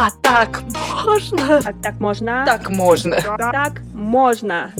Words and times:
А 0.00 0.12
так 0.22 0.62
можно? 1.04 1.58
А 1.58 1.72
так 1.72 1.98
можно? 1.98 2.44
Так 2.46 2.70
можно. 2.70 3.16
Так 3.20 3.82
можно. 3.92 4.72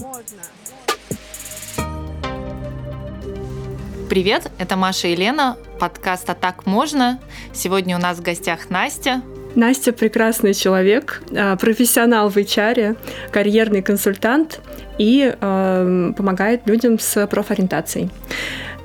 Привет, 4.09 4.49
это 4.59 4.77
Маша 4.77 5.09
и 5.09 5.17
Лена, 5.17 5.57
подкаст 5.81 6.31
«А 6.31 6.35
так 6.35 6.67
можно?». 6.67 7.19
Сегодня 7.53 7.96
у 7.96 8.01
нас 8.01 8.19
в 8.19 8.23
гостях 8.23 8.71
Настя. 8.71 9.22
Настя 9.56 9.92
прекрасный 9.92 10.54
человек, 10.54 11.21
а, 11.37 11.56
профессионал 11.56 12.28
в 12.28 12.37
HR, 12.37 12.96
карьерный 13.32 13.82
консультант 13.82 14.60
и 14.98 15.35
э, 15.35 16.12
помогает 16.16 16.69
людям 16.69 17.00
с 17.00 17.27
профориентацией. 17.27 18.10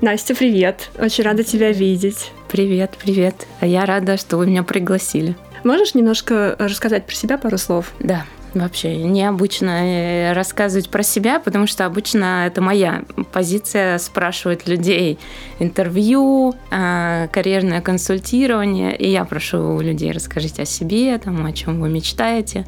Настя, 0.00 0.34
привет! 0.34 0.90
Очень 0.98 1.22
рада 1.22 1.44
тебя 1.44 1.70
видеть. 1.70 2.32
Привет, 2.48 2.98
привет. 3.00 3.46
А 3.60 3.66
я 3.66 3.86
рада, 3.86 4.16
что 4.16 4.36
вы 4.36 4.48
меня 4.48 4.64
пригласили. 4.64 5.36
Можешь 5.64 5.94
немножко 5.94 6.54
рассказать 6.58 7.06
про 7.06 7.14
себя 7.14 7.38
пару 7.38 7.56
слов? 7.58 7.92
Да, 7.98 8.24
вообще 8.52 8.96
необычно 8.96 9.70
э, 9.70 10.32
рассказывать 10.34 10.90
про 10.90 11.02
себя, 11.02 11.40
потому 11.40 11.66
что 11.66 11.86
обычно 11.86 12.46
это 12.46 12.60
моя 12.60 13.02
позиция 13.32 13.98
спрашивать 13.98 14.68
людей 14.68 15.18
интервью, 15.58 16.54
а, 16.70 17.28
карьерное 17.28 17.80
консультирование, 17.80 18.96
и 18.96 19.08
я 19.08 19.24
прошу 19.24 19.76
у 19.76 19.80
людей 19.80 20.12
расскажите 20.12 20.62
о 20.62 20.66
себе, 20.66 21.16
там, 21.18 21.44
о 21.46 21.52
чем 21.52 21.80
вы 21.80 21.88
мечтаете. 21.88 22.66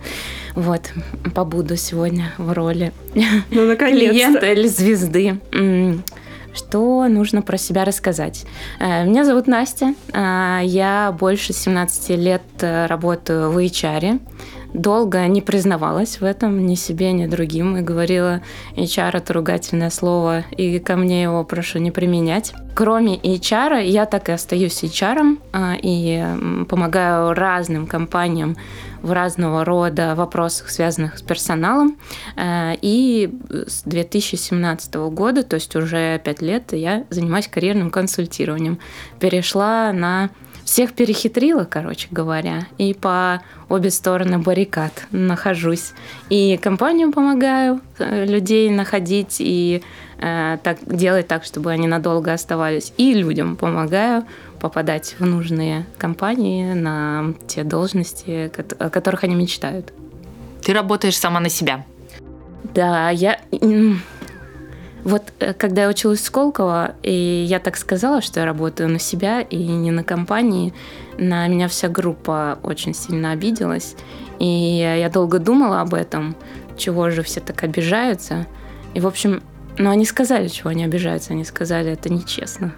Вот, 0.54 0.90
побуду 1.34 1.76
сегодня 1.76 2.32
в 2.38 2.52
роли 2.52 2.92
ну, 3.50 3.76
клиента 3.76 4.50
или 4.52 4.66
звезды 4.66 5.38
что 6.56 7.06
нужно 7.08 7.42
про 7.42 7.58
себя 7.58 7.84
рассказать. 7.84 8.46
Э, 8.80 9.04
меня 9.04 9.24
зовут 9.24 9.46
Настя. 9.46 9.94
Э, 10.12 10.60
я 10.64 11.14
больше 11.18 11.52
17 11.52 12.10
лет 12.18 12.42
э, 12.60 12.86
работаю 12.86 13.50
в 13.50 13.58
HR. 13.58 14.20
Долго 14.74 15.26
не 15.26 15.40
признавалась 15.40 16.20
в 16.20 16.24
этом 16.24 16.66
ни 16.66 16.74
себе, 16.74 17.12
ни 17.12 17.26
другим 17.26 17.76
и 17.76 17.82
говорила, 17.82 18.42
HR 18.76 19.16
это 19.16 19.32
ругательное 19.32 19.90
слово, 19.90 20.44
и 20.50 20.78
ко 20.80 20.96
мне 20.96 21.22
его 21.22 21.44
прошу 21.44 21.78
не 21.78 21.90
применять. 21.90 22.52
Кроме 22.74 23.16
HR, 23.16 23.86
я 23.86 24.04
так 24.04 24.28
и 24.28 24.32
остаюсь 24.32 24.82
HR 24.82 25.38
и 25.82 26.66
помогаю 26.68 27.32
разным 27.32 27.86
компаниям 27.86 28.56
в 29.06 29.12
разного 29.12 29.64
рода 29.64 30.14
вопросах, 30.14 30.68
связанных 30.68 31.18
с 31.18 31.22
персоналом. 31.22 31.96
Э, 32.36 32.74
и 32.82 33.30
с 33.50 33.82
2017 33.84 34.94
года, 34.94 35.42
то 35.42 35.54
есть 35.54 35.74
уже 35.76 36.18
пять 36.18 36.42
лет, 36.42 36.72
я 36.72 37.04
занимаюсь 37.10 37.48
карьерным 37.48 37.90
консультированием. 37.90 38.78
Перешла 39.20 39.92
на 39.92 40.30
всех 40.64 40.94
перехитрила, 40.94 41.64
короче 41.64 42.08
говоря, 42.10 42.66
и 42.76 42.92
по 42.92 43.40
обе 43.68 43.90
стороны 43.90 44.40
баррикад 44.40 45.06
нахожусь. 45.12 45.92
И 46.28 46.56
компаниям 46.56 47.12
помогаю 47.12 47.80
э, 47.98 48.24
людей 48.24 48.68
находить 48.70 49.36
и 49.38 49.82
так, 50.18 50.78
делать 50.86 51.28
так, 51.28 51.44
чтобы 51.44 51.70
они 51.70 51.86
надолго 51.86 52.32
оставались. 52.32 52.92
И 52.96 53.14
людям 53.14 53.56
помогаю 53.56 54.24
попадать 54.60 55.16
в 55.18 55.26
нужные 55.26 55.84
компании 55.98 56.72
на 56.72 57.34
те 57.46 57.64
должности, 57.64 58.50
о 58.78 58.90
которых 58.90 59.24
они 59.24 59.34
мечтают. 59.34 59.92
Ты 60.62 60.72
работаешь 60.72 61.18
сама 61.18 61.40
на 61.40 61.48
себя? 61.48 61.84
Да, 62.74 63.10
я... 63.10 63.38
Вот 65.04 65.22
э, 65.38 65.52
когда 65.52 65.82
я 65.82 65.88
училась 65.88 66.18
в 66.18 66.24
Сколково, 66.24 66.96
и 67.04 67.46
я 67.48 67.60
так 67.60 67.76
сказала, 67.76 68.20
что 68.20 68.40
я 68.40 68.46
работаю 68.46 68.88
на 68.88 68.98
себя 68.98 69.40
и 69.40 69.56
не 69.56 69.92
на 69.92 70.02
компании, 70.02 70.74
на 71.16 71.46
меня 71.46 71.68
вся 71.68 71.88
группа 71.88 72.58
очень 72.64 72.92
сильно 72.92 73.30
обиделась. 73.30 73.94
И 74.40 74.78
я 74.98 75.08
долго 75.08 75.38
думала 75.38 75.80
об 75.80 75.94
этом, 75.94 76.34
чего 76.76 77.10
же 77.10 77.22
все 77.22 77.38
так 77.38 77.62
обижаются. 77.62 78.46
И, 78.94 79.00
в 79.00 79.06
общем, 79.06 79.42
ну, 79.78 79.90
они 79.90 80.04
сказали, 80.04 80.48
чего 80.48 80.70
они 80.70 80.84
обижаются. 80.84 81.32
Они 81.32 81.44
сказали, 81.44 81.92
это 81.92 82.12
нечестно. 82.12 82.74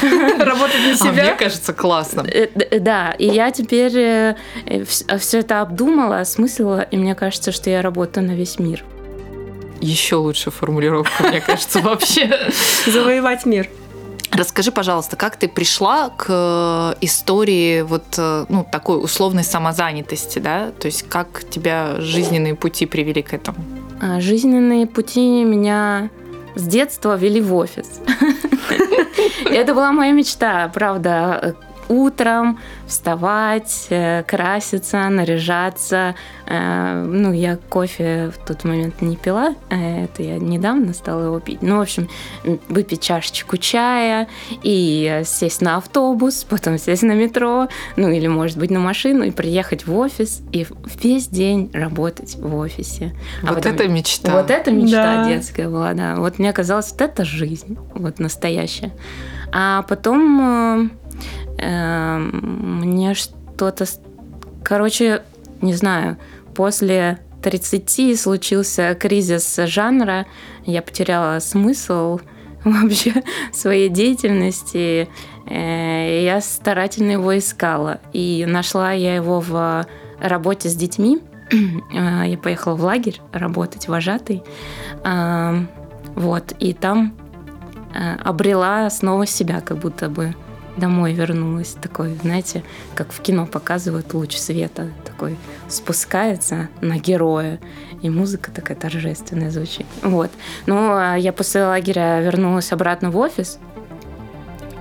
Работать 0.02 0.80
на 0.86 0.96
себя? 0.96 1.10
А 1.10 1.12
мне 1.12 1.34
кажется, 1.34 1.72
классно. 1.72 2.22
Э, 2.22 2.48
э, 2.54 2.78
да, 2.78 3.12
и 3.12 3.26
я 3.26 3.50
теперь 3.50 4.36
все 4.86 5.38
это 5.38 5.60
обдумала, 5.60 6.20
осмыслила, 6.20 6.80
и 6.80 6.96
мне 6.96 7.14
кажется, 7.14 7.52
что 7.52 7.70
я 7.70 7.82
работаю 7.82 8.26
на 8.26 8.32
весь 8.32 8.58
мир 8.58 8.84
еще 9.80 10.16
лучше 10.16 10.50
формулировка, 10.50 11.24
мне 11.24 11.40
кажется, 11.40 11.80
вообще. 11.82 12.30
Завоевать 12.86 13.46
мир. 13.46 13.68
Расскажи, 14.32 14.70
пожалуйста, 14.70 15.16
как 15.16 15.36
ты 15.36 15.48
пришла 15.48 16.10
к 16.10 16.26
э, 16.28 16.94
истории 17.00 17.82
вот 17.82 18.04
э, 18.16 18.46
ну, 18.48 18.64
такой 18.70 19.02
условной 19.02 19.42
самозанятости, 19.42 20.38
да? 20.38 20.70
То 20.78 20.86
есть 20.86 21.02
как 21.08 21.42
тебя 21.50 21.96
жизненные 21.98 22.54
пути 22.54 22.86
привели 22.86 23.22
к 23.22 23.34
этому? 23.34 23.58
А, 24.00 24.20
жизненные 24.20 24.86
пути 24.86 25.42
меня 25.44 26.10
с 26.60 26.66
детства 26.66 27.16
вели 27.16 27.40
в 27.40 27.54
офис. 27.54 28.00
Это 29.44 29.74
была 29.74 29.92
моя 29.92 30.12
мечта, 30.12 30.70
правда, 30.72 31.56
утром 31.90 32.60
вставать, 32.86 33.88
э, 33.90 34.22
краситься, 34.22 35.08
наряжаться. 35.08 36.14
Э, 36.46 37.04
ну, 37.04 37.32
я 37.32 37.58
кофе 37.68 38.32
в 38.34 38.46
тот 38.46 38.64
момент 38.64 39.02
не 39.02 39.16
пила, 39.16 39.56
э, 39.70 40.04
это 40.04 40.22
я 40.22 40.38
недавно 40.38 40.94
стала 40.94 41.24
его 41.26 41.40
пить. 41.40 41.62
Ну, 41.62 41.78
в 41.78 41.80
общем, 41.80 42.08
выпить 42.68 43.02
чашечку 43.02 43.56
чая 43.56 44.28
и 44.62 45.22
сесть 45.24 45.62
на 45.62 45.76
автобус, 45.76 46.46
потом 46.48 46.78
сесть 46.78 47.02
на 47.02 47.12
метро, 47.12 47.68
ну, 47.96 48.08
или, 48.08 48.28
может 48.28 48.56
быть, 48.56 48.70
на 48.70 48.78
машину 48.78 49.24
и 49.24 49.32
приехать 49.32 49.86
в 49.86 49.96
офис 49.96 50.42
и 50.52 50.66
весь 51.02 51.26
день 51.26 51.70
работать 51.74 52.36
в 52.36 52.54
офисе. 52.54 53.12
А 53.42 53.46
вот 53.46 53.56
потом... 53.56 53.74
это 53.74 53.88
мечта. 53.88 54.32
Вот 54.32 54.50
это 54.50 54.70
мечта 54.70 55.24
да. 55.24 55.28
детская 55.28 55.68
была, 55.68 55.92
да. 55.94 56.14
Вот 56.16 56.38
мне 56.38 56.52
казалось, 56.52 56.92
вот 56.92 57.00
это 57.00 57.24
жизнь, 57.24 57.76
вот 57.94 58.20
настоящая. 58.20 58.92
А 59.52 59.82
потом 59.82 60.92
мне 61.62 63.14
что-то... 63.14 63.86
Короче, 64.62 65.22
не 65.60 65.74
знаю, 65.74 66.16
после 66.54 67.20
30 67.42 68.18
случился 68.18 68.94
кризис 68.94 69.58
жанра, 69.66 70.26
я 70.64 70.82
потеряла 70.82 71.38
смысл 71.40 72.20
вообще 72.64 73.22
своей 73.52 73.88
деятельности, 73.88 75.08
э, 75.46 76.22
я 76.24 76.40
старательно 76.40 77.12
его 77.12 77.36
искала. 77.36 78.00
И 78.12 78.44
нашла 78.46 78.92
я 78.92 79.14
его 79.14 79.40
в 79.40 79.86
работе 80.20 80.68
с 80.68 80.74
детьми. 80.74 81.20
Э, 81.92 82.24
я 82.26 82.38
поехала 82.38 82.74
в 82.76 82.84
лагерь 82.84 83.20
работать 83.32 83.88
вожатой. 83.88 84.44
Эм, 85.02 85.68
вот, 86.14 86.52
и 86.60 86.72
там 86.72 87.16
э, 87.92 88.14
обрела 88.22 88.88
снова 88.90 89.26
себя, 89.26 89.60
как 89.60 89.78
будто 89.78 90.08
бы 90.08 90.36
домой 90.76 91.12
вернулась. 91.12 91.76
Такой, 91.80 92.14
знаете, 92.22 92.62
как 92.94 93.12
в 93.12 93.20
кино 93.20 93.46
показывают 93.46 94.12
луч 94.14 94.36
света, 94.36 94.88
такой 95.04 95.36
спускается 95.68 96.68
на 96.80 96.98
героя, 96.98 97.58
и 98.02 98.10
музыка 98.10 98.50
такая 98.50 98.76
торжественная 98.76 99.50
звучит. 99.50 99.86
Вот. 100.02 100.30
Ну, 100.66 101.14
я 101.16 101.32
после 101.32 101.64
лагеря 101.64 102.20
вернулась 102.20 102.72
обратно 102.72 103.10
в 103.10 103.16
офис, 103.18 103.58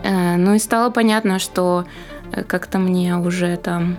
э, 0.04 0.36
ну 0.38 0.54
и 0.56 0.60
стало 0.60 0.90
понятно, 0.90 1.40
что 1.40 1.86
э, 2.32 2.44
как-то 2.44 2.80
мне 2.80 3.18
уже 3.18 3.58
там 3.58 3.98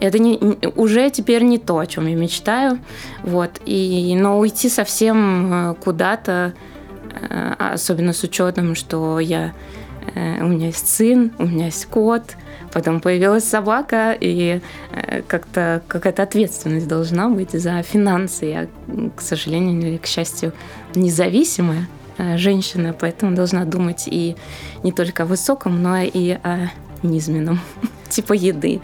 это 0.00 0.18
не, 0.18 0.38
уже 0.76 1.10
теперь 1.10 1.42
не 1.42 1.58
то, 1.58 1.78
о 1.78 1.86
чем 1.86 2.06
я 2.06 2.16
мечтаю. 2.16 2.78
Вот. 3.22 3.60
И, 3.66 4.16
но 4.18 4.38
уйти 4.38 4.68
совсем 4.68 5.52
э, 5.52 5.74
куда-то, 5.74 6.54
особенно 7.58 8.12
с 8.12 8.22
учетом, 8.22 8.76
что 8.76 9.18
я 9.18 9.52
у 10.14 10.46
меня 10.48 10.66
есть 10.66 10.88
сын, 10.88 11.32
у 11.38 11.46
меня 11.46 11.66
есть 11.66 11.86
кот, 11.86 12.36
потом 12.72 13.00
появилась 13.00 13.44
собака, 13.44 14.16
и 14.18 14.60
э, 14.92 15.22
как-то 15.22 15.82
какая-то 15.88 16.22
ответственность 16.22 16.88
должна 16.88 17.28
быть 17.28 17.52
за 17.52 17.82
финансы. 17.82 18.46
Я, 18.46 18.66
к 19.14 19.20
сожалению 19.20 19.80
или 19.80 19.96
к 19.96 20.06
счастью, 20.06 20.52
независимая 20.94 21.88
э, 22.18 22.36
женщина, 22.36 22.94
поэтому 22.98 23.34
должна 23.34 23.64
думать 23.64 24.04
и 24.06 24.36
не 24.82 24.92
только 24.92 25.24
о 25.24 25.26
высоком, 25.26 25.82
но 25.82 25.98
и 25.98 26.30
о 26.30 26.70
низменном, 27.02 27.60
типа 28.10 28.32
еды. 28.32 28.80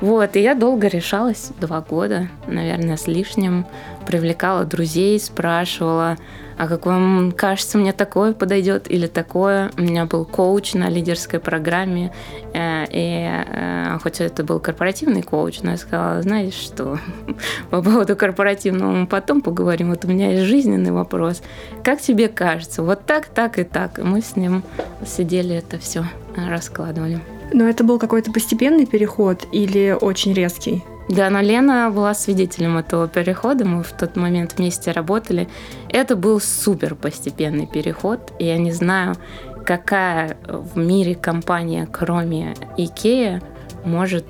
Вот, 0.00 0.36
и 0.36 0.40
я 0.40 0.54
долго 0.54 0.88
решалась, 0.88 1.50
два 1.60 1.80
года, 1.80 2.28
наверное, 2.46 2.96
с 2.96 3.06
лишним, 3.06 3.66
привлекала 4.06 4.64
друзей, 4.64 5.20
спрашивала, 5.20 6.16
а 6.58 6.66
как 6.66 6.86
вам 6.86 7.30
кажется, 7.30 7.78
мне 7.78 7.92
такое 7.92 8.32
подойдет 8.32 8.90
или 8.90 9.06
такое. 9.06 9.70
У 9.78 9.82
меня 9.82 10.06
был 10.06 10.24
коуч 10.24 10.74
на 10.74 10.88
лидерской 10.88 11.38
программе, 11.38 12.12
э, 12.52 12.84
и 12.90 13.30
э, 13.30 13.98
хоть 14.02 14.20
это 14.20 14.42
был 14.42 14.58
корпоративный 14.58 15.22
коуч, 15.22 15.60
но 15.62 15.70
я 15.70 15.76
сказала, 15.76 16.20
знаешь 16.20 16.54
что, 16.54 16.98
по 17.70 17.80
поводу 17.80 18.16
корпоративного 18.16 18.90
мы 18.90 19.06
потом 19.06 19.40
поговорим, 19.40 19.90
вот 19.90 20.04
у 20.04 20.08
меня 20.08 20.32
есть 20.32 20.46
жизненный 20.46 20.90
вопрос. 20.90 21.42
Как 21.84 22.00
тебе 22.00 22.28
кажется, 22.28 22.82
вот 22.82 23.06
так, 23.06 23.26
так 23.26 23.60
и 23.60 23.62
так? 23.62 24.00
И 24.00 24.02
мы 24.02 24.20
с 24.20 24.34
ним 24.34 24.64
сидели 25.06 25.54
это 25.54 25.78
все 25.78 26.04
раскладывали. 26.34 27.20
Но 27.52 27.68
это 27.68 27.84
был 27.84 27.98
какой-то 27.98 28.32
постепенный 28.32 28.86
переход 28.86 29.46
или 29.52 29.96
очень 29.98 30.32
резкий? 30.32 30.84
Да, 31.08 31.30
но 31.30 31.40
Лена 31.40 31.90
была 31.90 32.12
свидетелем 32.12 32.76
этого 32.76 33.08
перехода. 33.08 33.64
Мы 33.64 33.82
в 33.82 33.92
тот 33.92 34.16
момент 34.16 34.54
вместе 34.58 34.90
работали. 34.90 35.48
Это 35.88 36.16
был 36.16 36.38
супер 36.38 36.94
постепенный 36.94 37.66
переход. 37.66 38.32
И 38.38 38.44
я 38.44 38.58
не 38.58 38.72
знаю, 38.72 39.16
какая 39.64 40.36
в 40.46 40.76
мире 40.76 41.14
компания, 41.14 41.88
кроме 41.90 42.54
Икея, 42.76 43.42
может 43.84 44.26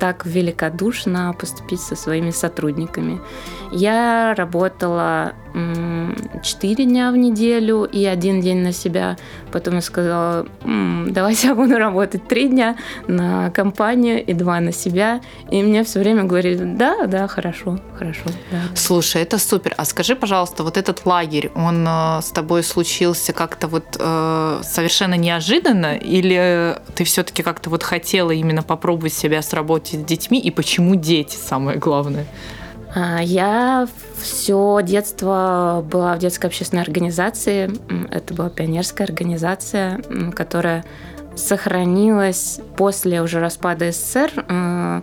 так 0.00 0.26
великодушно 0.26 1.34
поступить 1.38 1.80
со 1.80 1.96
своими 1.96 2.30
сотрудниками. 2.30 3.20
Я 3.70 4.34
работала 4.36 5.32
4 6.42 6.84
дня 6.84 7.10
в 7.10 7.16
неделю 7.16 7.84
и 7.84 8.04
один 8.04 8.40
день 8.40 8.58
на 8.58 8.72
себя. 8.72 9.16
Потом 9.52 9.74
я 9.74 9.80
сказала, 9.80 10.46
давайте 11.08 11.48
я 11.48 11.54
буду 11.54 11.78
работать 11.78 12.28
3 12.28 12.48
дня 12.48 12.76
на 13.08 13.50
компанию 13.50 14.24
и 14.24 14.32
2 14.32 14.60
на 14.60 14.72
себя. 14.72 15.20
И 15.50 15.62
мне 15.62 15.82
все 15.84 16.00
время 16.00 16.24
говорили, 16.24 16.64
да, 16.76 17.06
да, 17.06 17.26
хорошо, 17.26 17.78
хорошо. 17.98 18.24
Да. 18.50 18.60
Слушай, 18.74 19.22
это 19.22 19.38
супер. 19.38 19.74
А 19.76 19.84
скажи, 19.84 20.14
пожалуйста, 20.14 20.62
вот 20.62 20.76
этот 20.76 21.06
лагерь, 21.06 21.50
он 21.54 21.86
э, 21.88 22.20
с 22.22 22.30
тобой 22.30 22.62
случился 22.62 23.32
как-то 23.32 23.68
вот 23.68 23.96
э, 23.98 24.60
совершенно 24.62 25.14
неожиданно? 25.14 25.96
Или 25.96 26.76
ты 26.94 27.04
все-таки 27.04 27.42
как-то 27.42 27.70
вот 27.70 27.82
хотела 27.82 28.30
именно 28.30 28.62
попробовать 28.62 29.14
себя 29.14 29.42
с 29.42 29.52
работой 29.52 29.98
с 29.98 30.04
детьми? 30.04 30.38
И 30.38 30.50
почему 30.50 30.96
дети, 30.96 31.36
самое 31.36 31.78
главное? 31.78 32.26
А, 32.94 33.22
я 33.22 33.88
все 34.16 34.80
детство 34.82 35.84
была 35.90 36.14
в 36.14 36.18
детской 36.18 36.46
общественной 36.46 36.82
организации. 36.82 37.70
Это 38.10 38.34
была 38.34 38.50
пионерская 38.50 39.06
организация, 39.06 40.00
которая 40.34 40.84
сохранилась 41.34 42.60
после 42.76 43.22
уже 43.22 43.40
распада 43.40 43.92
СССР. 43.92 45.02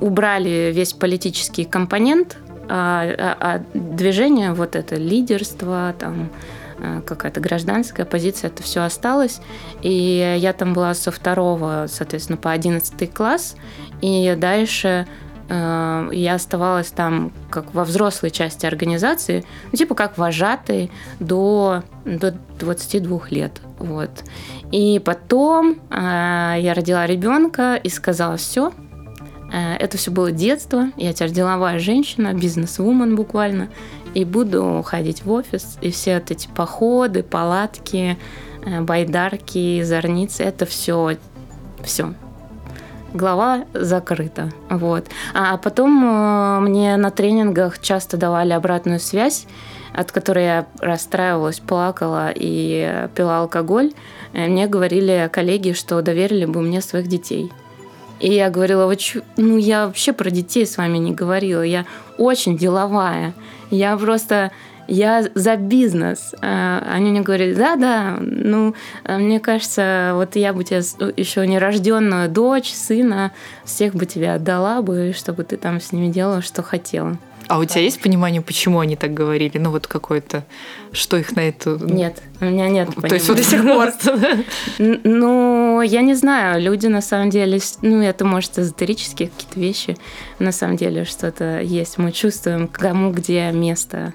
Убрали 0.00 0.70
весь 0.72 0.92
политический 0.92 1.64
компонент, 1.64 2.38
а, 2.68 3.02
а, 3.18 3.36
а 3.40 3.62
движение, 3.74 4.52
вот 4.52 4.76
это 4.76 4.96
лидерство, 4.96 5.94
там, 5.98 6.30
э, 6.78 7.00
какая-то 7.04 7.40
гражданская 7.40 8.04
позиция, 8.04 8.48
это 8.48 8.62
все 8.62 8.82
осталось. 8.82 9.40
И 9.82 10.36
я 10.38 10.52
там 10.52 10.74
была 10.74 10.94
со 10.94 11.10
второго, 11.10 11.86
соответственно, 11.88 12.36
по 12.36 12.52
одиннадцатый 12.52 13.08
класс. 13.08 13.56
И 14.02 14.34
дальше 14.38 15.08
я 15.50 16.34
оставалась 16.34 16.88
там 16.88 17.32
как 17.48 17.72
во 17.72 17.84
взрослой 17.84 18.30
части 18.30 18.66
организации, 18.66 19.44
ну, 19.72 19.78
типа 19.78 19.94
как 19.94 20.18
вожатый 20.18 20.90
до, 21.20 21.82
до 22.04 22.34
22 22.58 23.20
лет. 23.30 23.60
Вот. 23.78 24.10
И 24.72 25.00
потом 25.04 25.78
э, 25.90 26.56
я 26.60 26.74
родила 26.74 27.06
ребенка 27.06 27.76
и 27.76 27.88
сказала, 27.88 28.36
все, 28.36 28.72
э, 29.52 29.74
это 29.76 29.96
все 29.96 30.10
было 30.10 30.32
детство, 30.32 30.88
я 30.96 31.12
теперь 31.12 31.30
деловая 31.30 31.78
женщина, 31.78 32.34
бизнес-вумен 32.34 33.16
буквально, 33.16 33.68
и 34.14 34.24
буду 34.24 34.82
ходить 34.84 35.24
в 35.24 35.30
офис, 35.30 35.78
и 35.80 35.90
все 35.90 36.14
вот 36.14 36.30
эти 36.30 36.48
походы, 36.48 37.22
палатки, 37.22 38.18
э, 38.66 38.80
байдарки, 38.80 39.82
зорницы, 39.82 40.42
это 40.42 40.66
все, 40.66 41.16
все, 41.82 42.14
глава 43.14 43.64
закрыта. 43.74 44.50
Вот. 44.70 45.06
А 45.34 45.56
потом 45.56 46.04
э, 46.04 46.60
мне 46.60 46.96
на 46.96 47.10
тренингах 47.10 47.80
часто 47.80 48.16
давали 48.16 48.52
обратную 48.52 49.00
связь, 49.00 49.46
от 49.94 50.12
которой 50.12 50.44
я 50.44 50.66
расстраивалась, 50.80 51.60
плакала 51.60 52.30
и 52.34 53.08
пила 53.14 53.40
алкоголь. 53.40 53.92
Э, 54.32 54.46
мне 54.46 54.66
говорили 54.66 55.28
коллеги, 55.32 55.72
что 55.72 56.02
доверили 56.02 56.44
бы 56.44 56.60
мне 56.60 56.80
своих 56.80 57.08
детей. 57.08 57.50
И 58.20 58.32
я 58.32 58.50
говорила, 58.50 58.86
вот, 58.86 59.00
ну 59.36 59.56
я 59.56 59.86
вообще 59.86 60.12
про 60.12 60.30
детей 60.30 60.66
с 60.66 60.76
вами 60.76 60.98
не 60.98 61.12
говорила, 61.12 61.62
я 61.62 61.84
очень 62.16 62.56
деловая. 62.56 63.32
Я 63.70 63.96
просто 63.96 64.50
я 64.88 65.24
за 65.34 65.56
бизнес. 65.56 66.34
А, 66.40 66.82
они 66.90 67.10
мне 67.10 67.20
говорили, 67.20 67.54
да-да, 67.54 68.16
ну, 68.20 68.74
а 69.04 69.18
мне 69.18 69.38
кажется, 69.38 70.12
вот 70.14 70.34
я 70.36 70.52
бы 70.52 70.64
тебе 70.64 70.78
еще 71.16 71.46
нерожденную 71.46 72.28
дочь, 72.28 72.72
сына, 72.72 73.32
всех 73.64 73.94
бы 73.94 74.06
тебе 74.06 74.32
отдала 74.32 74.82
бы, 74.82 75.14
чтобы 75.16 75.44
ты 75.44 75.56
там 75.56 75.80
с 75.80 75.92
ними 75.92 76.10
делала, 76.10 76.42
что 76.42 76.62
хотела. 76.62 77.18
А 77.48 77.58
у 77.58 77.64
тебя 77.64 77.80
есть 77.80 78.02
понимание, 78.02 78.42
почему 78.42 78.80
они 78.80 78.94
так 78.94 79.14
говорили? 79.14 79.56
Ну, 79.56 79.70
вот 79.70 79.86
какое-то, 79.86 80.44
что 80.92 81.16
их 81.16 81.34
на 81.34 81.40
это... 81.40 81.78
Нет, 81.80 82.22
у 82.40 82.44
меня 82.44 82.68
нет 82.68 82.88
понимания. 82.88 83.08
То 83.08 83.14
есть 83.14 83.28
вот 83.28 83.38
до 83.38 83.42
сих 83.42 83.62
пор? 83.62 83.92
Ну, 84.78 85.80
я 85.80 86.02
не 86.02 86.14
знаю, 86.14 86.60
люди 86.60 86.88
на 86.88 87.00
самом 87.00 87.30
деле, 87.30 87.58
ну, 87.80 88.02
это 88.02 88.26
может 88.26 88.58
эзотерические 88.58 89.30
какие-то 89.30 89.60
вещи, 89.60 89.96
на 90.38 90.52
самом 90.52 90.76
деле 90.76 91.06
что-то 91.06 91.60
есть. 91.62 91.96
Мы 91.96 92.12
чувствуем, 92.12 92.68
кому 92.68 93.12
где 93.12 93.50
место 93.50 94.12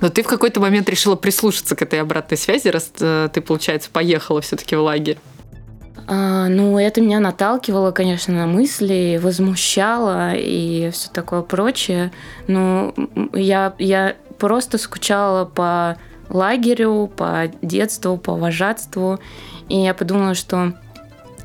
но 0.00 0.08
ты 0.08 0.22
в 0.22 0.26
какой-то 0.26 0.60
момент 0.60 0.88
решила 0.88 1.16
прислушаться 1.16 1.76
к 1.76 1.82
этой 1.82 2.00
обратной 2.00 2.38
связи, 2.38 2.68
раз 2.68 2.90
э, 3.00 3.28
ты, 3.32 3.40
получается, 3.40 3.90
поехала 3.90 4.40
все-таки 4.40 4.76
в 4.76 4.82
лагерь. 4.82 5.18
А, 6.08 6.48
ну, 6.48 6.78
это 6.78 7.00
меня 7.00 7.18
наталкивало, 7.18 7.90
конечно, 7.90 8.32
на 8.32 8.46
мысли, 8.46 9.18
возмущало 9.20 10.34
и 10.34 10.90
все 10.90 11.08
такое 11.10 11.42
прочее. 11.42 12.12
Ну, 12.46 12.94
я, 13.32 13.74
я 13.78 14.16
просто 14.38 14.78
скучала 14.78 15.44
по 15.44 15.96
лагерю, 16.28 17.10
по 17.16 17.50
детству, 17.62 18.16
по 18.18 18.36
вожатству. 18.36 19.18
И 19.68 19.78
я 19.78 19.94
подумала, 19.94 20.34
что 20.34 20.74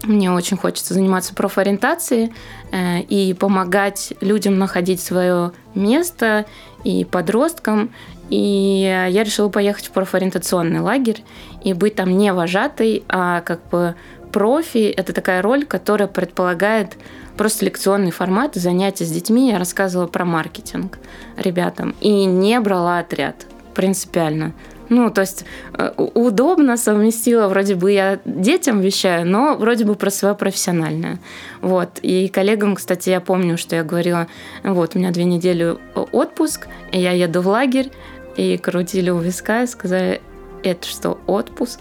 мне 0.03 0.31
очень 0.31 0.57
хочется 0.57 0.93
заниматься 0.93 1.33
профориентацией 1.33 2.33
э, 2.71 3.01
и 3.01 3.33
помогать 3.33 4.13
людям 4.21 4.57
находить 4.57 5.01
свое 5.01 5.51
место 5.75 6.45
и 6.83 7.05
подросткам. 7.05 7.91
И 8.31 9.07
я 9.09 9.23
решила 9.23 9.49
поехать 9.49 9.87
в 9.87 9.91
профориентационный 9.91 10.79
лагерь 10.79 11.23
и 11.63 11.73
быть 11.73 11.95
там 11.95 12.17
не 12.17 12.33
вожатой, 12.33 13.03
а 13.09 13.41
как 13.41 13.59
бы 13.69 13.95
профи. 14.31 14.87
Это 14.89 15.13
такая 15.13 15.41
роль, 15.41 15.65
которая 15.65 16.07
предполагает 16.07 16.97
просто 17.37 17.65
лекционный 17.65 18.11
формат, 18.11 18.55
занятия 18.55 19.05
с 19.05 19.11
детьми. 19.11 19.51
Я 19.51 19.59
рассказывала 19.59 20.07
про 20.07 20.25
маркетинг 20.25 20.97
ребятам 21.37 21.93
и 21.99 22.25
не 22.25 22.59
брала 22.61 22.99
отряд 22.99 23.35
принципиально. 23.75 24.53
Ну, 24.87 25.09
то 25.09 25.21
есть 25.21 25.45
э, 25.73 25.91
удобно 25.97 26.75
совместила, 26.75 27.47
вроде 27.47 27.75
бы 27.75 27.93
я 27.93 28.19
детям 28.25 28.81
вещаю, 28.81 29.25
но 29.25 29.55
вроде 29.55 29.85
бы 29.85 29.95
про 29.95 30.09
свое 30.09 30.35
профессиональное. 30.35 31.17
Вот. 31.61 31.99
И 32.01 32.27
коллегам, 32.27 32.75
кстати, 32.75 33.09
я 33.09 33.21
помню, 33.21 33.57
что 33.57 33.77
я 33.77 33.83
говорила, 33.83 34.27
вот, 34.63 34.95
у 34.95 34.99
меня 34.99 35.11
две 35.11 35.23
недели 35.23 35.77
отпуск, 35.95 36.67
и 36.91 36.99
я 36.99 37.11
еду 37.11 37.41
в 37.41 37.47
лагерь, 37.47 37.89
и 38.37 38.57
крутили 38.57 39.09
у 39.09 39.19
виска 39.19 39.63
и 39.63 39.67
сказали, 39.67 40.21
это 40.63 40.87
что, 40.87 41.19
отпуск? 41.27 41.79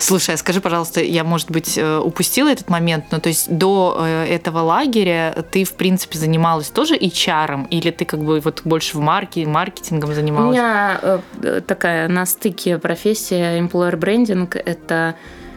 Слушай, 0.00 0.34
а 0.34 0.38
скажи, 0.38 0.60
пожалуйста, 0.60 1.00
я, 1.00 1.24
может 1.24 1.50
быть, 1.50 1.78
э, 1.78 1.98
упустила 1.98 2.48
этот 2.48 2.68
момент, 2.68 3.06
но 3.10 3.20
то 3.20 3.28
есть 3.28 3.50
до 3.50 3.96
э, 4.00 4.26
этого 4.26 4.60
лагеря 4.60 5.44
ты, 5.50 5.64
в 5.64 5.74
принципе, 5.74 6.18
занималась 6.18 6.68
тоже 6.68 6.96
HR, 6.96 7.68
или 7.68 7.90
ты 7.90 8.04
как 8.04 8.20
бы 8.20 8.40
вот 8.40 8.62
больше 8.64 8.96
в 8.96 9.00
марке, 9.00 9.46
маркетингом 9.46 10.12
занималась? 10.14 10.56
У 10.56 10.60
меня 10.60 11.00
э, 11.02 11.60
такая 11.66 12.08
на 12.08 12.26
стыке 12.26 12.78
профессия 12.78 13.58
employer 13.58 13.98
branding, 13.98 14.56
это 14.64 15.14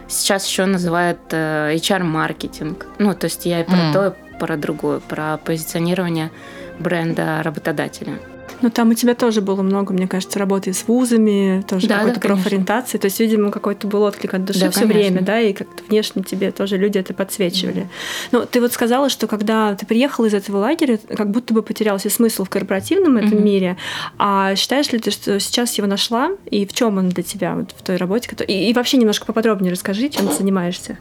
сейчас 0.08 0.46
еще 0.46 0.64
называют 0.64 1.20
HR-маркетинг. 1.30 2.86
Ну, 2.98 3.14
то 3.14 3.26
есть 3.26 3.46
я 3.46 3.60
и 3.60 3.64
про 3.64 3.76
mm. 3.76 3.92
то, 3.92 4.06
и 4.08 4.38
про 4.38 4.56
другое, 4.56 5.00
про 5.00 5.38
позиционирование 5.38 6.30
бренда 6.78 7.42
работодателя. 7.42 8.18
Ну, 8.62 8.70
там 8.70 8.90
у 8.90 8.94
тебя 8.94 9.14
тоже 9.14 9.40
было 9.40 9.62
много, 9.62 9.92
мне 9.92 10.06
кажется, 10.08 10.38
работы 10.38 10.72
с 10.72 10.86
вузами, 10.86 11.64
тоже 11.68 11.88
да, 11.88 11.98
какой-то 11.98 12.20
да, 12.20 12.28
профориентации. 12.28 12.98
То 12.98 13.06
есть, 13.06 13.20
видимо, 13.20 13.50
какой-то 13.50 13.86
был 13.86 14.02
отклик 14.02 14.34
от 14.34 14.44
души 14.44 14.60
да, 14.60 14.70
все 14.70 14.86
время, 14.86 15.20
да, 15.20 15.40
и 15.40 15.52
как-то 15.52 15.82
внешне 15.88 16.22
тебе 16.22 16.52
тоже 16.52 16.76
люди 16.76 16.98
это 16.98 17.12
подсвечивали. 17.12 17.88
Да. 18.30 18.38
Ну, 18.38 18.46
ты 18.46 18.60
вот 18.60 18.72
сказала, 18.72 19.08
что 19.08 19.26
когда 19.26 19.74
ты 19.74 19.84
приехала 19.84 20.26
из 20.26 20.34
этого 20.34 20.58
лагеря, 20.58 20.98
как 21.16 21.30
будто 21.30 21.52
бы 21.52 21.62
потерялся 21.62 22.08
смысл 22.08 22.44
в 22.44 22.50
корпоративном 22.50 23.16
этом 23.16 23.38
mm-hmm. 23.38 23.42
мире. 23.42 23.76
А 24.18 24.54
считаешь 24.54 24.90
ли 24.92 24.98
ты, 24.98 25.10
что 25.10 25.38
сейчас 25.40 25.76
его 25.78 25.86
нашла? 25.86 26.30
И 26.50 26.66
в 26.66 26.72
чем 26.72 26.98
он 26.98 27.08
для 27.08 27.22
тебя 27.22 27.54
вот, 27.54 27.72
в 27.76 27.82
той 27.82 27.96
работе? 27.96 28.30
И, 28.46 28.70
и 28.70 28.72
вообще 28.72 28.96
немножко 28.96 29.26
поподробнее 29.26 29.72
расскажи, 29.72 30.08
чем 30.08 30.28
ты 30.28 30.34
занимаешься. 30.34 30.98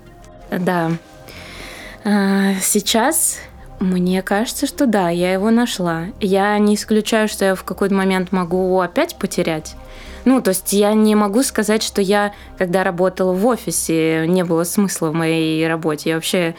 Да. 0.49 0.91
А, 2.03 2.53
сейчас 2.61 3.37
мне 3.81 4.21
кажется, 4.21 4.67
что 4.67 4.85
да, 4.85 5.09
я 5.09 5.33
его 5.33 5.49
нашла. 5.49 6.05
Я 6.19 6.57
не 6.59 6.75
исключаю, 6.75 7.27
что 7.27 7.45
я 7.45 7.55
в 7.55 7.63
какой-то 7.63 7.95
момент 7.95 8.31
могу 8.31 8.79
опять 8.79 9.15
потерять. 9.15 9.75
Ну, 10.23 10.39
то 10.39 10.49
есть 10.49 10.71
я 10.71 10.93
не 10.93 11.15
могу 11.15 11.41
сказать, 11.41 11.81
что 11.81 11.99
я, 11.99 12.33
когда 12.59 12.83
работала 12.83 13.33
в 13.33 13.43
офисе, 13.45 14.27
не 14.27 14.43
было 14.43 14.65
смысла 14.65 15.09
в 15.09 15.15
моей 15.15 15.67
работе. 15.67 16.11
Я 16.11 16.15
вообще 16.15 16.55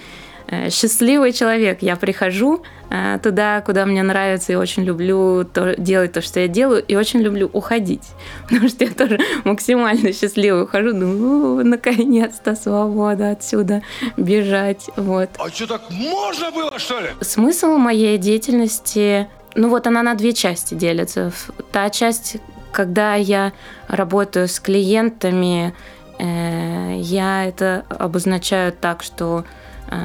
счастливый 0.70 1.32
человек. 1.32 1.82
Я 1.82 1.96
прихожу 1.96 2.62
э, 2.90 3.18
туда, 3.22 3.60
куда 3.62 3.86
мне 3.86 4.02
нравится, 4.02 4.52
и 4.52 4.56
очень 4.56 4.84
люблю 4.84 5.44
то, 5.44 5.74
делать 5.76 6.12
то, 6.12 6.20
что 6.20 6.40
я 6.40 6.48
делаю, 6.48 6.84
и 6.84 6.94
очень 6.94 7.20
люблю 7.20 7.48
уходить. 7.52 8.04
Потому 8.48 8.68
что 8.68 8.84
я 8.84 8.90
тоже 8.90 9.18
максимально 9.44 10.12
счастливый 10.12 10.64
ухожу, 10.64 10.92
думаю, 10.92 11.66
наконец-то 11.66 12.54
свобода 12.54 13.30
отсюда, 13.30 13.82
бежать. 14.16 14.90
Вот. 14.96 15.30
А 15.38 15.48
что, 15.48 15.66
так 15.66 15.82
можно 15.90 16.50
было, 16.50 16.78
что 16.78 17.00
ли? 17.00 17.08
Смысл 17.20 17.78
моей 17.78 18.18
деятельности, 18.18 19.28
ну 19.54 19.68
вот 19.68 19.86
она 19.86 20.02
на 20.02 20.14
две 20.14 20.32
части 20.32 20.74
делится. 20.74 21.32
Та 21.72 21.88
часть, 21.90 22.36
когда 22.72 23.14
я 23.14 23.52
работаю 23.88 24.48
с 24.48 24.60
клиентами, 24.60 25.74
э, 26.18 26.96
я 26.98 27.46
это 27.46 27.84
обозначаю 27.88 28.72
так, 28.72 29.02
что 29.02 29.44
э, 29.46 29.61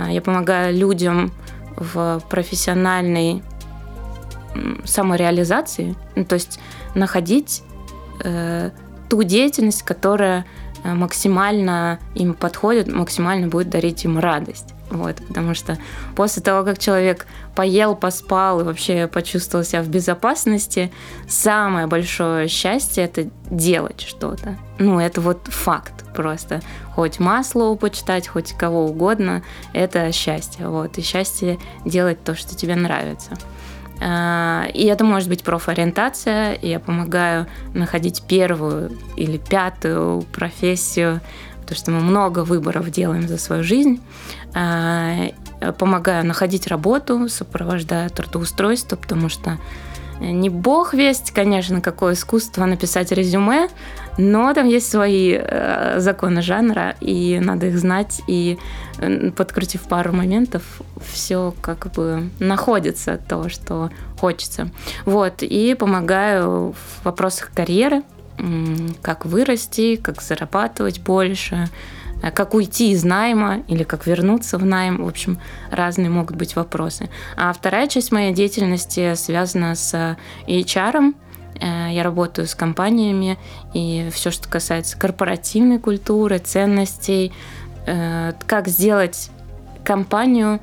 я 0.09 0.21
помогаю 0.21 0.75
людям 0.75 1.31
в 1.75 2.21
профессиональной 2.29 3.43
самореализации, 4.85 5.95
ну, 6.15 6.25
то 6.25 6.35
есть 6.35 6.59
находить 6.95 7.63
э, 8.23 8.71
ту 9.09 9.23
деятельность, 9.23 9.83
которая 9.83 10.45
максимально 10.83 11.99
им 12.15 12.33
подходит, 12.33 12.87
максимально 12.87 13.47
будет 13.47 13.69
дарить 13.69 14.05
им 14.05 14.19
радость. 14.19 14.73
Вот, 14.89 15.17
потому 15.27 15.53
что 15.53 15.77
после 16.15 16.41
того, 16.41 16.63
как 16.63 16.79
человек 16.79 17.27
поел, 17.55 17.95
поспал 17.95 18.61
и 18.61 18.63
вообще 18.63 19.07
почувствовал 19.07 19.65
себя 19.65 19.81
в 19.81 19.89
безопасности, 19.89 20.91
самое 21.27 21.87
большое 21.87 22.47
счастье 22.47 23.03
это 23.03 23.29
делать 23.49 24.01
что-то. 24.01 24.57
Ну, 24.79 24.99
это 24.99 25.19
вот 25.21 25.47
факт 25.47 26.05
просто. 26.15 26.61
Хоть 26.93 27.19
масло 27.19 27.75
почитать, 27.75 28.27
хоть 28.27 28.53
кого 28.53 28.85
угодно, 28.85 29.43
это 29.73 30.11
счастье. 30.11 30.67
Вот, 30.67 30.97
и 30.97 31.01
счастье 31.01 31.59
делать 31.85 32.23
то, 32.23 32.35
что 32.35 32.55
тебе 32.55 32.75
нравится. 32.75 33.31
А, 33.99 34.67
и 34.73 34.85
это 34.85 35.03
может 35.03 35.29
быть 35.29 35.43
профориентация. 35.43 36.57
Я 36.61 36.79
помогаю 36.79 37.47
находить 37.73 38.23
первую 38.27 38.91
или 39.15 39.37
пятую 39.37 40.21
профессию 40.33 41.21
потому 41.67 41.77
что 41.77 41.91
мы 41.91 41.99
много 41.99 42.45
выборов 42.45 42.89
делаем 42.89 43.27
за 43.27 43.37
свою 43.37 43.63
жизнь. 43.63 44.01
А, 44.53 45.31
помогаю 45.77 46.25
находить 46.25 46.67
работу, 46.67 47.27
сопровождаю 47.27 48.09
трудоустройство, 48.09 48.95
потому 48.95 49.27
что 49.27 49.57
не 50.19 50.49
бог 50.49 50.93
весть, 50.93 51.31
конечно, 51.31 51.81
какое 51.81 52.13
искусство 52.13 52.65
написать 52.65 53.11
резюме, 53.11 53.67
но 54.17 54.51
там 54.53 54.67
есть 54.67 54.89
свои 54.89 55.37
э, 55.37 55.99
законы 55.99 56.41
жанра, 56.41 56.95
и 57.01 57.39
надо 57.39 57.67
их 57.67 57.77
знать, 57.77 58.21
и 58.27 58.57
подкрутив 59.35 59.83
пару 59.83 60.13
моментов, 60.13 60.63
все 61.13 61.53
как 61.61 61.91
бы 61.91 62.29
находится 62.39 63.19
то, 63.29 63.47
что 63.47 63.91
хочется. 64.19 64.71
Вот, 65.05 65.43
и 65.43 65.75
помогаю 65.75 66.73
в 66.73 67.05
вопросах 67.05 67.51
карьеры, 67.53 68.01
как 69.01 69.25
вырасти, 69.25 69.95
как 69.95 70.21
зарабатывать 70.21 71.01
больше, 71.01 71.69
э, 72.21 72.31
как 72.31 72.53
уйти 72.53 72.91
из 72.91 73.03
найма 73.03 73.63
или 73.67 73.83
как 73.83 74.05
вернуться 74.07 74.57
в 74.57 74.65
найм. 74.65 75.03
В 75.03 75.07
общем, 75.07 75.39
разные 75.71 76.09
могут 76.09 76.35
быть 76.35 76.55
вопросы. 76.55 77.09
А 77.35 77.51
вторая 77.53 77.87
часть 77.87 78.11
моей 78.11 78.33
деятельности 78.33 79.15
связана 79.15 79.75
с 79.75 80.17
HR. 80.47 81.13
Э, 81.59 81.89
я 81.91 82.03
работаю 82.03 82.47
с 82.47 82.55
компаниями, 82.55 83.37
и 83.73 84.09
все, 84.11 84.31
что 84.31 84.47
касается 84.47 84.97
корпоративной 84.97 85.79
культуры, 85.79 86.37
ценностей, 86.39 87.33
э, 87.85 88.33
как 88.45 88.67
сделать 88.67 89.31
компанию 89.83 90.59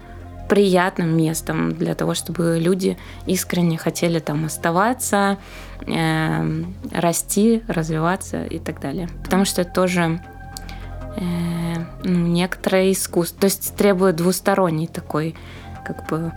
приятным 0.49 1.17
местом 1.17 1.73
для 1.73 1.95
того, 1.95 2.15
чтобы 2.15 2.59
люди 2.61 2.97
искренне 3.27 3.79
хотели 3.79 4.19
там 4.19 4.45
оставаться, 4.45 5.39
э, 5.87 6.63
расти, 6.93 7.63
развиваться 7.69 8.45
и 8.45 8.59
так 8.59 8.81
далее. 8.81 9.09
Потому 9.23 9.45
что 9.45 9.63
это 9.63 9.73
тоже 9.73 10.21
э, 11.17 11.23
ну, 12.05 12.27
некоторое 12.27 12.93
искусство, 12.93 13.41
то 13.41 13.45
есть 13.47 13.75
требует 13.77 14.17
двусторонний 14.17 14.87
такой, 14.87 15.35
как 15.85 16.09
бы 16.09 16.33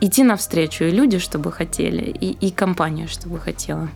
идти 0.00 0.22
навстречу 0.24 0.84
и 0.84 0.90
люди, 0.90 1.18
чтобы 1.18 1.52
хотели, 1.52 2.02
и, 2.02 2.30
и 2.30 2.50
компания, 2.50 3.06
чтобы 3.06 3.38
хотела. 3.38 3.88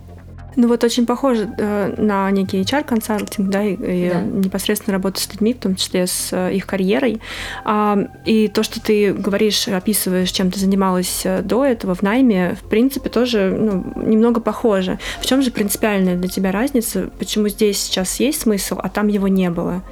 Ну 0.56 0.68
вот 0.68 0.84
очень 0.84 1.06
похоже 1.06 1.48
э, 1.58 1.94
на 1.96 2.30
некий 2.30 2.60
HR-консалтинг, 2.60 3.48
да, 3.48 3.62
и, 3.62 4.10
да. 4.10 4.20
непосредственно 4.20 4.94
работу 4.94 5.20
с 5.20 5.28
людьми, 5.32 5.54
в 5.54 5.58
том 5.58 5.76
числе 5.76 6.06
с 6.06 6.30
э, 6.32 6.54
их 6.54 6.66
карьерой. 6.66 7.20
А, 7.64 7.98
и 8.24 8.48
то, 8.48 8.62
что 8.62 8.80
ты 8.80 9.12
говоришь, 9.12 9.68
описываешь, 9.68 10.30
чем 10.30 10.50
ты 10.50 10.60
занималась 10.60 11.22
э, 11.24 11.42
до 11.42 11.64
этого 11.64 11.94
в 11.94 12.02
найме, 12.02 12.56
в 12.60 12.68
принципе, 12.68 13.08
тоже 13.08 13.56
ну, 13.58 13.84
немного 13.96 14.40
похоже. 14.40 14.98
В 15.20 15.26
чем 15.26 15.42
же 15.42 15.50
принципиальная 15.50 16.16
для 16.16 16.28
тебя 16.28 16.52
разница? 16.52 17.10
Почему 17.18 17.48
здесь 17.48 17.78
сейчас 17.78 18.20
есть 18.20 18.42
смысл, 18.42 18.76
а 18.78 18.88
там 18.88 19.08
его 19.08 19.28
не 19.28 19.50
было? 19.50 19.82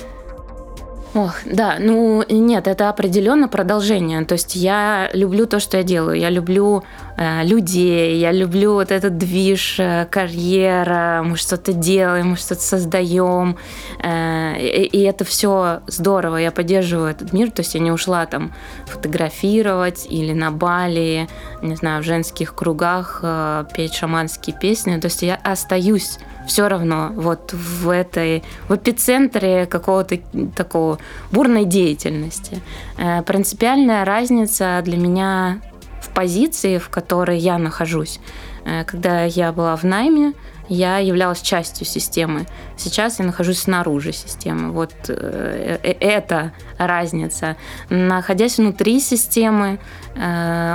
Ох, 1.15 1.35
да, 1.45 1.77
ну 1.79 2.25
нет, 2.31 2.67
это 2.67 2.89
определенно 2.89 3.47
продолжение. 3.47 4.25
То 4.25 4.33
есть 4.33 4.57
я 4.57 5.11
люблю 5.13 5.47
то, 5.47 5.61
что 5.61 5.77
я 5.77 5.83
делаю. 5.83 6.19
Я 6.19 6.31
люблю 6.31 6.85
э, 7.19 7.45
людей, 7.45 8.19
я 8.19 8.33
люблю 8.33 8.73
вот 8.73 8.91
этот 8.91 9.19
движ, 9.19 9.77
э, 9.79 10.07
карьера, 10.11 11.23
мы 11.23 11.37
что-то 11.37 11.75
делаем, 11.75 12.31
мы 12.31 12.37
что-то 12.37 12.63
создаем. 12.63 13.59
Э, 14.03 14.55
и, 14.59 14.85
и 14.85 15.03
это 15.03 15.25
все 15.25 15.83
здорово. 15.87 16.39
Я 16.39 16.51
поддерживаю 16.51 17.11
этот 17.11 17.35
мир. 17.35 17.51
То 17.51 17.61
есть 17.61 17.75
я 17.75 17.81
не 17.81 17.93
ушла 17.93 18.25
там 18.25 18.55
фотографировать 18.87 20.07
или 20.09 20.33
на 20.33 20.51
Бали, 20.51 21.29
не 21.61 21.77
знаю, 21.77 22.03
в 22.03 22.07
женских 22.07 22.55
кругах 22.55 23.21
э, 23.23 23.65
петь 23.75 23.93
шаманские 23.93 24.57
песни. 24.59 24.99
То 24.99 25.09
есть 25.09 25.21
я 25.21 25.35
остаюсь 25.35 26.19
все 26.47 26.69
равно 26.69 27.13
вот 27.15 27.53
в 27.53 27.89
этой 27.89 28.43
в 28.69 28.77
эпицентре 28.77 29.67
какого-то 29.67 30.19
такого 30.55 30.99
бурной 31.31 31.65
деятельности. 31.65 32.61
Э, 32.99 33.23
принципиальная 33.23 34.05
разница 34.05 34.81
для 34.85 34.97
меня 34.97 35.61
в 36.01 36.11
позиции, 36.15 36.79
в 36.79 36.89
которой 36.89 37.39
я 37.39 37.59
нахожусь. 37.59 38.21
Э, 38.65 38.85
когда 38.85 39.25
я 39.25 39.53
была 39.53 39.77
в 39.77 39.85
найме, 39.85 40.35
я 40.69 40.99
являлась 40.99 41.43
частью 41.43 41.87
системы. 41.87 42.47
Сейчас 42.77 43.19
я 43.19 43.25
нахожусь 43.25 43.61
снаружи 43.61 44.13
системы. 44.13 44.73
Вот 44.73 44.95
э, 45.09 45.79
это 45.83 46.53
разница. 46.79 47.57
Находясь 47.91 48.59
внутри 48.59 49.01
системы, 49.01 49.79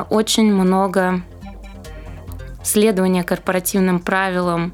очень 0.09 0.53
много 0.53 1.21
следования 2.63 3.23
корпоративным 3.23 3.99
правилам, 3.99 4.73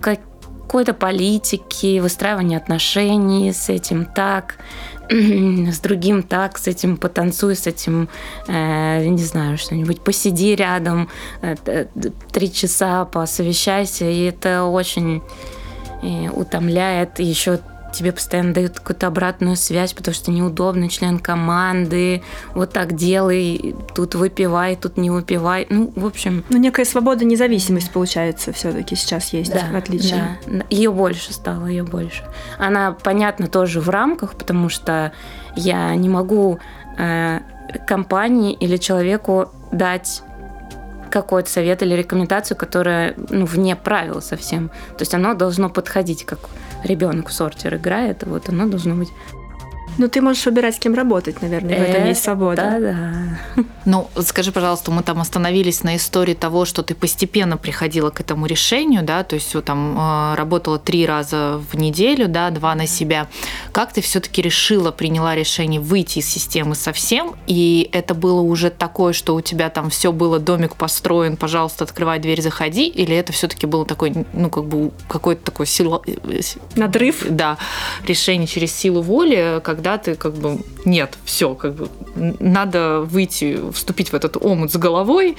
какой-то 0.00 0.94
политики, 0.94 2.00
выстраивания 2.00 2.58
отношений 2.58 3.52
с 3.52 3.68
этим 3.68 4.04
так, 4.04 4.56
с 5.10 5.80
другим 5.80 6.22
так, 6.22 6.58
с 6.58 6.66
этим 6.66 6.96
потанцуй, 6.96 7.54
с 7.54 7.66
этим, 7.66 8.08
э, 8.48 9.06
не 9.06 9.22
знаю, 9.22 9.58
что-нибудь, 9.58 10.00
посиди 10.00 10.54
рядом 10.54 11.08
э, 11.42 11.86
три 12.32 12.52
часа, 12.52 13.04
посовещайся, 13.04 14.04
и 14.04 14.24
это 14.24 14.64
очень 14.64 15.22
э, 16.02 16.28
утомляет. 16.30 17.20
И 17.20 17.24
еще 17.24 17.60
тебе 17.92 18.12
постоянно 18.12 18.52
дают 18.52 18.78
какую-то 18.78 19.06
обратную 19.06 19.56
связь, 19.56 19.92
потому 19.92 20.14
что 20.14 20.30
неудобно, 20.30 20.88
член 20.88 21.18
команды, 21.18 22.22
вот 22.54 22.72
так 22.72 22.94
делай, 22.94 23.74
тут 23.94 24.14
выпивай, 24.14 24.76
тут 24.76 24.96
не 24.96 25.10
выпивай. 25.10 25.66
Ну, 25.70 25.92
в 25.96 26.06
общем... 26.06 26.44
Ну, 26.48 26.58
некая 26.58 26.84
свобода, 26.84 27.24
независимость, 27.24 27.90
получается, 27.90 28.52
все-таки 28.52 28.96
сейчас 28.96 29.32
есть, 29.32 29.52
да, 29.52 29.64
в 29.72 29.76
отличие. 29.76 30.38
Да, 30.46 30.64
ее 30.70 30.90
больше 30.90 31.32
стало, 31.32 31.66
ее 31.66 31.84
больше. 31.84 32.24
Она, 32.58 32.92
понятно, 32.92 33.46
тоже 33.48 33.80
в 33.80 33.88
рамках, 33.88 34.34
потому 34.34 34.68
что 34.68 35.12
я 35.54 35.94
не 35.94 36.08
могу 36.08 36.58
э, 36.98 37.40
компании 37.86 38.52
или 38.52 38.76
человеку 38.76 39.50
дать 39.72 40.22
какой-то 41.22 41.48
совет 41.48 41.82
или 41.82 41.94
рекомендацию, 41.94 42.58
которая 42.58 43.14
ну, 43.30 43.46
вне 43.46 43.74
правил 43.74 44.20
совсем. 44.20 44.68
То 44.98 45.00
есть 45.00 45.14
оно 45.14 45.32
должно 45.32 45.70
подходить 45.70 46.26
как 46.26 46.38
ребенок 46.84 47.28
в 47.28 47.32
сортир 47.32 47.76
играет, 47.76 48.24
вот 48.24 48.50
оно 48.50 48.66
должно 48.66 48.94
быть 48.94 49.08
ну, 49.98 50.08
ты 50.08 50.20
можешь 50.20 50.44
выбирать, 50.46 50.76
с 50.76 50.78
кем 50.78 50.94
работать, 50.94 51.42
наверное, 51.42 51.78
в 51.78 51.82
этом 51.82 52.06
есть 52.06 52.22
свобода. 52.22 52.62
Да, 52.62 52.80
да. 52.80 53.64
Ну, 53.84 54.08
скажи, 54.20 54.50
пожалуйста, 54.50 54.90
мы 54.90 55.04
там 55.04 55.20
остановились 55.20 55.84
на 55.84 55.94
истории 55.94 56.34
того, 56.34 56.64
что 56.64 56.82
ты 56.82 56.96
постепенно 56.96 57.56
приходила 57.56 58.10
к 58.10 58.20
этому 58.20 58.46
решению, 58.46 59.04
да, 59.04 59.22
то 59.22 59.36
есть 59.36 59.54
вот 59.54 59.64
там 59.64 59.96
э, 59.96 60.34
работала 60.34 60.80
три 60.80 61.06
раза 61.06 61.62
в 61.70 61.76
неделю, 61.76 62.26
да, 62.26 62.50
два 62.50 62.74
на 62.74 62.88
себя. 62.88 63.28
Как 63.70 63.92
ты 63.92 64.00
все-таки 64.00 64.42
решила, 64.42 64.90
приняла 64.90 65.36
решение 65.36 65.80
выйти 65.80 66.18
из 66.18 66.28
системы 66.28 66.74
совсем, 66.74 67.36
и 67.46 67.88
это 67.92 68.14
было 68.14 68.40
уже 68.40 68.70
такое, 68.70 69.12
что 69.12 69.36
у 69.36 69.40
тебя 69.40 69.70
там 69.70 69.88
все 69.88 70.10
было, 70.10 70.40
домик 70.40 70.74
построен, 70.74 71.36
пожалуйста, 71.36 71.84
открывай 71.84 72.18
дверь, 72.18 72.42
заходи, 72.42 72.88
или 72.88 73.14
это 73.14 73.32
все-таки 73.32 73.66
было 73.66 73.86
такой, 73.86 74.26
ну, 74.32 74.50
как 74.50 74.64
бы 74.64 74.90
какой-то 75.08 75.44
такой 75.44 75.66
сила... 75.66 76.02
Надрыв? 76.74 77.24
Да, 77.30 77.56
решение 78.04 78.48
через 78.48 78.74
силу 78.74 79.00
воли, 79.00 79.60
когда 79.62 79.85
когда 79.86 79.98
ты 79.98 80.14
как 80.16 80.32
бы 80.32 80.58
нет, 80.84 81.16
все, 81.24 81.54
как 81.54 81.74
бы 81.74 81.88
надо 82.40 83.02
выйти, 83.02 83.60
вступить 83.72 84.10
в 84.10 84.14
этот 84.14 84.36
омут 84.36 84.72
с 84.72 84.76
головой, 84.76 85.36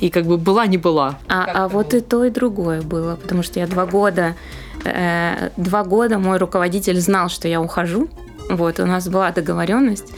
и 0.00 0.10
как 0.10 0.26
бы 0.26 0.36
была 0.36 0.66
не 0.66 0.76
была. 0.76 1.18
А, 1.28 1.64
а 1.64 1.68
вот 1.68 1.94
и 1.94 2.00
то, 2.00 2.24
и 2.24 2.30
другое 2.30 2.82
было, 2.82 3.16
потому 3.16 3.42
что 3.42 3.58
я 3.58 3.66
два 3.66 3.86
года, 3.86 4.34
э, 4.84 5.48
два 5.56 5.82
года 5.82 6.18
мой 6.18 6.36
руководитель 6.36 7.00
знал, 7.00 7.30
что 7.30 7.48
я 7.48 7.62
ухожу. 7.62 8.08
Вот, 8.50 8.80
у 8.80 8.86
нас 8.86 9.08
была 9.08 9.30
договоренность. 9.32 10.12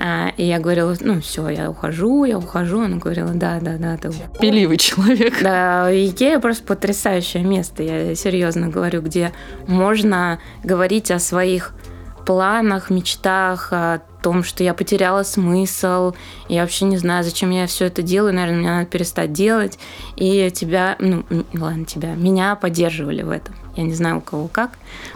А, 0.00 0.32
и 0.38 0.44
я 0.44 0.58
говорила, 0.58 0.96
ну 1.00 1.20
все, 1.20 1.48
я 1.50 1.68
ухожу, 1.68 2.24
я 2.24 2.38
ухожу. 2.38 2.80
Она 2.80 2.96
говорила, 2.96 3.32
да, 3.34 3.58
да, 3.60 3.76
да, 3.76 3.98
ты 3.98 4.10
Пеливый 4.40 4.78
человек. 4.78 5.34
Да, 5.42 5.90
Икея 5.92 6.38
просто 6.38 6.64
потрясающее 6.64 7.42
место, 7.42 7.82
я 7.82 8.14
серьезно 8.14 8.68
говорю, 8.68 9.02
где 9.02 9.32
можно 9.66 10.38
говорить 10.64 11.10
о 11.10 11.18
своих 11.18 11.74
планах, 12.28 12.90
мечтах, 12.90 13.72
о 13.72 14.02
том, 14.20 14.44
что 14.44 14.62
я 14.62 14.74
потеряла 14.74 15.22
смысл, 15.22 16.12
я 16.50 16.60
вообще 16.60 16.84
не 16.84 16.98
знаю, 16.98 17.24
зачем 17.24 17.48
я 17.48 17.66
все 17.66 17.86
это 17.86 18.02
делаю, 18.02 18.34
наверное, 18.34 18.58
мне 18.58 18.68
надо 18.68 18.84
перестать 18.84 19.32
делать, 19.32 19.78
и 20.16 20.50
тебя, 20.50 20.96
ну, 20.98 21.24
ладно, 21.54 21.86
тебя, 21.86 22.14
меня 22.16 22.54
поддерживали 22.54 23.22
в 23.22 23.30
этом. 23.30 23.54
Я 23.76 23.84
не 23.84 23.94
знаю, 23.94 24.18
у 24.18 24.20
кого 24.20 24.46
как. 24.46 24.72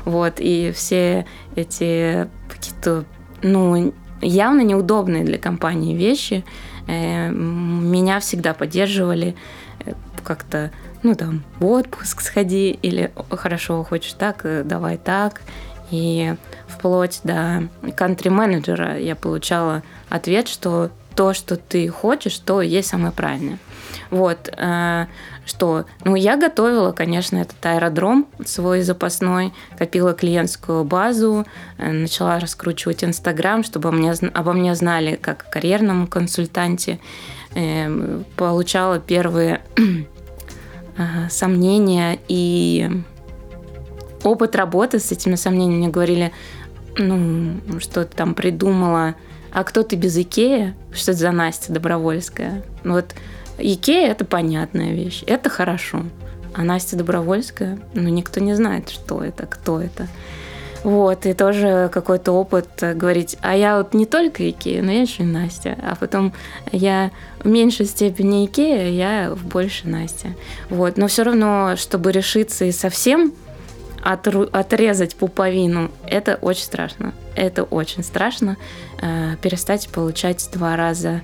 Вот, 0.07 0.37
и 0.39 0.73
все 0.75 1.27
эти 1.55 2.31
какие-то, 2.49 3.05
ну, 3.43 3.93
явно 4.23 4.63
неудобные 4.63 5.23
для 5.23 5.37
компании 5.37 5.95
вещи 5.95 6.47
э, 6.87 7.29
меня 7.29 8.21
всегда 8.21 8.55
поддерживали 8.55 9.37
э, 9.85 9.93
как-то, 10.25 10.71
ну, 11.03 11.15
там, 11.15 11.45
в 11.59 11.67
отпуск 11.67 12.23
сходи, 12.23 12.71
или 12.71 13.13
хорошо, 13.29 13.85
хочешь 13.85 14.15
так, 14.15 14.47
э, 14.47 14.63
давай 14.65 14.97
так. 14.97 15.43
И 15.93 16.35
вплоть 16.83 17.21
до 17.23 17.69
кантри-менеджера 17.95 18.99
я 18.99 19.15
получала 19.15 19.85
ответ, 20.09 20.49
что 20.49 20.91
то, 21.15 21.33
что 21.33 21.55
ты 21.57 21.89
хочешь, 21.89 22.37
то 22.39 22.61
есть 22.61 22.89
самое 22.89 23.13
правильное. 23.13 23.59
Вот, 24.11 24.53
э, 24.57 25.07
что, 25.47 25.85
ну, 26.05 26.17
я 26.17 26.37
готовила, 26.37 26.91
конечно, 26.91 27.37
этот 27.37 27.65
аэродром 27.65 28.27
свой 28.45 28.83
запасной, 28.83 29.53
копила 29.79 30.13
клиентскую 30.13 30.83
базу, 30.83 31.47
э, 31.79 31.93
начала 31.93 32.41
раскручивать 32.41 33.05
Инстаграм, 33.05 33.63
чтобы 33.63 33.93
мне, 33.93 34.13
обо 34.35 34.53
мне 34.53 34.75
знали 34.75 35.15
как 35.15 35.45
о 35.47 35.53
карьерном 35.53 36.09
консультанте, 36.09 36.99
э, 37.55 38.23
получала 38.37 38.99
первые 38.99 39.61
сомнения 41.31 42.19
и 42.27 42.91
опыт 44.25 44.57
работы 44.57 44.99
с 44.99 45.13
этими 45.13 45.35
сомнениями. 45.35 45.79
Мне 45.79 45.89
говорили, 45.89 46.33
ну, 46.97 47.57
что 47.81 48.05
ты 48.05 48.17
там 48.17 48.35
придумала, 48.35 49.15
а 49.53 49.65
кто 49.65 49.83
ты 49.83 49.97
без 49.97 50.17
Икея? 50.17 50.75
Что 50.93 51.13
это 51.13 51.21
за 51.21 51.31
Настя 51.31 51.73
Добровольская? 51.73 52.63
Ну 52.85 52.95
вот 52.95 53.15
Икея– 53.59 54.11
это 54.13 54.25
понятная 54.25 54.93
вещь, 54.93 55.23
это 55.27 55.51
хорошо. 55.51 56.05
А 56.55 56.63
Настя 56.63 56.97
Добровольская, 56.97 57.79
ну, 57.95 58.09
никто 58.09 58.41
не 58.41 58.55
знает, 58.55 58.91
что 58.91 59.23
это, 59.23 59.47
кто 59.47 59.81
это. 59.81 60.07
Вот, 60.85 61.27
и 61.27 61.33
тоже 61.33 61.89
какой-то 61.93 62.33
опыт 62.33 62.69
говорить, 62.81 63.37
а 63.41 63.55
я 63.55 63.79
вот 63.79 63.95
не 63.95 64.05
только 64.05 64.51
Икея, 64.51 64.83
но 64.83 64.91
я 64.91 65.03
еще 65.03 65.23
и 65.23 65.27
Настя. 65.27 65.79
А 65.81 65.95
потом 65.95 66.33
я 66.73 67.13
в 67.39 67.47
меньшей 67.47 67.87
степени 67.87 68.47
Икея, 68.47 68.91
я 68.91 69.31
в 69.33 69.47
больше 69.47 69.87
Настя. 69.89 70.35
Вот, 70.71 70.97
но 70.97 71.07
все 71.07 71.23
равно, 71.23 71.75
чтобы 71.77 72.11
решиться 72.11 72.65
и 72.65 72.73
совсем 72.73 73.33
отрезать 74.03 75.17
пуповину, 75.17 75.91
это 76.07 76.37
очень 76.37 76.65
страшно. 76.65 77.15
Это 77.35 77.63
очень 77.65 78.03
страшно. 78.03 78.57
Э, 79.01 79.37
перестать 79.41 79.89
получать 79.89 80.49
два 80.53 80.77
раза 80.77 81.23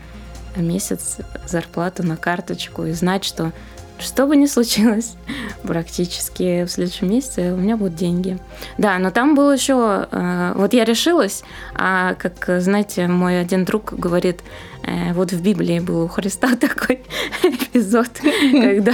в 0.54 0.62
месяц 0.62 1.18
зарплату 1.46 2.02
на 2.02 2.16
карточку 2.16 2.84
и 2.84 2.92
знать, 2.92 3.24
что 3.24 3.52
что 3.98 4.26
бы 4.26 4.36
ни 4.36 4.46
случилось, 4.46 5.16
практически 5.62 6.64
в 6.64 6.70
следующем 6.70 7.10
месяце 7.10 7.52
у 7.52 7.56
меня 7.56 7.76
будут 7.76 7.96
деньги. 7.96 8.38
Да, 8.76 8.98
но 8.98 9.10
там 9.10 9.34
было 9.34 9.52
еще... 9.52 10.06
Э, 10.10 10.52
вот 10.54 10.72
я 10.72 10.84
решилась, 10.84 11.42
а 11.74 12.14
как, 12.14 12.60
знаете, 12.60 13.06
мой 13.06 13.40
один 13.40 13.64
друг 13.64 13.92
говорит, 13.92 14.42
э, 14.84 15.12
вот 15.14 15.32
в 15.32 15.42
Библии 15.42 15.80
был 15.80 16.02
у 16.02 16.08
Христа 16.08 16.56
такой 16.60 17.02
эпизод, 17.42 18.08
когда 18.52 18.92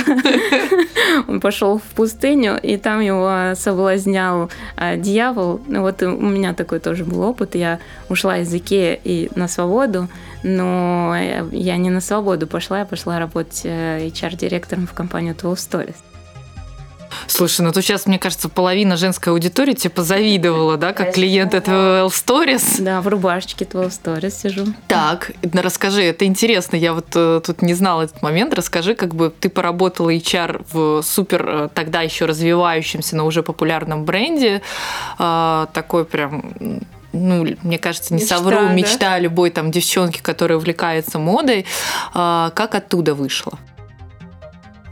он 1.28 1.40
пошел 1.40 1.78
в 1.78 1.94
пустыню, 1.94 2.58
и 2.60 2.76
там 2.76 3.00
его 3.00 3.54
соблазнял 3.54 4.50
э, 4.76 4.96
дьявол. 4.96 5.60
Вот 5.68 6.02
у 6.02 6.10
меня 6.20 6.54
такой 6.54 6.80
тоже 6.80 7.04
был 7.04 7.20
опыт. 7.22 7.54
Я 7.54 7.78
ушла 8.08 8.38
из 8.38 8.52
Икеи 8.52 9.00
и 9.04 9.30
на 9.34 9.48
свободу, 9.48 10.08
но 10.44 11.16
я 11.50 11.76
не 11.76 11.90
на 11.90 12.00
свободу 12.00 12.46
пошла, 12.46 12.80
я 12.80 12.84
пошла 12.84 13.18
работать 13.18 13.62
HR-директором 13.64 14.86
в 14.86 14.92
компанию 14.92 15.34
12 15.34 15.72
Stories. 15.72 15.96
Слушай, 17.26 17.62
ну 17.62 17.72
тут 17.72 17.84
сейчас, 17.84 18.06
мне 18.06 18.18
кажется, 18.18 18.48
половина 18.48 18.96
женской 18.96 19.32
аудитории 19.32 19.72
тебе 19.72 19.90
позавидовала, 19.90 20.76
да, 20.76 20.92
как 20.92 21.14
клиент 21.14 21.54
этого 21.54 22.00
L 22.00 22.08
Stories. 22.08 22.82
Да, 22.82 23.00
в 23.00 23.08
рубашечке 23.08 23.64
12 23.64 24.00
Stories 24.02 24.30
сижу. 24.30 24.66
Так, 24.88 25.32
расскажи, 25.52 26.02
это 26.02 26.26
интересно, 26.26 26.76
я 26.76 26.92
вот 26.92 27.06
э, 27.14 27.40
тут 27.44 27.62
не 27.62 27.74
знала 27.74 28.02
этот 28.02 28.22
момент, 28.22 28.54
расскажи, 28.54 28.94
как 28.94 29.14
бы 29.14 29.32
ты 29.38 29.48
поработала 29.48 30.14
HR 30.14 30.64
в 30.72 31.02
супер 31.02 31.48
э, 31.48 31.68
тогда 31.72 32.02
еще 32.02 32.26
развивающемся, 32.26 33.16
но 33.16 33.26
уже 33.26 33.42
популярном 33.42 34.04
бренде, 34.04 34.62
э, 35.18 35.66
такой 35.72 36.04
прям 36.04 36.82
ну, 37.14 37.46
мне 37.62 37.78
кажется, 37.78 38.12
не 38.12 38.20
мечта, 38.20 38.36
совру, 38.36 38.56
да? 38.56 38.72
мечта 38.72 39.18
любой 39.18 39.50
там 39.50 39.70
девчонки, 39.70 40.20
которая 40.20 40.58
увлекается 40.58 41.18
модой, 41.18 41.64
как 42.12 42.74
оттуда 42.74 43.14
вышла? 43.14 43.58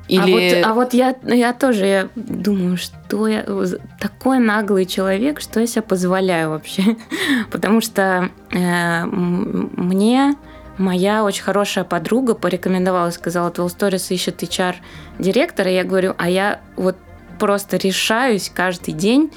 Или... 0.08 0.20
А 0.20 0.24
вот, 0.26 0.66
а 0.66 0.74
вот 0.74 0.94
я, 0.94 1.14
я 1.24 1.52
тоже 1.52 1.86
я 1.86 2.08
думаю, 2.14 2.76
что 2.76 3.28
я 3.28 3.46
такой 3.98 4.40
наглый 4.40 4.84
человек, 4.84 5.40
что 5.40 5.60
я 5.60 5.66
себе 5.66 5.82
позволяю 5.82 6.50
вообще. 6.50 6.96
Потому 7.50 7.80
что 7.80 8.28
э, 8.50 9.04
мне 9.06 10.34
моя 10.76 11.24
очень 11.24 11.42
хорошая 11.42 11.84
подруга 11.84 12.34
порекомендовала, 12.34 13.10
сказала, 13.10 13.50
Twell 13.50 13.68
Stories 13.68 14.12
ищет 14.12 14.42
HR-директора. 14.42 15.70
Я 15.70 15.84
говорю, 15.84 16.14
а 16.18 16.28
я 16.28 16.60
вот 16.76 16.96
просто 17.38 17.76
решаюсь 17.76 18.50
каждый 18.54 18.92
день 18.92 19.32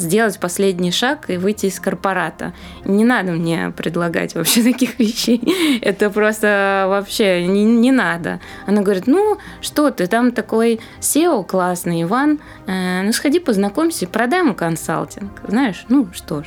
сделать 0.00 0.38
последний 0.38 0.92
шаг 0.92 1.30
и 1.30 1.36
выйти 1.36 1.66
из 1.66 1.80
корпората. 1.80 2.52
Не 2.84 3.04
надо 3.04 3.32
мне 3.32 3.72
предлагать 3.76 4.34
вообще 4.34 4.62
таких 4.72 4.98
вещей. 4.98 5.40
Это 5.82 6.10
просто 6.10 6.86
вообще 6.88 7.46
не, 7.46 7.64
не 7.64 7.92
надо. 7.92 8.40
Она 8.66 8.82
говорит, 8.82 9.06
ну 9.06 9.38
что 9.60 9.90
ты, 9.90 10.06
там 10.06 10.32
такой 10.32 10.80
SEO 11.00 11.44
классный, 11.44 12.02
Иван, 12.02 12.40
э, 12.66 13.02
ну 13.02 13.12
сходи 13.12 13.40
познакомься, 13.40 14.06
продай 14.06 14.40
ему 14.40 14.54
консалтинг. 14.54 15.32
Знаешь, 15.46 15.84
ну 15.88 16.08
что 16.12 16.42
ж. 16.42 16.46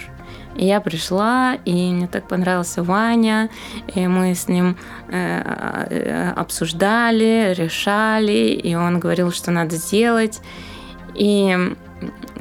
И 0.56 0.66
я 0.66 0.82
пришла, 0.82 1.58
и 1.66 1.92
мне 1.92 2.08
так 2.08 2.28
понравился 2.28 2.84
Ваня, 2.84 3.50
и 3.96 4.06
мы 4.08 4.36
с 4.36 4.48
ним 4.48 4.78
э, 5.10 5.88
э 5.90 6.32
обсуждали, 6.36 7.54
решали, 7.58 8.50
и 8.50 8.76
он 8.76 9.00
говорил, 9.00 9.32
что 9.32 9.52
надо 9.52 9.76
сделать. 9.78 10.42
И 11.16 11.76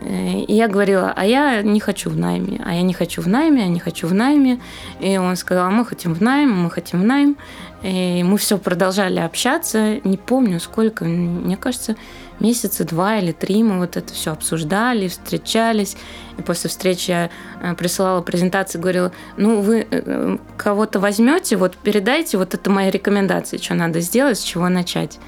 и 0.04 0.54
я 0.54 0.68
говорила, 0.68 1.12
а 1.14 1.24
я 1.24 1.62
не 1.62 1.80
хочу 1.80 2.10
в 2.10 2.16
найме, 2.16 2.60
а 2.64 2.74
я 2.74 2.82
не 2.82 2.92
хочу 2.92 3.22
в 3.22 3.28
найме, 3.28 3.62
я 3.62 3.68
не 3.68 3.80
хочу 3.80 4.06
в 4.06 4.14
найме. 4.14 4.60
И 5.00 5.16
он 5.18 5.36
сказал, 5.36 5.70
мы 5.70 5.84
хотим 5.84 6.14
в 6.14 6.22
найм, 6.22 6.50
мы 6.50 6.70
хотим 6.70 7.00
в 7.00 7.04
найм. 7.04 7.36
И 7.82 8.22
мы 8.22 8.38
все 8.38 8.58
продолжали 8.58 9.18
общаться, 9.18 9.98
не 10.04 10.16
помню 10.16 10.60
сколько, 10.60 11.04
мне 11.04 11.56
кажется, 11.56 11.96
месяца 12.42 12.84
два 12.84 13.18
или 13.18 13.32
три 13.32 13.62
мы 13.62 13.78
вот 13.78 13.96
это 13.96 14.12
все 14.12 14.32
обсуждали, 14.32 15.08
встречались. 15.08 15.96
И 16.38 16.42
после 16.42 16.68
встречи 16.68 17.10
я 17.10 17.30
э, 17.62 17.74
присылала 17.74 18.20
презентацию, 18.20 18.80
говорила, 18.80 19.12
ну 19.36 19.60
вы 19.60 19.86
э, 19.90 20.36
кого-то 20.56 21.00
возьмете, 21.00 21.56
вот 21.56 21.76
передайте, 21.76 22.38
вот 22.38 22.54
это 22.54 22.70
мои 22.70 22.90
рекомендации, 22.90 23.56
что 23.58 23.74
надо 23.74 24.00
сделать, 24.00 24.38
с 24.38 24.42
чего 24.42 24.68
начать. 24.68 25.18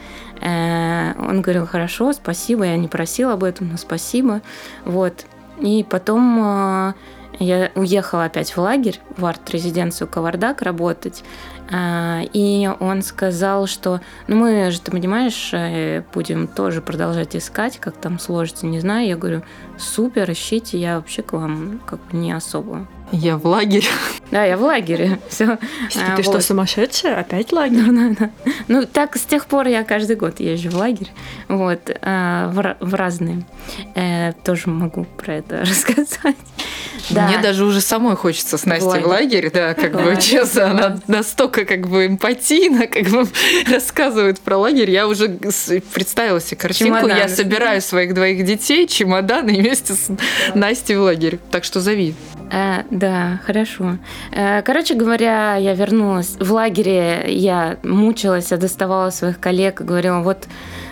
Э, 0.41 1.13
он 1.19 1.41
говорил, 1.41 1.67
хорошо, 1.67 2.13
спасибо, 2.13 2.65
я 2.65 2.77
не 2.77 2.89
просила 2.89 3.35
об 3.35 3.45
этом, 3.45 3.69
но 3.69 3.77
спасибо. 3.77 4.43
Вот. 4.85 5.25
И 5.61 5.87
потом 5.89 6.95
я 7.39 7.71
уехала 7.75 8.25
опять 8.25 8.57
в 8.57 8.59
лагерь, 8.59 9.01
в 9.17 9.25
арт-резиденцию 9.27 10.09
Кавардак 10.09 10.63
работать. 10.63 11.25
А, 11.73 12.21
и 12.33 12.71
он 12.81 13.03
сказал, 13.03 13.67
что 13.67 14.01
ну 14.29 14.37
мы 14.37 14.71
же, 14.71 14.81
ты 14.81 14.91
понимаешь, 14.91 15.51
э, 15.53 16.03
будем 16.13 16.47
тоже 16.47 16.83
продолжать 16.83 17.35
искать, 17.35 17.79
как 17.79 17.97
там 17.97 18.19
сложится, 18.19 18.67
не 18.67 18.81
знаю. 18.81 19.09
Я 19.09 19.17
говорю, 19.17 19.43
супер, 19.79 20.31
ищите, 20.31 20.79
я 20.79 20.97
вообще 20.97 21.23
к 21.23 21.33
вам 21.33 21.81
как 21.87 22.01
бы 22.07 22.17
не 22.17 22.33
особо. 22.33 22.87
Я 23.15 23.37
в 23.37 23.47
лагере. 23.47 23.87
Да, 24.31 24.45
я 24.45 24.57
в 24.57 24.63
лагере. 24.63 25.21
Все. 25.29 25.59
Ты 25.93 26.01
а, 26.01 26.23
что, 26.23 26.41
сумасшедшая? 26.41 27.21
Опять 27.21 27.53
лагерь? 27.53 27.85
Да, 27.87 28.15
да. 28.19 28.31
Ну, 28.67 28.85
так 28.85 29.17
с 29.17 29.23
тех 29.23 29.47
пор 29.47 29.69
я 29.69 29.85
каждый 29.85 30.17
год 30.17 30.41
езжу 30.41 30.71
в 30.71 30.77
лагерь. 30.77 31.13
Вот. 31.49 31.91
А, 32.03 32.49
в, 32.49 32.77
в 32.81 32.95
разные. 32.95 33.45
Э, 33.95 34.33
тоже 34.45 34.69
могу 34.69 35.05
про 35.17 35.35
это 35.35 35.61
рассказать. 35.61 36.37
Да. 37.11 37.29
Мне 37.29 37.39
даже 37.39 37.65
уже 37.65 37.81
самой 37.81 38.17
хочется 38.17 38.59
с 38.59 38.65
Настей 38.65 39.03
в 39.03 39.07
лагерь. 39.07 39.07
лагерь, 39.07 39.51
да, 39.53 39.75
как 39.75 39.93
бы, 39.93 40.17
честно, 40.21 40.71
она 40.71 40.99
настолько 41.07 41.65
как 41.65 41.87
бы 41.87 42.07
эмпатийно 42.07 42.87
как 42.87 43.07
бы 43.09 43.29
рассказывает 43.71 44.41
про 44.41 44.57
лагерь. 44.57 44.91
Я 44.91 45.07
уже 45.07 45.29
представила 45.29 46.41
себе 46.41 46.57
картинку, 46.57 47.07
я 47.07 47.29
собираю 47.29 47.81
своих 47.81 48.15
двоих 48.15 48.45
детей, 48.45 48.89
чемоданы 48.89 49.51
и 49.51 49.61
вместе 49.61 49.93
с 49.93 50.11
Настей 50.55 50.97
в 50.97 51.03
лагерь. 51.03 51.39
Так 51.51 51.65
что 51.65 51.81
зови. 51.81 52.15
Э, 52.51 52.83
да, 52.91 53.04
хорошо. 53.45 53.99
Э, 54.33 54.63
короче 54.63 54.95
говоря, 54.95 55.57
я 55.57 55.75
вернулась 55.75 56.37
в 56.39 56.53
лагере, 56.53 57.25
я 57.29 57.77
мучилась, 57.83 58.51
я 58.51 58.57
доставала 58.57 59.11
своих 59.11 59.41
коллег 59.41 59.81
и 59.81 59.85
говорила, 59.85 60.21
вот 60.21 60.47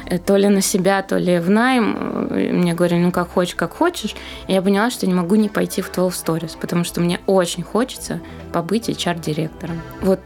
э, 0.07 0.19
то 0.19 0.37
ли 0.37 0.49
на 0.49 0.61
себя, 0.61 1.03
то 1.03 1.19
ли 1.19 1.39
в 1.39 1.51
найм. 1.51 2.29
Мне 2.31 2.75
говорили, 2.75 3.01
ну 3.01 3.13
как 3.13 3.29
хочешь, 3.29 3.55
как 3.55 3.73
хочешь. 3.73 4.15
И 4.49 4.53
я 4.53 4.63
поняла, 4.63 4.91
что 4.91 5.07
не 5.07 5.15
могу 5.15 5.37
не 5.37 5.49
пойти 5.49 5.83
в 5.83 5.93
12 5.93 6.27
Stories, 6.27 6.59
потому 6.61 6.85
что 6.85 7.01
мне 7.01 7.21
очень 7.27 7.63
хочется 7.63 8.21
побыть 8.53 8.89
HR-директором. 8.89 9.81
Вот 10.01 10.21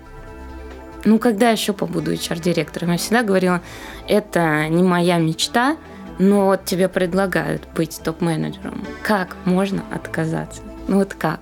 ну 1.05 1.18
когда 1.18 1.51
еще 1.51 1.72
побуду 1.72 2.12
HR-директором? 2.12 2.92
Я 2.92 2.99
всегда 2.99 3.22
говорила, 3.22 3.61
это 4.09 4.68
не 4.68 4.83
моя 4.83 5.18
мечта, 5.18 5.77
но 6.18 6.46
вот 6.46 6.64
тебе 6.64 6.88
предлагают 6.88 7.62
быть 7.75 8.01
топ-менеджером. 8.03 8.85
Как 9.03 9.37
можно 9.44 9.83
отказаться? 9.92 10.62
Ну 10.88 10.99
вот 10.99 11.14
как? 11.14 11.40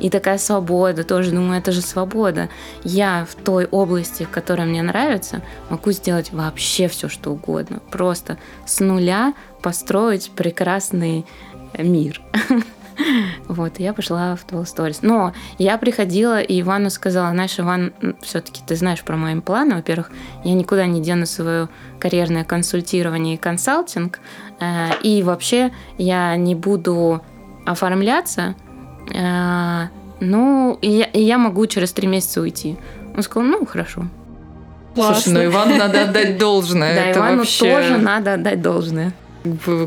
И 0.00 0.08
такая 0.08 0.38
свобода, 0.38 1.04
тоже 1.04 1.30
думаю, 1.30 1.58
это 1.58 1.70
же 1.72 1.82
свобода. 1.82 2.48
Я 2.82 3.26
в 3.30 3.34
той 3.34 3.66
области, 3.66 4.24
в 4.24 4.30
которой 4.30 4.66
мне 4.66 4.82
нравится, 4.82 5.42
могу 5.68 5.92
сделать 5.92 6.32
вообще 6.32 6.88
все, 6.88 7.08
что 7.08 7.32
угодно. 7.32 7.80
Просто 7.90 8.38
с 8.64 8.80
нуля 8.80 9.34
построить 9.62 10.30
прекрасный 10.30 11.26
мир. 11.78 12.20
Вот, 13.46 13.78
я 13.78 13.92
пошла 13.92 14.36
в 14.36 14.46
12 14.46 14.74
Stories. 14.74 14.98
Но 15.02 15.34
я 15.58 15.76
приходила, 15.76 16.40
и 16.40 16.62
Ивану 16.62 16.88
сказала, 16.88 17.30
знаешь, 17.30 17.60
Иван, 17.60 17.92
все-таки 18.22 18.62
ты 18.66 18.74
знаешь 18.74 19.02
про 19.02 19.16
мои 19.16 19.38
планы. 19.40 19.74
Во-первых, 19.76 20.10
я 20.44 20.54
никуда 20.54 20.86
не 20.86 21.02
дену 21.02 21.26
свое 21.26 21.68
карьерное 21.98 22.44
консультирование 22.44 23.34
и 23.34 23.36
консалтинг. 23.36 24.18
э, 24.60 24.92
И 25.02 25.22
вообще 25.22 25.72
я 25.98 26.36
не 26.36 26.54
буду 26.54 27.20
оформляться. 27.66 28.54
Э, 29.12 29.88
Ну, 30.20 30.78
и 30.80 30.90
я, 30.90 31.04
и 31.04 31.22
я 31.22 31.38
могу 31.38 31.66
через 31.66 31.92
три 31.92 32.08
месяца 32.08 32.40
уйти. 32.40 32.76
Он 33.16 33.22
сказал, 33.22 33.48
ну, 33.48 33.66
хорошо. 33.66 34.06
Слушай, 34.94 35.32
ну 35.32 35.44
Ивану 35.44 35.76
надо 35.76 36.02
отдать 36.02 36.38
должное. 36.38 36.94
Да, 36.96 37.04
это 37.06 37.18
Ивану 37.18 37.38
вообще... 37.38 37.70
тоже 37.70 37.98
надо 37.98 38.34
отдать 38.34 38.62
должное. 38.62 39.12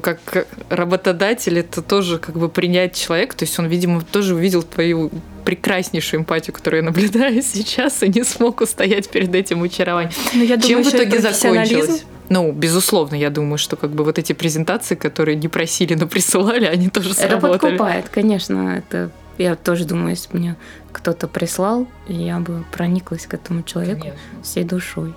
как 0.02 0.20
как 0.24 0.48
работодатель, 0.70 1.60
это 1.60 1.82
тоже 1.82 2.20
как 2.20 2.38
бы 2.38 2.50
принять 2.50 2.96
человека. 2.96 3.36
То 3.36 3.46
есть 3.46 3.58
он, 3.58 3.66
видимо, 3.66 4.02
тоже 4.02 4.36
увидел 4.36 4.64
твою 4.64 5.10
прекраснейшую 5.46 6.22
эмпатию, 6.22 6.54
которую 6.54 6.84
я 6.84 6.86
наблюдаю 6.86 7.42
сейчас, 7.44 8.04
и 8.04 8.08
не 8.08 8.24
смог 8.24 8.62
устоять 8.62 9.10
перед 9.10 9.34
этим 9.34 9.64
очарованием. 9.64 10.12
Ну, 10.34 10.44
я 10.44 10.58
Чем 10.58 10.62
думаю, 10.62 10.84
в 10.84 10.88
что 10.90 10.98
итоге 10.98 11.20
закончилось? 11.20 12.04
Ну, 12.30 12.52
безусловно, 12.52 13.16
я 13.16 13.30
думаю, 13.30 13.58
что 13.58 13.76
как 13.76 13.90
бы 13.92 14.04
вот 14.04 14.20
эти 14.20 14.34
презентации, 14.34 14.96
которые 14.96 15.36
не 15.36 15.48
просили, 15.48 15.96
но 15.96 16.08
присылали, 16.08 16.66
они 16.66 16.90
тоже 16.90 17.12
Это 17.12 17.22
сработали. 17.22 17.60
подкупает, 17.60 18.10
конечно. 18.10 18.78
Это 18.78 19.12
я 19.40 19.56
тоже 19.56 19.86
думаю, 19.86 20.12
если 20.12 20.32
бы 20.32 20.38
мне 20.38 20.56
кто-то 20.92 21.28
прислал, 21.28 21.88
я 22.08 22.40
бы 22.40 22.66
прониклась 22.72 23.26
к 23.26 23.34
этому 23.34 23.64
человеку 23.64 24.08
всей 24.44 24.64
душой. 24.64 25.14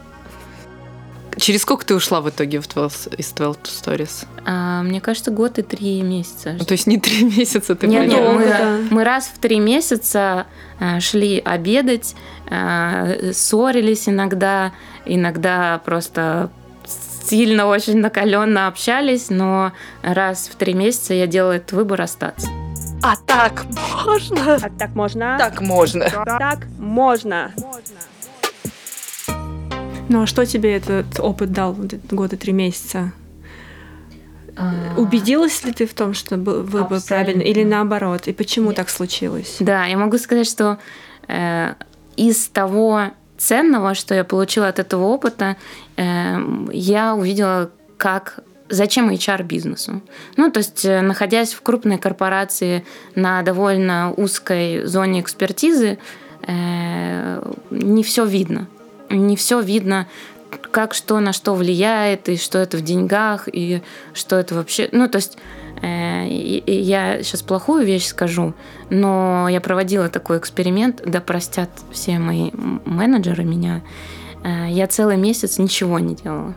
Через 1.39 1.63
сколько 1.63 1.85
ты 1.87 1.95
ушла 1.95 2.21
в 2.21 2.29
итоге 2.29 2.61
в 2.61 2.69
12, 2.69 3.19
из 3.19 3.33
12 3.33 3.65
Stories? 3.65 4.27
А, 4.45 4.83
мне 4.83 5.01
кажется, 5.01 5.31
год 5.31 5.59
и 5.59 5.63
три 5.63 6.03
месяца. 6.03 6.55
Ну, 6.59 6.65
то 6.65 6.73
есть 6.73 6.87
не 6.87 6.99
три 7.01 7.25
месяца 7.39 7.75
ты 7.75 7.87
Нет, 7.87 8.09
нет, 8.09 8.33
мы, 8.33 8.45
да. 8.45 8.79
мы 8.91 9.03
раз 9.03 9.31
в 9.35 9.39
три 9.39 9.59
месяца 9.59 10.47
а, 10.79 11.01
шли 11.01 11.41
обедать, 11.45 12.15
а, 12.51 13.33
ссорились 13.33 14.09
иногда, 14.09 14.73
иногда 15.07 15.81
просто 15.85 16.51
сильно 17.25 17.67
очень 17.67 17.99
накаленно 17.99 18.67
общались, 18.67 19.31
но 19.31 19.73
раз 20.03 20.49
в 20.49 20.57
три 20.57 20.75
месяца 20.75 21.15
я 21.15 21.27
делала 21.27 21.53
этот 21.53 21.73
выбор 21.73 22.01
остаться. 22.03 22.49
А 23.03 23.17
так 23.27 23.65
можно? 24.07 24.55
А 24.55 24.71
так 24.79 24.95
можно? 24.95 25.37
Так 25.39 25.61
можно. 25.61 26.09
Так 26.25 26.67
можно. 26.79 27.53
Ну 30.09 30.23
а 30.23 30.27
что 30.27 30.45
тебе 30.47 30.77
этот 30.77 31.19
опыт 31.19 31.53
дал, 31.53 31.73
вот 31.73 31.93
этот 31.93 32.13
год 32.13 32.33
и 32.33 32.37
три 32.37 32.53
месяца? 32.53 33.13
Убедилась 34.97 35.65
ли 35.65 35.73
ты 35.73 35.87
в 35.87 35.95
том, 35.95 36.13
что 36.13 36.37
был 36.37 36.63
выбор 36.63 36.99
Абсолютно. 36.99 37.07
правильный, 37.09 37.45
или 37.47 37.65
наоборот? 37.65 38.29
И 38.29 38.33
почему 38.33 38.73
так 38.73 38.91
случилось? 38.91 39.57
Да, 39.61 39.87
я 39.87 39.97
могу 39.97 40.19
сказать, 40.19 40.47
что 40.47 40.79
э, 41.27 41.75
из 42.17 42.49
того 42.49 43.13
ценного, 43.39 43.95
что 43.95 44.15
я 44.15 44.25
получила 44.25 44.69
от 44.69 44.79
этого 44.79 45.05
опыта, 45.05 45.57
я 45.97 47.15
увидела, 47.15 47.71
как 47.99 48.43
зачем 48.73 49.11
HR 49.11 49.43
бизнесу. 49.45 50.01
Ну, 50.37 50.51
то 50.51 50.59
есть, 50.59 50.85
э, 50.85 51.03
находясь 51.03 51.53
в 51.53 51.61
крупной 51.61 51.99
корпорации 51.99 52.85
на 53.15 53.43
довольно 53.43 54.13
узкой 54.17 54.87
зоне 54.87 55.21
экспертизы, 55.21 55.99
э, 56.47 57.53
не 57.71 58.03
все 58.03 58.25
видно. 58.25 58.67
Не 59.11 59.37
все 59.37 59.61
видно, 59.61 60.09
как 60.71 60.95
что 60.95 61.21
на 61.21 61.35
что 61.35 61.55
влияет, 61.55 62.29
и 62.31 62.39
что 62.39 62.59
это 62.59 62.79
в 62.79 62.81
деньгах, 62.81 63.47
и 63.53 63.83
что 64.15 64.37
это 64.37 64.55
вообще... 64.55 64.89
Ну, 64.91 65.07
то 65.07 65.17
есть 65.17 65.37
э, 65.83 66.27
я 66.67 67.23
сейчас 67.23 67.43
плохую 67.43 67.85
вещь 67.85 68.07
скажу, 68.07 68.55
но 68.89 69.49
я 69.51 69.61
проводила 69.61 70.09
такой 70.09 70.39
эксперимент, 70.39 71.03
да 71.05 71.21
простят 71.21 71.71
все 71.93 72.19
мои 72.19 72.51
менеджеры 72.87 73.45
меня. 73.45 73.83
Э, 74.45 74.67
Я 74.71 74.87
целый 74.87 75.17
месяц 75.17 75.59
ничего 75.59 75.99
не 75.99 76.15
делала. 76.15 76.55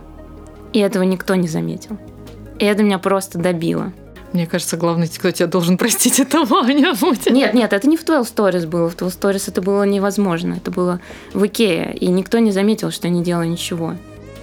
И 0.74 0.80
этого 0.80 1.04
никто 1.04 1.36
не 1.36 1.48
заметил. 1.48 1.98
И 2.60 2.66
это 2.66 2.84
меня 2.84 3.00
просто 3.00 3.38
добило. 3.38 3.94
Мне 4.34 4.48
кажется, 4.48 4.76
главный, 4.76 5.08
кто 5.08 5.32
тебя 5.32 5.48
должен 5.48 5.78
простить, 5.78 6.20
это 6.20 6.44
Ваня 6.44 6.94
будет. 6.94 7.32
Нет, 7.32 7.54
нет, 7.54 7.72
это 7.72 7.88
не 7.88 7.96
в 7.96 8.04
12 8.04 8.36
Stories 8.36 8.68
было. 8.68 8.90
В 8.90 8.96
12 8.98 9.20
Stories 9.20 9.44
это 9.48 9.62
было 9.62 9.84
невозможно. 9.84 10.56
Это 10.56 10.72
было 10.72 11.00
в 11.34 11.46
Икее. 11.46 11.96
И 11.96 12.08
никто 12.08 12.40
не 12.40 12.52
заметил, 12.52 12.92
что 12.92 13.08
я 13.08 13.14
не 13.14 13.24
делала 13.24 13.44
ничего. 13.44 13.96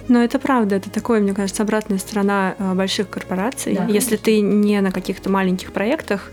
Но 0.09 0.21
это 0.21 0.37
правда, 0.37 0.75
это 0.75 0.89
такое, 0.89 1.21
мне 1.21 1.33
кажется, 1.33 1.63
обратная 1.63 1.97
сторона 1.97 2.55
э, 2.57 2.73
больших 2.73 3.09
корпораций. 3.09 3.75
Да. 3.75 3.85
Если 3.85 4.17
ты 4.17 4.41
не 4.41 4.81
на 4.81 4.91
каких-то 4.91 5.29
маленьких 5.29 5.71
проектах, 5.71 6.29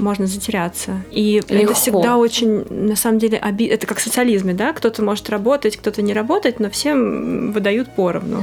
можно 0.00 0.26
затеряться. 0.26 1.02
И 1.10 1.34
это 1.34 1.54
Легко. 1.54 1.74
всегда 1.74 2.16
очень, 2.16 2.64
на 2.70 2.96
самом 2.96 3.18
деле, 3.18 3.40
оби... 3.42 3.66
это 3.66 3.86
как 3.86 3.98
в 3.98 4.02
социализме, 4.02 4.54
да? 4.54 4.72
Кто-то 4.72 5.02
может 5.02 5.28
работать, 5.30 5.76
кто-то 5.76 6.02
не 6.02 6.12
работать, 6.12 6.60
но 6.60 6.70
всем 6.70 7.52
выдают 7.52 7.94
поровну. 7.94 8.42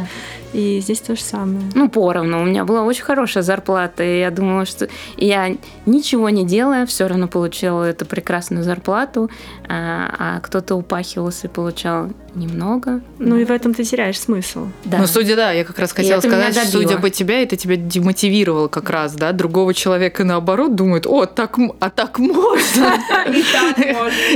И 0.53 0.79
здесь 0.81 1.01
то 1.01 1.15
же 1.15 1.21
самое. 1.21 1.61
Ну, 1.75 1.89
поровну. 1.89 2.41
У 2.41 2.45
меня 2.45 2.63
была 2.63 2.83
очень 2.83 3.03
хорошая 3.03 3.43
зарплата, 3.43 4.03
и 4.03 4.19
я 4.19 4.31
думала, 4.31 4.65
что 4.65 4.87
я 5.17 5.55
ничего 5.85 6.29
не 6.29 6.45
делая, 6.45 6.85
все 6.85 7.07
равно 7.07 7.27
получала 7.27 7.83
эту 7.83 8.05
прекрасную 8.05 8.63
зарплату, 8.63 9.29
а, 9.67 10.15
а 10.17 10.39
кто-то 10.39 10.75
упахивался 10.75 11.47
и 11.47 11.49
получал 11.49 12.09
немного. 12.33 13.01
Ну 13.19 13.37
и 13.37 13.45
в 13.45 13.51
этом 13.51 13.73
ты 13.73 13.83
теряешь 13.83 14.19
смысл. 14.19 14.67
да. 14.85 14.99
Ну, 14.99 15.07
судя, 15.07 15.35
да, 15.35 15.51
я 15.51 15.63
как 15.63 15.79
раз 15.79 15.91
хотела 15.91 16.19
это 16.19 16.27
сказать, 16.27 16.69
судя 16.69 16.97
по 16.97 17.09
тебя, 17.09 17.41
это 17.41 17.55
тебя 17.55 17.75
демотивировало 17.75 18.67
как 18.67 18.89
раз, 18.89 19.15
да? 19.15 19.31
Другого 19.31 19.73
человека 19.73 20.23
наоборот 20.23 20.75
думает, 20.75 21.05
о, 21.07 21.25
так, 21.25 21.46
м- 21.57 21.73
а 21.79 21.89
так 21.89 22.17
можно. 22.19 22.93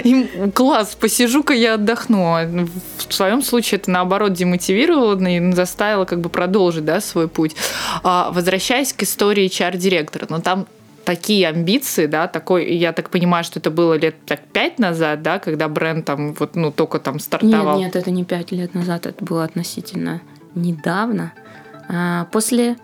Им 0.04 0.52
класс, 0.52 0.96
посижу-ка 1.00 1.54
я 1.54 1.74
отдохну. 1.76 2.36
А 2.36 2.46
В 2.46 3.14
своем 3.14 3.42
случае 3.42 3.80
это 3.80 3.92
наоборот 3.92 4.34
демотивировало 4.34 5.18
и 5.28 5.52
заставило 5.54 6.06
как 6.06 6.22
бы 6.22 6.30
продолжить, 6.30 6.86
да, 6.86 7.02
свой 7.02 7.28
путь. 7.28 7.56
А, 8.04 8.32
возвращаясь 8.32 8.94
к 8.94 9.04
истории 9.04 9.48
HR-директора, 9.50 10.28
но 10.30 10.40
там 10.40 10.68
такие 11.04 11.48
амбиции, 11.48 12.06
да, 12.06 12.28
такой, 12.28 12.76
я 12.76 12.94
так 12.94 13.10
понимаю, 13.10 13.44
что 13.44 13.60
это 13.60 13.72
было 13.72 13.96
лет 13.96 14.16
так 14.26 14.42
пять 14.54 14.78
назад, 14.80 15.24
да, 15.24 15.40
когда 15.40 15.68
бренд 15.68 16.06
там 16.06 16.34
вот, 16.34 16.56
ну, 16.56 16.72
только 16.72 17.00
там 17.00 17.16
Нет, 17.16 17.24
стартовал. 17.24 17.80
нет, 17.80 17.96
это 17.96 18.12
не 18.12 18.24
пять 18.24 18.52
лет 18.52 18.76
назад, 18.76 19.08
это 19.08 19.26
было 19.26 19.44
относительно 19.44 20.22
недавно. 20.56 21.34
А, 21.90 22.26
после 22.32 22.78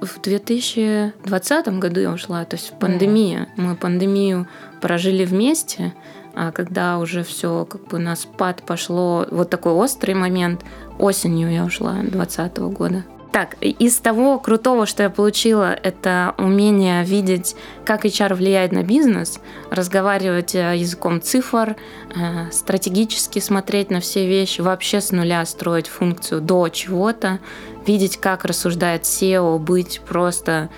в 0.00 0.20
2020 0.20 1.68
году 1.78 2.00
я 2.00 2.10
ушла, 2.10 2.44
то 2.44 2.56
есть 2.56 2.72
пандемия. 2.78 3.48
Мы 3.56 3.76
пандемию 3.76 4.46
прожили 4.80 5.24
вместе, 5.24 5.92
а 6.34 6.52
когда 6.52 6.98
уже 6.98 7.22
все 7.22 7.64
как 7.64 7.88
бы 7.88 7.98
на 7.98 8.16
спад 8.16 8.62
пошло, 8.62 9.26
вот 9.30 9.50
такой 9.50 9.72
острый 9.72 10.14
момент, 10.14 10.64
осенью 10.98 11.52
я 11.52 11.64
ушла 11.64 11.94
2020 11.94 12.58
года. 12.58 13.04
Так, 13.32 13.56
из 13.62 13.96
того 13.96 14.38
крутого, 14.38 14.84
что 14.84 15.04
я 15.04 15.10
получила, 15.10 15.72
это 15.72 16.34
умение 16.36 17.02
видеть, 17.02 17.56
как 17.82 18.04
HR 18.04 18.34
влияет 18.34 18.72
на 18.72 18.82
бизнес, 18.82 19.40
разговаривать 19.70 20.54
э, 20.54 20.76
языком 20.76 21.22
цифр, 21.22 21.76
э, 22.14 22.50
стратегически 22.52 23.38
смотреть 23.38 23.90
на 23.90 24.00
все 24.00 24.26
вещи, 24.26 24.60
вообще 24.60 25.00
с 25.00 25.12
нуля 25.12 25.46
строить 25.46 25.88
функцию 25.88 26.42
до 26.42 26.68
чего-то, 26.68 27.38
видеть, 27.86 28.18
как 28.18 28.44
рассуждает 28.44 29.04
SEO, 29.04 29.58
быть 29.58 30.02
просто 30.06 30.68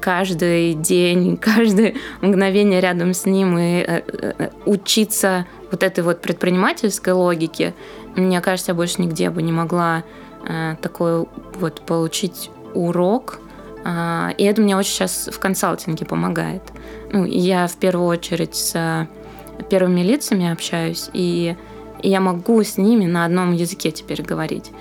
каждый 0.00 0.72
день, 0.72 1.36
каждое 1.40 1.94
мгновение 2.22 2.80
рядом 2.80 3.12
с 3.12 3.26
ним 3.26 3.58
и 3.58 3.84
э, 3.86 4.48
учиться 4.64 5.46
вот 5.70 5.82
этой 5.82 6.02
вот 6.02 6.22
предпринимательской 6.22 7.12
логике, 7.12 7.74
мне 8.14 8.40
кажется, 8.40 8.70
я 8.70 8.74
больше 8.74 9.02
нигде 9.02 9.28
бы 9.28 9.42
не 9.42 9.52
могла 9.52 10.04
такой 10.80 11.26
вот 11.58 11.80
получить 11.80 12.50
урок. 12.74 13.40
А, 13.84 14.32
и 14.36 14.44
это 14.44 14.60
мне 14.60 14.76
очень 14.76 14.90
сейчас 14.90 15.28
в 15.32 15.38
консалтинге 15.38 16.04
помогает. 16.06 16.62
Ну, 17.12 17.24
я 17.24 17.66
в 17.66 17.76
первую 17.76 18.08
очередь 18.08 18.54
с 18.54 19.08
первыми 19.70 20.00
лицами 20.00 20.50
общаюсь, 20.50 21.08
и 21.12 21.56
я 22.02 22.20
могу 22.20 22.62
с 22.62 22.78
ними 22.78 23.06
на 23.06 23.24
одном 23.24 23.52
языке 23.52 23.90
теперь 23.90 24.22
говорить. 24.22 24.72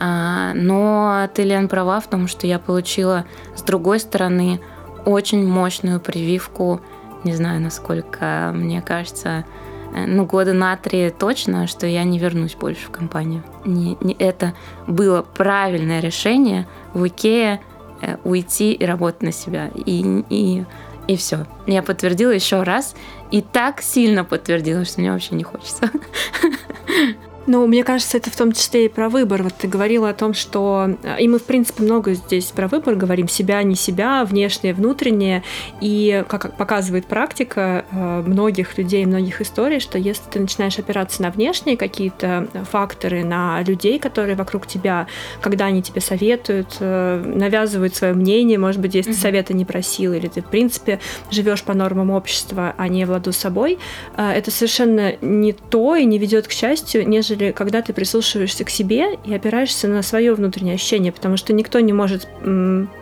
А, 0.00 0.52
но 0.54 1.28
ты, 1.34 1.44
Лен, 1.44 1.68
права 1.68 2.00
в 2.00 2.08
том, 2.08 2.28
что 2.28 2.46
я 2.46 2.58
получила 2.58 3.24
с 3.56 3.62
другой 3.62 4.00
стороны 4.00 4.60
очень 5.04 5.46
мощную 5.46 6.00
прививку, 6.00 6.80
не 7.24 7.34
знаю, 7.34 7.60
насколько, 7.60 8.52
мне 8.54 8.82
кажется, 8.82 9.28
э, 9.28 9.67
ну, 10.06 10.24
года 10.24 10.52
на 10.52 10.76
три 10.76 11.10
точно, 11.10 11.66
что 11.66 11.86
я 11.86 12.04
не 12.04 12.18
вернусь 12.18 12.54
больше 12.54 12.86
в 12.86 12.90
компанию. 12.90 13.42
Не, 13.64 13.96
не, 14.00 14.14
это 14.14 14.54
было 14.86 15.22
правильное 15.22 16.00
решение 16.00 16.66
в 16.94 17.06
Икее 17.06 17.60
э, 18.00 18.16
уйти 18.24 18.72
и 18.72 18.84
работать 18.84 19.22
на 19.22 19.32
себя. 19.32 19.70
И, 19.74 20.24
и, 20.28 20.64
и 21.06 21.16
все. 21.16 21.46
Я 21.66 21.82
подтвердила 21.82 22.30
еще 22.30 22.62
раз. 22.62 22.94
И 23.30 23.42
так 23.42 23.82
сильно 23.82 24.24
подтвердила, 24.24 24.84
что 24.84 25.00
мне 25.00 25.12
вообще 25.12 25.34
не 25.34 25.44
хочется. 25.44 25.90
Ну, 27.48 27.66
мне 27.66 27.82
кажется, 27.82 28.18
это 28.18 28.30
в 28.30 28.36
том 28.36 28.52
числе 28.52 28.84
и 28.84 28.88
про 28.90 29.08
выбор. 29.08 29.42
Вот 29.42 29.54
ты 29.54 29.68
говорила 29.68 30.10
о 30.10 30.12
том, 30.12 30.34
что... 30.34 30.90
И 31.18 31.26
мы, 31.26 31.38
в 31.38 31.44
принципе, 31.44 31.82
много 31.82 32.12
здесь 32.12 32.44
про 32.44 32.68
выбор 32.68 32.94
говорим. 32.94 33.26
Себя, 33.26 33.62
не 33.62 33.74
себя, 33.74 34.26
внешнее, 34.26 34.74
внутреннее. 34.74 35.42
И, 35.80 36.24
как 36.28 36.58
показывает 36.58 37.06
практика 37.06 37.86
э, 37.90 38.22
многих 38.26 38.76
людей, 38.76 39.06
многих 39.06 39.40
историй, 39.40 39.80
что 39.80 39.96
если 39.96 40.24
ты 40.30 40.40
начинаешь 40.40 40.78
опираться 40.78 41.22
на 41.22 41.30
внешние 41.30 41.78
какие-то 41.78 42.48
факторы, 42.70 43.24
на 43.24 43.62
людей, 43.62 43.98
которые 43.98 44.36
вокруг 44.36 44.66
тебя, 44.66 45.06
когда 45.40 45.64
они 45.64 45.82
тебе 45.82 46.02
советуют, 46.02 46.76
э, 46.80 47.22
навязывают 47.24 47.96
свое 47.96 48.12
мнение, 48.12 48.58
может 48.58 48.82
быть, 48.82 48.94
если 48.94 49.12
ты 49.12 49.18
совета 49.18 49.54
не 49.54 49.64
просил, 49.64 50.12
или 50.12 50.28
ты, 50.28 50.42
в 50.42 50.50
принципе, 50.50 51.00
живешь 51.30 51.62
по 51.62 51.72
нормам 51.72 52.10
общества, 52.10 52.74
а 52.76 52.88
не 52.88 53.06
в 53.06 53.10
ладу 53.10 53.32
с 53.32 53.38
собой, 53.38 53.78
э, 54.18 54.32
это 54.32 54.50
совершенно 54.50 55.14
не 55.22 55.54
то 55.54 55.96
и 55.96 56.04
не 56.04 56.18
ведет 56.18 56.46
к 56.46 56.52
счастью, 56.52 57.08
нежели 57.08 57.37
нежели 57.38 57.52
когда 57.52 57.82
ты 57.82 57.92
прислушиваешься 57.92 58.64
к 58.64 58.70
себе 58.70 59.18
и 59.24 59.34
опираешься 59.34 59.88
на 59.88 60.02
свое 60.02 60.34
внутреннее 60.34 60.74
ощущение, 60.74 61.12
потому 61.12 61.36
что 61.36 61.52
никто 61.52 61.80
не 61.80 61.92
может 61.92 62.28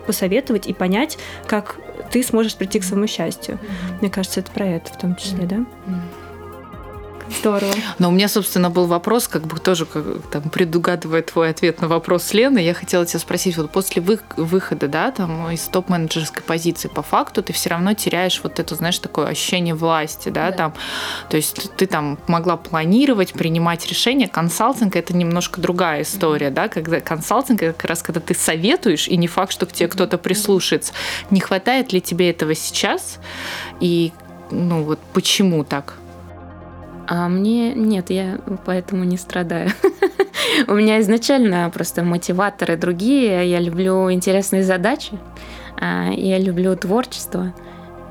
посоветовать 0.06 0.66
и 0.66 0.72
понять, 0.72 1.18
как 1.46 1.76
ты 2.10 2.22
сможешь 2.22 2.54
прийти 2.54 2.80
к 2.80 2.84
своему 2.84 3.06
счастью. 3.06 3.54
Mm-hmm. 3.54 4.00
Мне 4.00 4.10
кажется, 4.10 4.40
это 4.40 4.50
про 4.52 4.66
это 4.66 4.92
в 4.92 4.98
том 4.98 5.16
числе, 5.16 5.44
mm-hmm. 5.44 5.66
да? 5.86 6.00
Mm-hmm. 7.28 7.40
Здорово. 7.40 7.72
Но 7.98 8.08
у 8.08 8.12
меня, 8.12 8.28
собственно, 8.28 8.70
был 8.70 8.86
вопрос, 8.86 9.28
как 9.28 9.46
бы 9.46 9.58
тоже 9.58 9.86
как, 9.86 10.04
там, 10.30 10.42
предугадывая 10.42 11.22
твой 11.22 11.50
ответ 11.50 11.80
на 11.80 11.88
вопрос 11.88 12.32
Лены, 12.32 12.58
я 12.58 12.74
хотела 12.74 13.06
тебя 13.06 13.18
спросить, 13.20 13.56
вот 13.56 13.70
после 13.70 14.02
вы, 14.02 14.18
выхода, 14.36 14.88
да, 14.88 15.10
там, 15.10 15.50
из 15.50 15.62
топ-менеджерской 15.62 16.42
позиции, 16.42 16.88
по 16.88 17.02
факту 17.02 17.42
ты 17.42 17.52
все 17.52 17.70
равно 17.70 17.94
теряешь 17.94 18.40
вот 18.42 18.58
это, 18.58 18.74
знаешь, 18.74 18.98
такое 18.98 19.26
ощущение 19.26 19.74
власти, 19.74 20.28
да, 20.28 20.50
да. 20.50 20.56
там, 20.56 20.74
то 21.28 21.36
есть 21.36 21.70
ты 21.76 21.86
там 21.86 22.18
могла 22.26 22.56
планировать, 22.56 23.32
принимать 23.32 23.86
решения, 23.86 24.28
консалтинг 24.28 24.96
это 24.96 25.14
немножко 25.14 25.60
другая 25.60 26.02
история, 26.02 26.48
mm-hmm. 26.48 26.50
да, 26.50 26.68
когда 26.68 27.00
консалтинг 27.00 27.62
это 27.62 27.72
как 27.72 27.90
раз 27.90 28.02
когда 28.02 28.20
ты 28.20 28.34
советуешь, 28.34 29.08
и 29.08 29.16
не 29.16 29.28
факт, 29.28 29.52
что 29.52 29.66
к 29.66 29.72
тебе 29.72 29.88
кто-то 29.88 30.18
прислушается. 30.18 30.92
Не 31.30 31.40
хватает 31.40 31.92
ли 31.92 32.00
тебе 32.00 32.30
этого 32.30 32.54
сейчас? 32.54 33.18
И 33.80 34.12
ну 34.50 34.82
вот 34.82 35.00
почему 35.12 35.64
так? 35.64 35.94
А 37.06 37.28
мне 37.28 37.72
нет, 37.74 38.10
я 38.10 38.38
поэтому 38.64 39.04
не 39.04 39.16
страдаю. 39.16 39.70
У 40.68 40.74
меня 40.74 41.00
изначально 41.00 41.70
просто 41.72 42.02
мотиваторы 42.02 42.76
другие. 42.76 43.48
Я 43.48 43.60
люблю 43.60 44.10
интересные 44.10 44.64
задачи, 44.64 45.18
а, 45.80 46.10
я 46.10 46.38
люблю 46.38 46.74
творчество. 46.76 47.54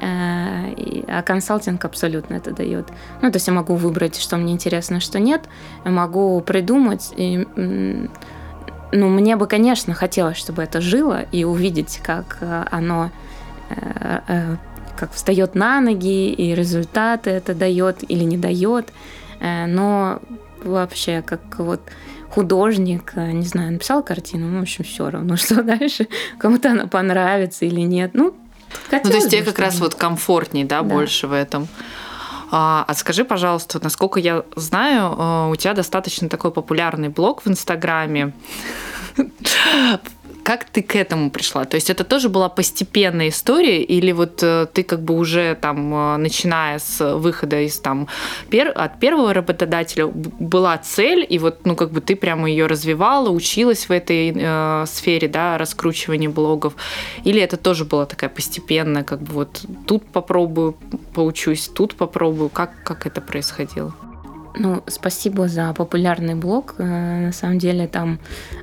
А, 0.01 0.65
а 1.07 1.21
консалтинг 1.23 1.83
абсолютно 1.83 2.35
это 2.35 2.51
дает. 2.51 2.87
Ну, 3.21 3.31
то 3.31 3.37
есть 3.37 3.47
я 3.47 3.53
могу 3.53 3.75
выбрать, 3.75 4.17
что 4.17 4.37
мне 4.37 4.53
интересно, 4.53 4.99
что 4.99 5.19
нет. 5.19 5.49
Я 5.83 5.91
могу 5.91 6.39
придумать. 6.41 7.13
И, 7.17 7.47
ну, 7.55 9.09
мне 9.09 9.35
бы, 9.35 9.47
конечно, 9.47 9.93
хотелось, 9.93 10.37
чтобы 10.37 10.63
это 10.63 10.79
жило 10.79 11.25
и 11.31 11.43
увидеть, 11.43 11.99
как 12.03 12.37
а, 12.41 12.67
оно 12.71 13.11
э, 13.69 14.19
э, 14.27 14.55
как 14.95 15.13
встает 15.13 15.55
на 15.55 15.81
ноги, 15.81 16.31
и 16.31 16.55
результаты 16.55 17.29
это 17.29 17.53
дает 17.53 18.09
или 18.09 18.23
не 18.23 18.37
дает. 18.37 18.89
Э, 19.39 19.65
но 19.65 20.19
вообще, 20.63 21.21
как 21.21 21.41
вот 21.59 21.81
художник, 22.29 23.13
э, 23.15 23.31
не 23.31 23.45
знаю, 23.45 23.71
написал 23.71 24.03
картину, 24.03 24.47
ну, 24.47 24.59
в 24.59 24.63
общем, 24.63 24.83
все 24.83 25.09
равно, 25.09 25.37
что 25.37 25.63
дальше, 25.63 26.07
кому-то 26.37 26.71
она 26.71 26.87
понравится 26.87 27.65
или 27.65 27.81
нет. 27.81 28.11
Ну, 28.13 28.35
ну 28.91 28.99
то 28.99 29.09
есть 29.09 29.29
тебе 29.29 29.43
как 29.43 29.59
раз 29.59 29.79
вот 29.79 29.95
комфортней, 29.95 30.63
да, 30.63 30.81
да, 30.81 30.83
больше 30.83 31.27
в 31.27 31.33
этом. 31.33 31.67
А, 32.51 32.85
а 32.87 32.93
скажи, 32.93 33.25
пожалуйста, 33.25 33.79
насколько 33.81 34.19
я 34.19 34.43
знаю, 34.55 35.15
э, 35.17 35.51
у 35.51 35.55
тебя 35.55 35.73
достаточно 35.73 36.29
такой 36.29 36.51
популярный 36.51 37.09
блог 37.09 37.43
в 37.43 37.47
Инстаграме. 37.47 38.33
Как 40.45 40.65
ты 40.65 40.83
к 40.83 40.95
этому 40.95 41.31
пришла? 41.31 41.65
То 41.65 41.75
есть 41.75 41.89
это 41.89 42.03
тоже 42.03 42.29
была 42.29 42.49
постепенная 42.49 43.29
история, 43.29 43.81
или 43.81 44.11
вот 44.11 44.43
э, 44.43 44.67
ты 44.71 44.83
как 44.83 45.01
бы 45.01 45.15
уже 45.15 45.57
там, 45.59 45.91
э, 45.91 46.17
начиная 46.17 46.77
с 46.77 47.15
выхода 47.15 47.61
из 47.61 47.79
там 47.79 48.07
пер... 48.51 48.71
от 48.75 48.99
первого 48.99 49.33
работодателя, 49.33 50.05
была 50.05 50.77
цель, 50.77 51.25
и 51.27 51.39
вот 51.39 51.65
ну 51.65 51.75
как 51.75 51.89
бы 51.89 51.99
ты 51.99 52.15
прямо 52.15 52.47
ее 52.47 52.67
развивала, 52.67 53.29
училась 53.29 53.89
в 53.89 53.91
этой 53.91 54.33
э, 54.35 54.85
сфере, 54.85 55.27
да, 55.27 55.57
раскручивания 55.57 56.29
блогов, 56.29 56.75
или 57.23 57.41
это 57.41 57.57
тоже 57.57 57.83
была 57.83 58.05
такая 58.05 58.29
постепенная, 58.29 59.03
как 59.03 59.23
бы 59.23 59.33
вот 59.33 59.65
тут 59.87 60.05
попробую, 60.05 60.75
поучусь, 61.15 61.67
тут 61.67 61.95
попробую, 61.95 62.49
как 62.49 62.83
как 62.83 63.07
это 63.07 63.19
происходило? 63.19 63.95
Ну, 64.57 64.83
спасибо 64.87 65.47
за 65.47 65.73
популярный 65.73 66.35
блог. 66.35 66.75
Э, 66.77 67.25
на 67.25 67.31
самом 67.31 67.59
деле 67.59 67.87
там 67.87 68.19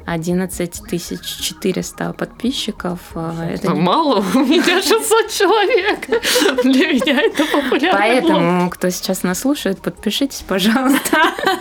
11 0.06 0.82
400 0.88 2.12
подписчиков. 2.12 2.98
Э, 3.14 3.54
это 3.54 3.72
не... 3.72 3.80
Мало, 3.80 4.24
у 4.34 4.38
меня 4.38 4.82
600 4.82 5.30
человек. 5.30 6.06
Для 6.62 6.88
меня 6.88 7.20
это 7.22 7.44
популярный 7.44 7.98
Поэтому, 7.98 8.60
блог. 8.60 8.74
кто 8.74 8.90
сейчас 8.90 9.22
нас 9.22 9.40
слушает, 9.40 9.80
подпишитесь, 9.80 10.44
пожалуйста. 10.46 11.18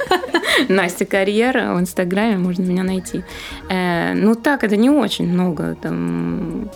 Настя 0.69 1.05
Карьера 1.05 1.73
в 1.73 1.79
Инстаграме, 1.79 2.37
можно 2.37 2.63
меня 2.63 2.83
найти. 2.83 3.23
Э, 3.69 4.13
ну 4.13 4.35
так, 4.35 4.63
это 4.63 4.77
не 4.77 4.89
очень 4.89 5.27
много. 5.27 5.75
Там 5.81 6.69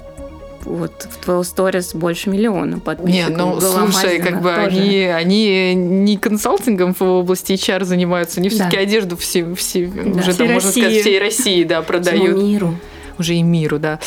вот 0.66 1.08
в 1.10 1.24
твоего 1.24 1.44
сторис 1.44 1.94
больше 1.94 2.30
миллиона 2.30 2.80
подписчиков. 2.80 3.30
Не, 3.30 3.36
ну 3.36 3.62
слушай, 3.62 4.20
как 4.20 4.42
бы 4.42 4.54
они, 4.54 5.04
они 5.06 5.74
не 5.76 6.18
консалтингом 6.18 6.94
в 6.94 7.02
области 7.02 7.54
HR 7.54 7.86
занимаются, 7.86 8.40
они 8.40 8.50
все-таки 8.50 8.78
да. 8.78 8.84
одежду 8.84 9.18
все, 9.18 9.54
все 9.56 9.86
да. 9.88 10.20
уже 10.20 10.36
там, 10.36 10.52
можно 10.52 10.72
сказать, 10.72 11.02
всей 11.02 11.20
России 11.20 11.64
да, 11.64 11.82
продают. 11.82 12.36
Всему 12.36 12.42
миру 12.42 12.76
уже 13.18 13.36
и 13.36 13.44
миру, 13.44 13.80
да. 13.80 14.00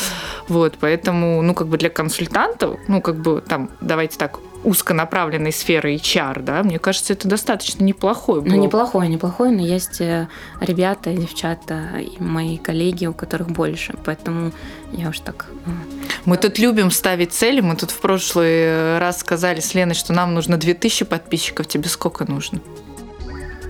Вот, 0.47 0.75
поэтому, 0.79 1.41
ну, 1.41 1.53
как 1.53 1.67
бы 1.67 1.77
для 1.77 1.89
консультантов, 1.89 2.79
ну, 2.87 3.01
как 3.01 3.15
бы 3.15 3.41
там, 3.41 3.71
давайте 3.81 4.17
так, 4.17 4.39
узконаправленной 4.63 5.51
сферы 5.51 5.95
HR, 5.95 6.41
да, 6.41 6.63
мне 6.63 6.79
кажется, 6.79 7.13
это 7.13 7.27
достаточно 7.27 7.83
неплохой 7.83 8.41
блог. 8.41 8.53
Ну, 8.53 8.61
неплохой, 8.61 9.07
неплохой, 9.07 9.51
но 9.51 9.61
есть 9.61 10.01
э, 10.01 10.27
ребята, 10.59 11.13
девчата 11.13 11.99
и 11.99 12.21
мои 12.21 12.57
коллеги, 12.57 13.05
у 13.05 13.13
которых 13.13 13.49
больше, 13.49 13.95
поэтому 14.03 14.51
я 14.91 15.09
уж 15.09 15.19
так... 15.19 15.47
Мы 16.25 16.37
тут 16.37 16.59
любим 16.59 16.91
ставить 16.91 17.31
цели, 17.31 17.61
мы 17.61 17.75
тут 17.75 17.91
в 17.91 17.99
прошлый 17.99 18.99
раз 18.99 19.19
сказали 19.19 19.61
с 19.61 19.73
Леной, 19.73 19.95
что 19.95 20.13
нам 20.13 20.33
нужно 20.33 20.57
2000 20.57 21.05
подписчиков, 21.05 21.67
тебе 21.67 21.87
сколько 21.87 22.29
нужно? 22.29 22.59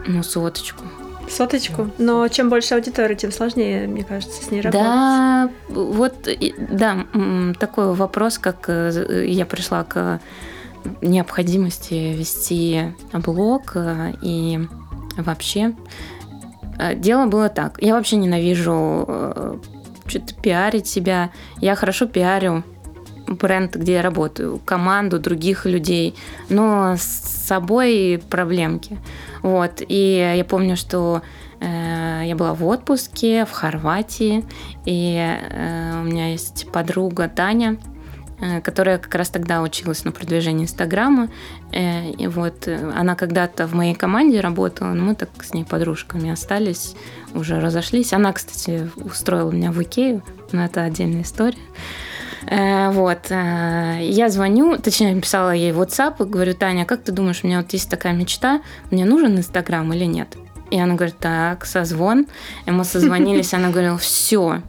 Ну, 0.08 0.24
соточку. 0.24 0.86
Соточку. 1.30 1.92
Но 2.00 2.28
чем 2.30 2.50
больше 2.50 2.74
аудитории, 2.74 3.14
тем 3.14 3.32
сложнее, 3.32 3.88
мне 3.88 4.04
кажется, 4.04 4.44
с 4.44 4.50
ней 4.50 4.62
работать. 4.62 4.84
Да, 4.84 5.50
вот, 5.70 6.28
да, 6.58 7.06
такой 7.60 7.94
вопрос, 7.94 8.40
как 8.40 8.66
э, 8.68 9.26
я 9.28 9.46
пришла 9.46 9.84
к 9.84 10.20
необходимости 11.02 12.14
вести 12.16 12.94
блог 13.14 13.74
э, 13.76 14.14
и 14.22 14.60
вообще. 15.18 15.74
Э, 16.78 16.96
дело 16.96 17.26
было 17.26 17.50
так. 17.50 17.82
Я 17.82 17.94
вообще 17.96 18.16
ненавижу 18.16 19.06
э, 19.08 19.58
что-то 20.08 20.34
пиарить 20.36 20.88
себя. 20.88 21.32
Я 21.60 21.76
хорошо 21.76 22.06
пиарю 22.08 22.64
бренд, 23.28 23.76
где 23.76 23.94
я 23.94 24.02
работаю, 24.02 24.60
команду 24.66 25.20
других 25.20 25.66
людей, 25.66 26.16
но 26.50 26.96
с 26.98 27.04
собой 27.04 28.22
проблемки. 28.30 28.98
Вот. 29.42 29.82
И 29.88 30.34
я 30.36 30.44
помню, 30.46 30.76
что 30.76 31.22
э, 31.60 32.24
я 32.26 32.36
была 32.36 32.54
в 32.54 32.66
отпуске 32.66 33.46
в 33.46 33.52
Хорватии, 33.52 34.46
и 34.86 35.16
э, 35.18 36.02
у 36.02 36.04
меня 36.04 36.32
есть 36.32 36.72
подруга 36.72 37.30
Таня, 37.30 37.78
которая 38.64 38.98
как 38.98 39.14
раз 39.16 39.30
тогда 39.30 39.62
училась 39.62 40.06
на 40.06 40.12
продвижении 40.12 40.64
Инстаграма. 40.64 41.30
Э, 41.72 42.12
И 42.12 42.28
вот 42.28 42.68
э, 42.68 42.92
она 42.96 43.16
когда-то 43.16 43.68
в 43.68 43.74
моей 43.74 43.96
команде 43.96 44.40
работала, 44.40 44.94
но 44.94 45.04
мы 45.04 45.16
так 45.16 45.30
с 45.42 45.54
ней 45.54 45.66
подружками 45.66 46.30
остались, 46.32 46.96
уже 47.34 47.60
разошлись. 47.60 48.14
Она, 48.14 48.32
кстати, 48.34 48.90
устроила 48.96 49.52
меня 49.52 49.72
в 49.72 49.82
Икею, 49.82 50.22
но 50.52 50.66
это 50.66 50.84
отдельная 50.84 51.24
история. 51.24 51.58
Э, 52.48 52.92
Вот. 52.92 53.30
э, 53.30 54.00
Я 54.04 54.30
звоню, 54.30 54.78
точнее, 54.78 55.14
написала 55.16 55.52
ей 55.52 55.72
в 55.72 55.82
WhatsApp 55.82 56.26
и 56.26 56.30
говорю, 56.30 56.54
Таня, 56.54 56.86
как 56.86 57.04
ты 57.04 57.12
думаешь, 57.12 57.42
у 57.44 57.48
меня 57.48 57.58
вот 57.62 57.74
есть 57.74 57.90
такая 57.90 58.14
мечта, 58.14 58.62
мне 58.92 59.06
нужен 59.06 59.38
Инстаграм 59.38 59.92
или 59.94 60.06
нет? 60.06 60.28
И 60.72 60.80
она 60.80 60.94
говорит, 60.94 61.18
так, 61.20 61.66
созвон. 61.66 62.28
И 62.68 62.72
мы 62.72 62.84
созвонились, 62.84 63.54
она 63.54 63.70
говорила, 63.70 63.98
все, 63.98 64.62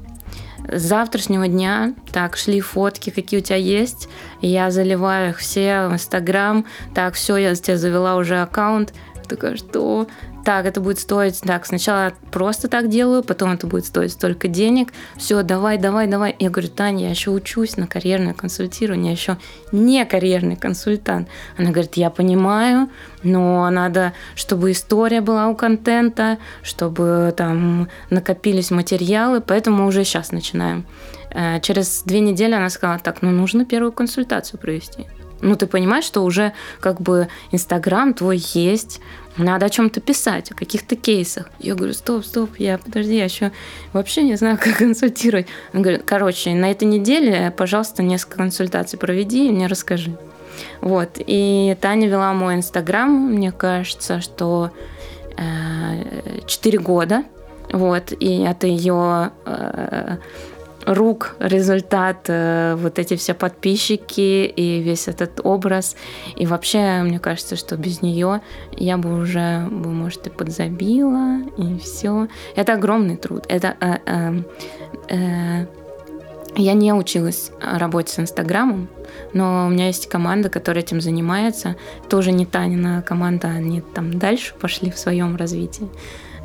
с 0.68 0.82
завтрашнего 0.82 1.48
дня, 1.48 1.94
так, 2.12 2.36
шли 2.36 2.60
фотки, 2.60 3.10
какие 3.10 3.40
у 3.40 3.42
тебя 3.42 3.56
есть, 3.56 4.08
я 4.40 4.70
заливаю 4.70 5.30
их 5.30 5.38
все 5.38 5.88
в 5.88 5.94
Инстаграм, 5.94 6.66
так, 6.94 7.14
все, 7.14 7.36
я 7.36 7.54
тебе 7.54 7.76
завела 7.76 8.16
уже 8.16 8.40
аккаунт, 8.40 8.92
такая, 9.28 9.56
что? 9.56 10.06
Так, 10.44 10.64
это 10.64 10.80
будет 10.80 10.98
стоить, 10.98 11.38
так, 11.40 11.66
сначала 11.66 12.12
просто 12.30 12.68
так 12.68 12.88
делаю, 12.88 13.22
потом 13.22 13.52
это 13.52 13.66
будет 13.66 13.84
стоить 13.84 14.12
столько 14.12 14.48
денег, 14.48 14.92
все, 15.16 15.42
давай, 15.42 15.76
давай, 15.76 16.06
давай. 16.06 16.34
Я 16.38 16.48
говорю, 16.48 16.68
Таня, 16.68 17.04
я 17.04 17.10
еще 17.10 17.30
учусь 17.30 17.76
на 17.76 17.86
карьерное 17.86 18.32
консультирование, 18.32 19.12
я 19.12 19.18
еще 19.18 19.36
не 19.70 20.04
карьерный 20.06 20.56
консультант. 20.56 21.28
Она 21.58 21.70
говорит, 21.70 21.94
я 21.94 22.08
понимаю, 22.08 22.88
но 23.22 23.68
надо, 23.68 24.14
чтобы 24.34 24.70
история 24.70 25.20
была 25.20 25.48
у 25.48 25.54
контента, 25.54 26.38
чтобы 26.62 27.34
там 27.36 27.88
накопились 28.08 28.70
материалы, 28.70 29.42
поэтому 29.42 29.82
мы 29.82 29.86
уже 29.86 30.04
сейчас 30.04 30.32
начинаем. 30.32 30.86
Э, 31.30 31.60
Через 31.60 32.02
две 32.04 32.20
недели 32.20 32.54
она 32.54 32.70
сказала, 32.70 32.98
так, 32.98 33.20
ну 33.20 33.30
нужно 33.30 33.66
первую 33.66 33.92
консультацию 33.92 34.58
провести. 34.58 35.06
Ну, 35.40 35.56
ты 35.56 35.66
понимаешь, 35.66 36.04
что 36.04 36.22
уже 36.22 36.52
как 36.80 37.00
бы 37.00 37.28
Инстаграм 37.50 38.12
твой 38.14 38.42
есть, 38.52 39.00
надо 39.36 39.66
о 39.66 39.70
чем-то 39.70 40.00
писать, 40.00 40.50
о 40.50 40.54
каких-то 40.54 40.96
кейсах. 40.96 41.48
Я 41.58 41.74
говорю, 41.74 41.94
стоп, 41.94 42.24
стоп, 42.24 42.50
я, 42.58 42.78
подожди, 42.78 43.16
я 43.16 43.24
еще 43.24 43.52
вообще 43.92 44.22
не 44.22 44.36
знаю, 44.36 44.58
как 44.62 44.78
консультировать. 44.78 45.46
Она 45.72 45.82
говорит, 45.82 46.02
короче, 46.04 46.50
на 46.54 46.70
этой 46.70 46.84
неделе, 46.84 47.52
пожалуйста, 47.56 48.02
несколько 48.02 48.38
консультаций 48.38 48.98
проведи 48.98 49.48
и 49.48 49.50
мне 49.50 49.66
расскажи. 49.66 50.16
Вот, 50.80 51.12
и 51.18 51.76
Таня 51.80 52.08
вела 52.08 52.34
мой 52.34 52.56
Инстаграм, 52.56 53.10
мне 53.10 53.50
кажется, 53.50 54.20
что 54.20 54.70
э, 55.38 56.40
4 56.46 56.78
года, 56.78 57.24
вот, 57.72 58.12
и 58.12 58.42
это 58.42 58.66
ее 58.66 59.30
э, 59.46 60.16
рук 60.86 61.36
результат, 61.38 62.26
э, 62.28 62.74
вот 62.76 62.98
эти 62.98 63.16
все 63.16 63.34
подписчики 63.34 64.46
и 64.46 64.80
весь 64.80 65.08
этот 65.08 65.40
образ. 65.44 65.96
И 66.36 66.46
вообще, 66.46 67.02
мне 67.02 67.18
кажется, 67.18 67.56
что 67.56 67.76
без 67.76 68.02
нее 68.02 68.40
я 68.72 68.96
бы 68.96 69.18
уже, 69.20 69.60
может, 69.70 70.26
и 70.26 70.30
подзабила, 70.30 71.40
и 71.56 71.78
все. 71.78 72.28
Это 72.56 72.74
огромный 72.74 73.16
труд. 73.16 73.44
Это 73.48 73.76
э, 73.80 73.96
э, 74.06 74.42
э, 75.08 75.66
я 76.56 76.72
не 76.74 76.92
училась 76.92 77.52
работе 77.60 78.12
с 78.12 78.18
Инстаграмом, 78.18 78.88
но 79.32 79.66
у 79.66 79.70
меня 79.70 79.86
есть 79.86 80.08
команда, 80.08 80.48
которая 80.48 80.82
этим 80.82 81.00
занимается. 81.00 81.76
Тоже 82.08 82.32
не 82.32 82.44
Танина 82.44 83.02
команда, 83.02 83.48
они 83.48 83.80
там 83.80 84.18
дальше 84.18 84.54
пошли 84.60 84.90
в 84.90 84.98
своем 84.98 85.36
развитии. 85.36 85.88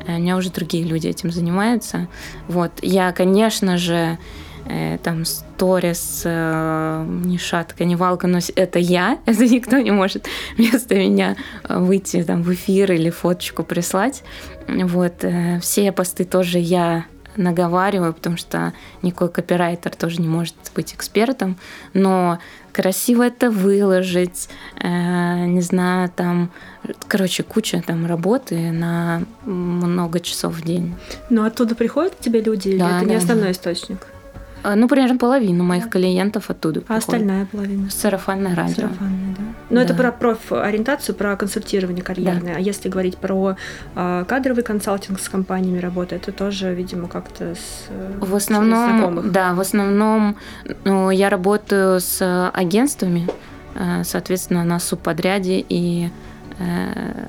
Э, 0.06 0.16
У 0.16 0.18
меня 0.18 0.36
уже 0.36 0.50
другие 0.50 0.84
люди 0.84 1.08
этим 1.08 1.30
занимаются. 1.30 2.08
Вот. 2.48 2.72
Я, 2.82 3.12
конечно 3.12 3.76
же, 3.76 4.18
э, 4.66 4.98
там 5.02 5.24
сторис, 5.24 6.22
э, 6.24 7.04
ни 7.24 7.36
шатка, 7.36 7.84
ни 7.84 7.94
валка, 7.94 8.26
но 8.26 8.38
это 8.54 8.78
я, 8.78 9.18
это 9.26 9.46
никто 9.46 9.78
не 9.78 9.90
может 9.90 10.26
вместо 10.56 10.94
меня 10.94 11.36
выйти 11.68 12.22
там 12.22 12.42
в 12.42 12.52
эфир 12.52 12.92
или 12.92 13.10
фоточку 13.10 13.62
прислать. 13.62 14.22
Вот. 14.68 15.24
Все 15.60 15.92
посты 15.92 16.24
тоже 16.24 16.58
я 16.58 17.04
наговариваю, 17.36 18.12
потому 18.12 18.36
что 18.36 18.72
никакой 19.02 19.28
копирайтер 19.28 19.94
тоже 19.94 20.20
не 20.20 20.28
может 20.28 20.54
быть 20.74 20.94
экспертом, 20.94 21.56
но 21.94 22.38
красиво 22.72 23.22
это 23.22 23.50
выложить, 23.50 24.48
э, 24.80 25.46
не 25.46 25.62
знаю, 25.62 26.10
там, 26.14 26.50
короче, 27.08 27.42
куча 27.42 27.82
там 27.86 28.06
работы 28.06 28.70
на 28.70 29.22
много 29.44 30.20
часов 30.20 30.54
в 30.54 30.62
день. 30.62 30.94
Но 31.30 31.44
оттуда 31.44 31.74
приходят 31.74 32.14
к 32.14 32.18
тебе 32.18 32.40
люди, 32.40 32.68
или 32.68 32.78
Да, 32.78 32.98
это 32.98 33.06
не 33.06 33.16
да, 33.16 33.18
основной 33.18 33.46
да. 33.46 33.52
источник? 33.52 34.06
А, 34.66 34.74
Ну, 34.76 34.88
примерно 34.88 35.16
половину 35.18 35.64
моих 35.64 35.88
клиентов 35.88 36.50
оттуда 36.50 36.80
А 36.80 36.82
приходит. 36.82 37.02
остальная 37.04 37.46
половина? 37.46 37.90
Сарафанное 37.90 38.54
радио. 38.54 38.74
Сарафанное, 38.74 39.34
да. 39.38 39.44
Но 39.70 39.80
это 39.80 39.94
Да. 39.94 40.02
про 40.02 40.12
профориентацию, 40.12 41.14
про 41.14 41.36
консультирование 41.36 42.02
карьерное. 42.02 42.56
А 42.56 42.60
если 42.60 42.88
говорить 42.88 43.16
про 43.18 43.56
а, 43.94 44.24
кадровый 44.24 44.62
консалтинг 44.64 45.20
с 45.20 45.28
компаниями 45.28 45.78
работы, 45.78 46.16
это 46.16 46.32
тоже, 46.32 46.74
видимо, 46.74 47.08
как-то 47.08 47.54
с 47.54 47.86
э, 47.90 48.18
В 48.20 48.30
с 48.32 48.44
основном, 48.44 48.90
знакомых. 48.90 49.32
да, 49.32 49.54
в 49.54 49.60
основном 49.60 50.36
ну, 50.84 51.10
я 51.10 51.28
работаю 51.30 52.00
с 52.00 52.50
агентствами, 52.54 53.28
э, 53.74 54.02
соответственно, 54.04 54.64
на 54.64 54.78
субподряде, 54.80 55.64
и 55.68 56.10
э, 56.58 57.26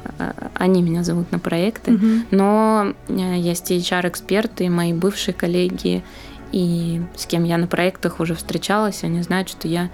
они 0.56 0.82
меня 0.82 1.04
зовут 1.04 1.32
на 1.32 1.40
проекты. 1.40 1.92
Мгм. 1.92 2.26
Но 2.32 2.94
э, 3.10 3.14
есть 3.38 3.72
и 3.72 3.78
HR-эксперты, 3.78 4.70
мои 4.70 4.94
бывшие 4.94 5.34
коллеги, 5.34 6.04
и 6.52 7.02
с 7.16 7.26
кем 7.26 7.44
я 7.44 7.58
на 7.58 7.68
проектах 7.68 8.20
уже 8.20 8.36
встречалась, 8.36 9.04
они 9.04 9.22
знают, 9.22 9.50
что 9.50 9.68
я 9.68 9.90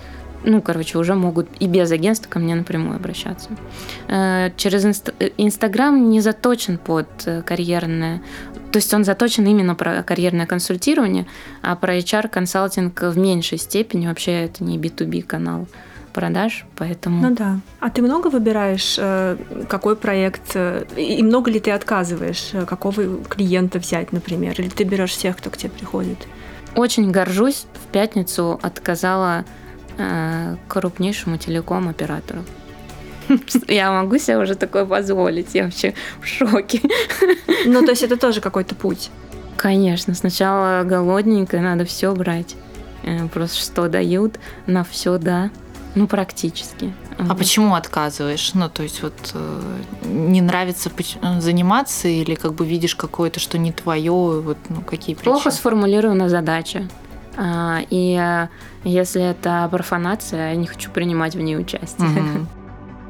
ну, 0.45 0.61
короче, 0.61 0.97
уже 0.97 1.15
могут 1.15 1.47
и 1.59 1.67
без 1.67 1.91
агентства 1.91 2.29
ко 2.29 2.39
мне 2.39 2.55
напрямую 2.55 2.95
обращаться. 2.95 3.49
Э, 4.07 4.51
Через 4.57 4.85
инст- 4.85 5.13
э, 5.19 5.29
Инстаграм 5.37 6.09
не 6.09 6.21
заточен 6.21 6.77
под 6.77 7.07
э, 7.25 7.41
карьерное, 7.41 8.21
то 8.71 8.77
есть 8.77 8.93
он 8.93 9.03
заточен 9.03 9.45
именно 9.45 9.75
про 9.75 10.03
карьерное 10.03 10.45
консультирование, 10.45 11.27
а 11.61 11.75
про 11.75 11.97
HR-консалтинг 11.97 13.01
в 13.01 13.17
меньшей 13.17 13.57
степени. 13.57 14.07
Вообще 14.07 14.45
это 14.45 14.63
не 14.63 14.77
B2B 14.77 15.21
канал 15.21 15.67
продаж, 16.11 16.65
поэтому... 16.75 17.27
Ну 17.29 17.35
да. 17.35 17.59
А 17.79 17.89
ты 17.89 18.01
много 18.01 18.27
выбираешь, 18.27 18.99
какой 19.67 19.95
проект, 19.95 20.55
и 20.95 21.23
много 21.23 21.49
ли 21.49 21.59
ты 21.59 21.71
отказываешь, 21.71 22.51
какого 22.67 23.23
клиента 23.23 23.79
взять, 23.79 24.11
например, 24.11 24.53
или 24.59 24.69
ты 24.69 24.83
берешь 24.83 25.11
всех, 25.11 25.37
кто 25.37 25.49
к 25.49 25.57
тебе 25.57 25.71
приходит? 25.71 26.17
Очень 26.75 27.11
горжусь, 27.11 27.65
в 27.73 27.91
пятницу 27.91 28.59
отказала 28.61 29.45
э, 29.97 30.55
крупнейшему 30.67 31.37
телеком-оператору. 31.37 32.43
Я 33.67 33.91
могу 33.91 34.17
себе 34.17 34.37
уже 34.37 34.55
такое 34.55 34.85
позволить, 34.85 35.53
я 35.53 35.65
вообще 35.65 35.93
в 36.21 36.25
шоке. 36.27 36.81
Ну, 37.65 37.85
то 37.85 37.91
есть 37.91 38.03
это 38.03 38.17
тоже 38.17 38.41
какой-то 38.41 38.75
путь. 38.75 39.09
Конечно, 39.55 40.13
сначала 40.13 40.83
голодненько, 40.83 41.59
надо 41.59 41.85
все 41.85 42.13
брать. 42.13 42.55
Э, 43.03 43.27
Просто 43.27 43.61
что 43.61 43.87
дают, 43.87 44.39
на 44.65 44.83
все 44.83 45.17
да. 45.17 45.51
Ну, 45.95 46.07
практически. 46.07 46.93
А 47.19 47.23
Вот. 47.23 47.37
почему 47.37 47.75
отказываешь? 47.75 48.53
Ну, 48.53 48.69
то 48.69 48.83
есть 48.83 49.03
вот 49.03 49.13
э, 49.33 49.61
не 50.05 50.41
нравится 50.41 50.89
заниматься 51.39 52.07
или 52.07 52.35
как 52.35 52.53
бы 52.53 52.65
видишь 52.65 52.95
какое-то, 52.95 53.39
что 53.39 53.57
не 53.57 53.71
твое, 53.71 54.11
вот 54.11 54.57
ну 54.69 54.81
какие 54.81 55.15
причины? 55.15 55.33
Плохо 55.33 55.51
сформулирована 55.51 56.29
задача. 56.29 56.87
А, 57.37 57.81
И 57.89 58.17
э, 58.19 58.47
если 58.83 59.21
это 59.21 59.67
профанация, 59.71 60.49
я 60.51 60.55
не 60.55 60.67
хочу 60.67 60.89
принимать 60.91 61.35
в 61.35 61.41
ней 61.41 61.57
участие. 61.57 62.07
Мгм. 62.07 62.47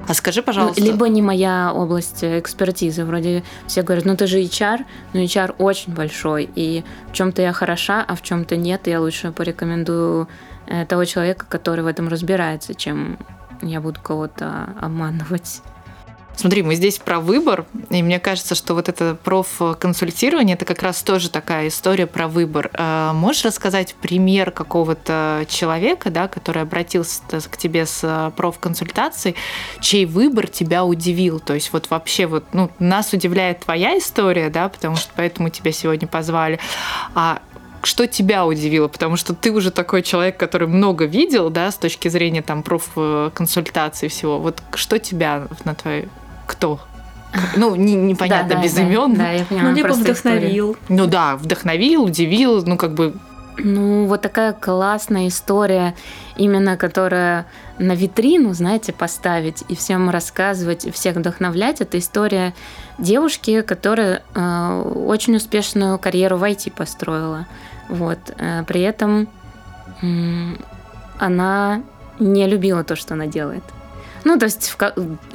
А 0.06 0.14
скажи, 0.14 0.42
Ну, 0.42 0.46
пожалуйста, 0.46 0.82
Либо 0.82 1.08
не 1.08 1.22
моя 1.22 1.72
область 1.74 2.26
экспертизы. 2.26 3.06
Вроде 3.06 3.42
все 3.68 3.84
говорят, 3.84 4.04
ну 4.04 4.18
ты 4.18 4.28
же 4.28 4.42
HR, 4.42 4.80
но 5.14 5.22
HR 5.22 5.56
очень 5.60 5.94
большой, 5.94 6.50
и 6.56 6.84
в 7.10 7.14
чем-то 7.14 7.42
я 7.42 7.54
хороша, 7.54 8.04
а 8.06 8.16
в 8.16 8.22
чем-то 8.22 8.58
нет. 8.58 8.88
Я 8.88 9.00
лучше 9.00 9.32
порекомендую 9.32 10.28
того 10.88 11.06
человека, 11.06 11.46
который 11.48 11.84
в 11.84 11.88
этом 11.88 12.08
разбирается, 12.08 12.76
чем 12.76 13.18
я 13.62 13.82
буду 13.82 14.00
кого-то 14.02 14.74
обманывать. 14.80 15.62
Смотри, 16.36 16.64
мы 16.64 16.74
здесь 16.74 16.98
про 16.98 17.20
выбор, 17.20 17.66
и 17.92 18.02
мне 18.02 18.20
кажется, 18.20 18.56
что 18.56 18.74
вот 18.74 18.90
это 18.90 19.16
профконсультирование, 19.24 20.56
это 20.56 20.66
как 20.66 20.82
раз 20.82 21.04
тоже 21.04 21.30
такая 21.30 21.68
история 21.68 22.08
про 22.08 22.28
выбор. 22.28 22.72
А 22.74 23.14
Можешь 23.14 23.46
рассказать 23.46 23.94
пример 24.02 24.50
какого-то 24.50 25.46
человека, 25.48 26.10
да, 26.10 26.28
который 26.28 26.64
обратился 26.64 27.22
к 27.30 27.58
тебе 27.58 27.86
с 27.86 28.00
э, 28.04 28.32
профконсультацией, 28.36 29.36
чей 29.80 30.06
выбор 30.06 30.48
тебя 30.48 30.84
удивил? 30.84 31.40
То 31.40 31.54
есть 31.54 31.72
вот 31.72 31.90
вообще 31.92 32.26
вот, 32.26 32.46
ну, 32.54 32.72
нас 32.80 33.14
удивляет 33.14 33.60
твоя 33.60 33.98
история, 33.98 34.50
да, 34.50 34.70
потому 34.70 34.96
что 34.96 35.12
поэтому 35.16 35.50
тебя 35.50 35.72
сегодня 35.72 36.08
позвали. 36.08 36.60
А 37.14 37.42
что 37.86 38.08
тебя 38.08 38.46
удивило? 38.46 38.88
Потому 38.88 39.16
что 39.18 39.34
ты 39.34 39.52
уже 39.52 39.72
такой 39.72 40.02
человек, 40.02 40.38
который 40.38 40.68
много 40.68 41.06
видел, 41.06 41.50
да, 41.50 41.72
с 41.72 41.76
точки 41.78 42.08
зрения 42.08 42.42
там 42.42 42.64
профконсультации 42.64 44.06
и 44.08 44.10
всего. 44.10 44.40
Вот 44.40 44.62
что 44.76 45.00
тебя 45.00 45.48
на 45.66 45.76
твой... 45.76 46.08
Кто? 46.46 46.80
Ну, 47.56 47.76
не- 47.76 47.96
непонятно, 47.96 48.50
Да, 48.50 48.56
да, 48.56 48.62
без 48.62 48.74
да, 48.74 48.82
имен. 48.84 49.16
Да, 49.16 49.32
я 49.32 49.44
поняла. 49.46 49.70
Ну, 49.70 49.76
либо 49.76 49.88
просто 49.88 50.12
историю. 50.12 50.40
вдохновил. 50.42 50.78
Ну 50.90 51.08
да, 51.08 51.36
вдохновил, 51.36 52.04
удивил, 52.04 52.64
ну 52.64 52.78
как 52.78 52.94
бы 52.94 53.16
Ну, 53.58 54.06
вот 54.06 54.22
такая 54.22 54.54
классная 54.54 55.28
история, 55.28 55.96
именно 56.38 56.78
которая 56.78 57.46
на 57.80 57.94
витрину, 57.96 58.54
знаете, 58.54 58.94
поставить 58.94 59.64
и 59.68 59.76
всем 59.76 60.10
рассказывать, 60.12 60.86
и 60.86 60.92
всех 60.92 61.16
вдохновлять. 61.16 61.82
Это 61.82 61.98
история 61.98 62.54
девушки, 63.00 63.62
которая 63.62 64.22
э, 64.36 64.82
очень 65.08 65.36
успешную 65.36 65.98
карьеру 65.98 66.38
в 66.38 66.44
IT 66.44 66.72
построила. 66.72 67.48
Вот. 67.90 68.20
Э, 68.38 68.64
при 68.66 68.82
этом 68.82 69.28
она 71.20 71.82
не 72.20 72.48
любила 72.48 72.84
то, 72.84 72.96
что 72.96 73.14
она 73.14 73.28
делает. 73.28 73.64
Ну, 74.26 74.38
то 74.40 74.46
есть 74.46 74.76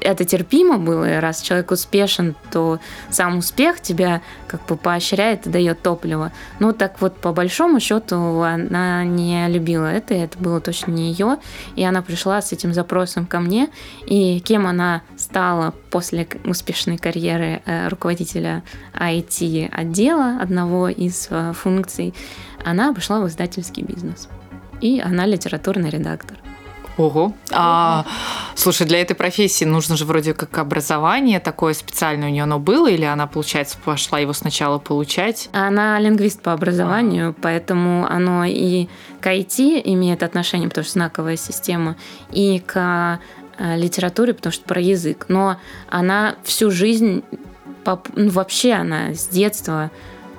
это 0.00 0.24
терпимо 0.24 0.78
было, 0.78 1.16
и 1.16 1.20
раз 1.20 1.42
человек 1.42 1.70
успешен, 1.70 2.34
то 2.50 2.80
сам 3.10 3.38
успех 3.38 3.80
тебя 3.80 4.22
как 4.46 4.64
бы 4.66 4.76
поощряет 4.76 5.46
и 5.46 5.50
дает 5.50 5.82
топливо. 5.82 6.32
Ну, 6.58 6.72
так 6.72 7.00
вот, 7.00 7.16
по 7.18 7.32
большому 7.32 7.80
счету, 7.80 8.40
она 8.40 9.04
не 9.04 9.46
любила 9.48 9.86
это, 9.86 10.14
и 10.14 10.18
это 10.18 10.38
было 10.38 10.60
точно 10.60 10.92
не 10.92 11.10
ее, 11.10 11.36
и 11.76 11.84
она 11.84 12.00
пришла 12.00 12.40
с 12.40 12.52
этим 12.52 12.72
запросом 12.72 13.26
ко 13.26 13.40
мне, 13.40 13.68
и 14.06 14.40
кем 14.40 14.66
она 14.66 15.02
стала 15.28 15.74
после 15.90 16.26
успешной 16.44 16.96
карьеры 16.96 17.60
э, 17.66 17.88
руководителя 17.88 18.62
IT-отдела, 18.94 20.38
одного 20.40 20.88
из 20.88 21.28
э, 21.30 21.52
функций, 21.52 22.14
она 22.64 22.94
пошла 22.94 23.20
в 23.20 23.28
издательский 23.28 23.82
бизнес. 23.82 24.28
И 24.80 25.00
она 25.00 25.26
литературный 25.26 25.90
редактор. 25.90 26.38
Ого. 26.96 27.32
А, 27.52 28.06
слушай, 28.54 28.86
для 28.86 29.02
этой 29.02 29.14
профессии 29.14 29.66
нужно 29.66 29.96
же 29.98 30.06
вроде 30.06 30.32
как 30.32 30.56
образование 30.56 31.40
такое 31.40 31.74
специальное 31.74 32.28
у 32.28 32.30
нее 32.32 32.44
оно 32.44 32.58
было, 32.58 32.88
или 32.88 33.04
она, 33.04 33.26
получается, 33.26 33.76
пошла 33.84 34.18
его 34.18 34.32
сначала 34.32 34.78
получать? 34.78 35.50
Она 35.52 36.00
лингвист 36.00 36.40
по 36.40 36.54
образованию, 36.54 37.36
поэтому 37.40 38.06
оно 38.10 38.44
и 38.46 38.88
к 39.20 39.26
IT 39.26 39.82
имеет 39.84 40.22
отношение, 40.22 40.68
потому 40.68 40.84
что 40.84 40.94
знаковая 40.94 41.36
система, 41.36 41.96
и 42.32 42.60
к 42.66 43.20
литературе, 43.58 44.34
потому 44.34 44.52
что 44.52 44.64
про 44.64 44.80
язык. 44.80 45.26
Но 45.28 45.58
она 45.88 46.36
всю 46.44 46.70
жизнь, 46.70 47.22
ну, 47.84 48.30
вообще 48.30 48.72
она 48.72 49.14
с 49.14 49.26
детства 49.28 49.90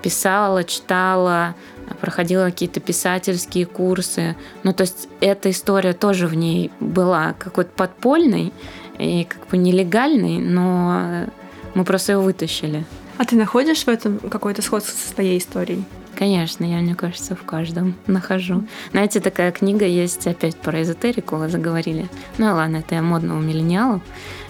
писала, 0.02 0.64
читала, 0.64 1.56
проходила 2.00 2.46
какие-то 2.46 2.80
писательские 2.80 3.66
курсы. 3.66 4.36
Ну, 4.64 4.74
то 4.74 4.82
есть 4.82 5.10
эта 5.20 5.50
история 5.50 5.94
тоже 5.94 6.28
в 6.28 6.36
ней 6.36 6.72
была 6.80 7.34
какой-то 7.34 7.72
подпольной 7.72 8.54
и 8.98 9.26
как 9.26 9.48
бы 9.48 9.58
нелегальной, 9.58 10.38
но 10.38 11.26
мы 11.74 11.84
просто 11.84 12.14
ее 12.14 12.20
вытащили. 12.20 12.86
А 13.18 13.26
ты 13.26 13.36
находишь 13.36 13.84
в 13.84 13.88
этом 13.90 14.20
какое-то 14.20 14.62
сходство 14.62 14.92
с 14.92 15.12
твоей 15.12 15.40
историей? 15.40 15.84
Конечно, 16.20 16.66
я, 16.66 16.80
мне 16.80 16.96
кажется, 16.96 17.34
в 17.34 17.46
каждом 17.46 17.96
нахожу. 18.06 18.66
Знаете, 18.92 19.22
такая 19.22 19.54
книга 19.54 19.86
есть 19.86 20.28
опять 20.28 20.58
про 20.58 20.82
эзотерику, 20.82 21.48
заговорили. 21.48 22.10
Ну 22.38 22.54
ладно, 22.54 22.78
это 22.78 22.96
я 22.96 23.02
модного 23.02 23.40
миллениалу. 23.40 24.02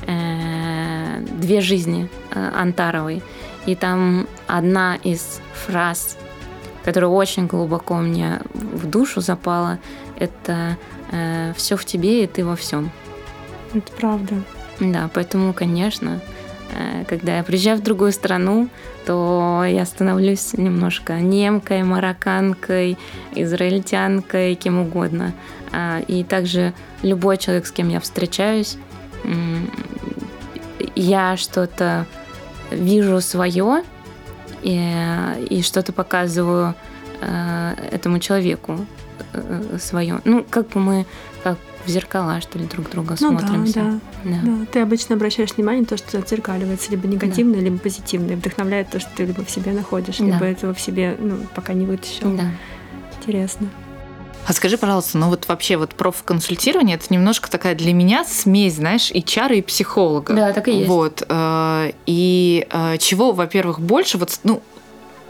Э, 0.07 1.23
«Две 1.39 1.61
жизни» 1.61 2.09
э, 2.31 2.51
Антаровой. 2.55 3.21
И 3.67 3.75
там 3.75 4.27
одна 4.47 4.95
из 5.03 5.41
фраз 5.53 6.17
которая 6.83 7.11
очень 7.11 7.45
глубоко 7.45 7.97
мне 7.97 8.39
в 8.53 8.87
душу 8.87 9.21
запала, 9.21 9.77
это 10.17 10.75
э, 11.11 11.53
все 11.55 11.75
в 11.75 11.85
тебе 11.85 12.23
и 12.23 12.27
ты 12.27 12.43
во 12.43 12.55
всем. 12.55 12.89
Это 13.75 13.91
правда. 13.91 14.33
Да, 14.79 15.07
поэтому, 15.13 15.53
конечно, 15.53 16.19
когда 17.07 17.37
я 17.37 17.43
приезжаю 17.43 17.77
в 17.77 17.83
другую 17.83 18.11
страну, 18.11 18.69
то 19.09 19.63
я 19.65 19.85
становлюсь 19.85 20.53
немножко 20.53 21.13
немкой, 21.13 21.81
марокканкой, 21.81 22.95
израильтянкой, 23.33 24.53
кем 24.53 24.77
угодно. 24.77 25.33
А, 25.71 25.99
и 26.07 26.23
также 26.23 26.75
любой 27.01 27.37
человек, 27.37 27.65
с 27.65 27.71
кем 27.71 27.89
я 27.89 27.99
встречаюсь, 27.99 28.77
я 30.95 31.37
что-то 31.37 32.05
вижу 32.69 33.19
свое, 33.19 33.81
и, 34.61 34.79
и 35.49 35.63
что-то 35.63 35.91
показываю 35.91 36.75
э, 37.21 37.73
этому 37.91 38.19
человеку 38.19 38.85
э, 39.33 39.77
свое. 39.79 40.21
Ну, 40.23 40.45
как 40.47 40.69
бы 40.69 40.79
мы 40.79 41.05
как 41.41 41.57
в 41.85 41.89
зеркала, 41.89 42.41
что 42.41 42.59
ли, 42.59 42.65
друг 42.65 42.89
друга 42.89 43.15
ну, 43.19 43.37
смотримся. 43.37 43.73
Да, 43.73 43.99
да, 44.23 44.31
да. 44.31 44.39
да. 44.43 44.65
Ты 44.71 44.79
обычно 44.79 45.15
обращаешь 45.15 45.51
внимание 45.51 45.81
на 45.81 45.87
то, 45.87 45.97
что 45.97 46.17
отзеркаливается 46.17 46.91
либо 46.91 47.07
негативное, 47.07 47.59
да. 47.59 47.65
либо 47.65 47.77
позитивное. 47.77 48.35
Вдохновляет 48.35 48.89
то, 48.89 48.99
что 48.99 49.09
ты 49.15 49.25
либо 49.25 49.43
в 49.43 49.49
себе 49.49 49.71
находишь, 49.71 50.17
да. 50.17 50.25
либо 50.25 50.45
этого 50.45 50.73
в 50.73 50.79
себе 50.81 51.15
ну, 51.19 51.37
пока 51.55 51.73
не 51.73 51.85
вытащил. 51.85 52.35
Да. 52.35 52.51
Интересно. 53.19 53.69
А 54.47 54.53
скажи, 54.53 54.77
пожалуйста, 54.77 55.17
ну 55.17 55.29
вот 55.29 55.47
вообще 55.47 55.77
вот 55.77 55.93
профконсультирование 55.93 56.95
это 56.95 57.05
немножко 57.09 57.51
такая 57.51 57.75
для 57.75 57.93
меня 57.93 58.25
смесь, 58.25 58.75
знаешь, 58.75 59.11
и 59.13 59.23
чары, 59.23 59.59
и 59.59 59.61
психолога. 59.61 60.33
Да, 60.33 60.53
так 60.53 60.67
и 60.67 60.71
есть. 60.71 60.87
Вот. 60.87 61.23
Э, 61.29 61.91
и 62.05 62.65
э, 62.71 62.97
чего, 62.97 63.31
во-первых, 63.31 63.79
больше, 63.79 64.17
вот, 64.17 64.39
ну, 64.43 64.63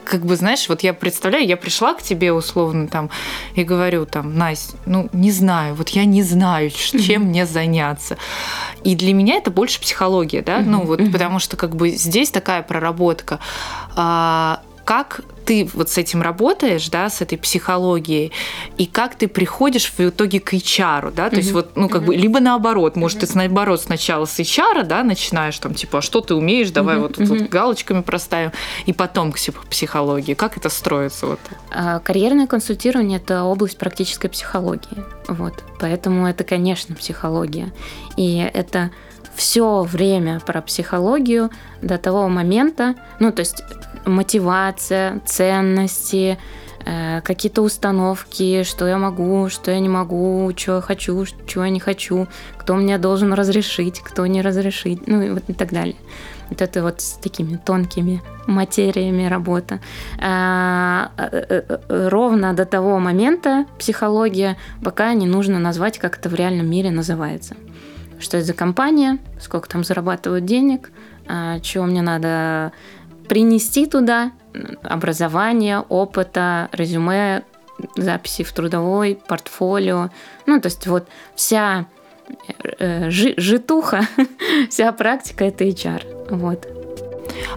как 0.09 0.25
бы, 0.25 0.35
знаешь, 0.35 0.67
вот 0.69 0.81
я 0.81 0.93
представляю, 0.93 1.45
я 1.45 1.55
пришла 1.55 1.93
к 1.93 2.01
тебе 2.01 2.33
условно 2.33 2.87
там 2.87 3.11
и 3.53 3.63
говорю 3.63 4.05
там, 4.05 4.35
Настя, 4.37 4.75
ну, 4.85 5.07
не 5.13 5.31
знаю, 5.31 5.75
вот 5.75 5.89
я 5.89 6.05
не 6.05 6.23
знаю, 6.23 6.71
чем 6.71 7.25
мне 7.25 7.45
заняться. 7.45 8.17
И 8.83 8.95
для 8.95 9.13
меня 9.13 9.35
это 9.35 9.51
больше 9.51 9.79
психология, 9.79 10.41
да, 10.41 10.59
ну 10.59 10.81
вот, 10.83 11.11
потому 11.11 11.39
что 11.39 11.57
как 11.57 11.75
бы 11.75 11.91
здесь 11.91 12.31
такая 12.31 12.63
проработка. 12.63 13.39
Как 14.89 15.21
ты 15.45 15.69
вот 15.75 15.91
с 15.91 15.99
этим 15.99 16.23
работаешь, 16.23 16.89
да, 16.89 17.11
с 17.11 17.21
этой 17.21 17.37
психологией, 17.37 18.31
и 18.79 18.87
как 18.87 19.13
ты 19.13 19.27
приходишь 19.27 19.93
в 19.95 19.99
итоге 19.99 20.39
к 20.39 20.51
HR, 20.51 21.11
да, 21.11 21.29
то 21.29 21.35
mm-hmm. 21.35 21.37
есть 21.37 21.51
вот, 21.51 21.77
ну, 21.77 21.89
как 21.89 22.01
mm-hmm. 22.01 22.05
бы, 22.05 22.15
либо 22.15 22.39
наоборот, 22.39 22.95
может, 22.95 23.21
mm-hmm. 23.21 23.27
ты 23.27 23.37
наоборот 23.37 23.81
сначала 23.81 24.25
с 24.25 24.39
HR, 24.39 24.85
да, 24.85 25.03
начинаешь 25.03 25.59
там, 25.59 25.75
типа, 25.75 25.99
а 25.99 26.01
что 26.01 26.21
ты 26.21 26.33
умеешь, 26.33 26.71
давай 26.71 26.95
mm-hmm. 26.95 27.01
вот 27.01 27.15
тут 27.17 27.27
mm-hmm. 27.27 27.39
вот 27.39 27.49
галочками 27.49 28.01
проставим, 28.01 28.51
и 28.87 28.93
потом 28.93 29.31
к 29.31 29.37
психологии. 29.69 30.33
Как 30.33 30.57
это 30.57 30.69
строится? 30.69 31.27
Вот? 31.27 31.39
А, 31.69 31.99
карьерное 31.99 32.47
консультирование– 32.47 33.19
это 33.23 33.43
область 33.43 33.77
практической 33.77 34.27
психологии, 34.27 35.03
вот, 35.27 35.53
поэтому 35.79 36.25
это, 36.25 36.43
конечно, 36.43 36.95
психология, 36.95 37.71
и 38.17 38.37
это 38.37 38.89
все 39.39 39.83
время 39.83 40.41
про 40.41 40.61
психологию 40.61 41.49
до 41.81 41.97
того 41.97 42.27
момента, 42.27 42.95
ну, 43.19 43.31
то 43.31 43.39
есть 43.39 43.63
мотивация, 44.05 45.21
ценности, 45.25 46.37
э, 46.85 47.21
какие-то 47.21 47.61
установки, 47.61 48.63
что 48.63 48.85
я 48.85 48.97
могу, 48.97 49.47
что 49.49 49.71
я 49.71 49.79
не 49.79 49.87
могу, 49.87 50.51
что 50.57 50.75
я 50.75 50.81
хочу, 50.81 51.25
что 51.25 51.63
я 51.63 51.69
не 51.69 51.79
хочу, 51.79 52.27
кто 52.57 52.75
мне 52.75 52.97
должен 52.97 53.31
разрешить, 53.31 54.01
кто 54.01 54.27
не 54.27 54.41
разрешить, 54.41 55.07
ну 55.07 55.21
и 55.21 55.29
вот 55.29 55.43
и 55.47 55.53
так 55.53 55.71
далее. 55.71 55.95
Вот 56.49 56.61
это 56.61 56.83
вот 56.83 56.99
с 56.99 57.11
такими 57.13 57.55
тонкими 57.55 58.21
материями 58.45 59.29
работа. 59.29 59.79
А, 60.19 61.11
э, 61.17 61.63
э, 61.69 62.09
ровно 62.09 62.53
до 62.53 62.65
того 62.65 62.99
момента 62.99 63.65
психология, 63.77 64.57
пока 64.83 65.13
не 65.13 65.27
нужно 65.27 65.59
назвать, 65.59 65.97
как 65.97 66.17
это 66.17 66.27
в 66.27 66.35
реальном 66.35 66.69
мире 66.69 66.91
называется. 66.91 67.55
Что 68.19 68.37
это 68.37 68.47
за 68.47 68.53
компания, 68.53 69.17
сколько 69.39 69.69
там 69.69 69.83
зарабатывают 69.83 70.45
денег, 70.45 70.91
а, 71.27 71.59
чего 71.59 71.85
мне 71.85 72.01
надо 72.01 72.71
принести 73.27 73.85
туда 73.85 74.31
образование, 74.83 75.79
опыта, 75.79 76.69
резюме, 76.71 77.43
записи 77.95 78.43
в 78.43 78.51
трудовой, 78.51 79.19
портфолио. 79.27 80.09
Ну, 80.45 80.59
то 80.59 80.67
есть 80.67 80.87
вот 80.87 81.07
вся 81.35 81.85
э, 82.79 83.09
житуха, 83.09 84.01
вся 84.69 84.91
практика– 84.91 85.45
это 85.45 85.63
HR. 85.63 86.35
Вот. 86.35 86.78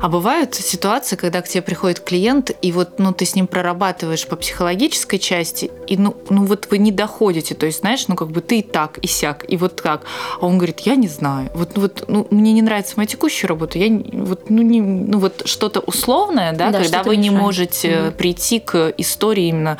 А 0.00 0.08
бывают 0.08 0.54
ситуации, 0.54 1.16
когда 1.16 1.42
к 1.42 1.48
тебе 1.48 1.62
приходит 1.62 2.00
клиент, 2.00 2.50
и 2.62 2.72
вот 2.72 2.98
ну, 2.98 3.12
ты 3.12 3.24
с 3.24 3.34
ним 3.34 3.46
прорабатываешь 3.46 4.26
по 4.26 4.36
психологической 4.36 5.18
части, 5.18 5.70
и 5.86 5.96
ну, 5.96 6.16
ну 6.30 6.44
вот 6.44 6.68
вы 6.70 6.78
не 6.78 6.92
доходите, 6.92 7.54
то 7.54 7.66
есть, 7.66 7.80
знаешь, 7.80 8.08
ну 8.08 8.16
как 8.16 8.28
бы 8.30 8.40
ты 8.40 8.60
и 8.60 8.62
так, 8.62 8.98
и 8.98 9.06
сяк, 9.06 9.44
и 9.48 9.56
вот 9.56 9.80
как. 9.80 10.02
А 10.40 10.46
он 10.46 10.56
говорит, 10.56 10.80
я 10.80 10.96
не 10.96 11.08
знаю, 11.08 11.50
вот, 11.54 11.76
ну, 11.76 11.82
вот 11.82 12.04
ну, 12.08 12.26
мне 12.30 12.52
не 12.52 12.62
нравится 12.62 12.94
моя 12.96 13.06
текущая 13.06 13.46
работа, 13.46 13.78
я 13.78 13.90
вот, 14.12 14.50
ну, 14.50 14.62
не, 14.62 14.80
ну 14.80 15.18
вот 15.18 15.42
что-то 15.44 15.80
условное, 15.80 16.52
да, 16.52 16.70
да 16.70 16.82
когда 16.82 17.02
вы 17.02 17.16
мешает. 17.16 17.32
не 17.32 17.38
можете 17.38 18.02
угу. 18.02 18.12
прийти 18.12 18.60
к 18.60 18.92
истории 18.96 19.48
именно 19.48 19.78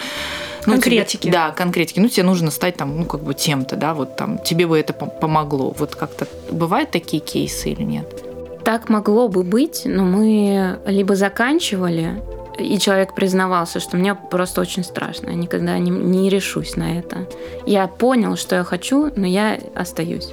ну, 0.67 0.75
конкретики. 0.75 1.23
Тебе, 1.23 1.33
да, 1.33 1.51
конкретики. 1.51 1.99
Ну, 1.99 2.09
тебе 2.09 2.25
нужно 2.25 2.51
стать 2.51 2.77
там, 2.77 2.97
ну, 2.97 3.05
как 3.05 3.23
бы 3.23 3.35
тем-то, 3.35 3.77
да, 3.77 3.95
вот 3.95 4.17
там, 4.17 4.39
тебе 4.39 4.67
бы 4.67 4.79
это 4.79 4.93
помогло. 4.93 5.75
Вот 5.77 5.95
как-то 5.95 6.27
бывают 6.51 6.91
такие 6.91 7.21
кейсы 7.21 7.71
или 7.71 7.83
нет? 7.83 8.32
Так 8.65 8.89
могло 8.89 9.29
бы 9.29 9.43
быть, 9.43 9.83
но 9.85 10.05
мы 10.05 10.81
либо 10.87 11.17
заканчивали, 11.17 12.23
и 12.59 12.79
человек 12.79 13.15
признавался, 13.15 13.81
что 13.81 13.97
мне 13.97 14.15
просто 14.15 14.61
очень 14.61 14.85
страшно, 14.85 15.31
я 15.31 15.37
никогда 15.37 15.79
не, 15.79 15.91
не 15.91 16.29
решусь 16.29 16.77
на 16.77 16.99
это. 16.99 17.27
Я 17.67 17.87
понял, 17.87 18.37
что 18.37 18.57
я 18.57 18.65
хочу, 18.65 19.11
но 19.17 19.27
я 19.27 19.59
остаюсь. 19.75 20.31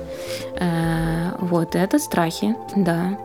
Э, 0.60 1.32
вот, 1.40 1.76
это 1.76 1.98
страхи, 1.98 2.56
да. 2.76 3.18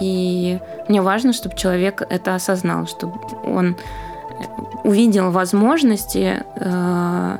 И 0.00 0.58
мне 0.88 1.02
важно, 1.02 1.32
чтобы 1.32 1.56
человек 1.56 2.02
это 2.08 2.34
осознал, 2.34 2.86
чтобы 2.86 3.14
он 3.44 3.76
увидел 4.84 5.30
возможности, 5.30 6.42
э, 6.56 7.38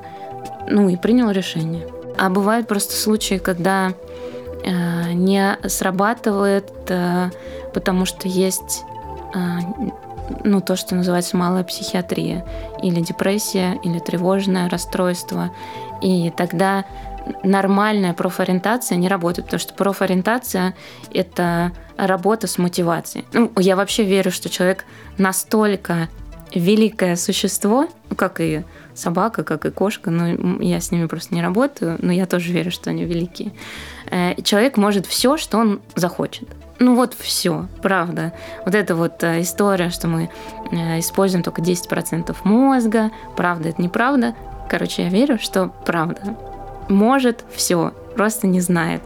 ну 0.69 0.89
и 0.89 0.97
принял 0.97 1.31
решение. 1.31 1.87
А 2.19 2.29
бывают 2.29 2.67
просто 2.69 2.95
случаи, 2.95 3.39
когда 3.39 3.93
не 4.71 5.59
срабатывает, 5.69 6.71
э, 6.89 7.31
потому 7.75 8.05
что 8.05 8.29
есть 8.29 8.85
э, 9.35 9.39
ну, 10.45 10.61
то, 10.61 10.77
что 10.77 10.95
называется 10.95 11.37
малая 11.37 11.65
психиатрия, 11.65 12.45
или 12.83 13.01
депрессия, 13.01 13.79
или 13.83 13.99
тревожное 13.99 14.69
расстройство. 14.69 15.51
И 16.01 16.33
тогда 16.37 16.85
нормальная 17.43 18.15
профориентация 18.15 18.97
не 18.97 19.09
работает, 19.09 19.47
потому 19.47 19.61
что 19.61 19.75
профориентация— 19.75 20.75
это 21.15 21.73
работа 21.97 22.47
с 22.47 22.59
мотивацией. 22.59 23.25
Ну, 23.33 23.53
я 23.57 23.77
вообще 23.77 24.05
верю, 24.05 24.31
что 24.31 24.49
человек 24.49 24.85
настолько 25.19 26.09
великое 26.55 27.17
существо, 27.17 27.89
как 28.17 28.41
и 28.41 28.65
собака, 28.95 29.45
как 29.45 29.65
и 29.65 29.71
кошка, 29.71 30.11
но 30.11 30.61
я 30.63 30.81
с 30.81 30.91
ними 30.91 31.07
просто 31.07 31.35
не 31.35 31.43
работаю, 31.43 31.97
но 32.01 32.13
я 32.13 32.27
тоже 32.27 32.53
верю, 32.53 32.71
что 32.71 32.91
они 32.91 33.05
великие. 33.05 33.53
Э, 34.13 34.35
человек 34.43 34.77
может 34.77 35.07
все, 35.07 35.37
что 35.39 35.59
он 35.59 35.81
захочет. 35.95 36.47
Ну 36.79 36.95
вот 36.95 37.15
все, 37.19 37.67
правда. 37.81 38.33
Вот 38.67 38.75
эта 38.75 38.95
вот 38.95 39.23
э, 39.25 39.41
история, 39.41 39.89
что 39.89 40.07
мы 40.07 40.29
э, 40.71 40.99
используем 40.99 41.43
только 41.43 41.63
10% 41.63 42.37
мозга, 42.45 43.11
правда 43.37 43.71
это 43.71 43.81
неправда. 43.81 44.35
Короче, 44.69 45.05
я 45.05 45.09
верю, 45.09 45.39
что 45.41 45.71
правда. 45.87 46.37
Может 46.89 47.45
все, 47.55 47.95
просто 48.15 48.47
не 48.47 48.61
знает, 48.61 49.03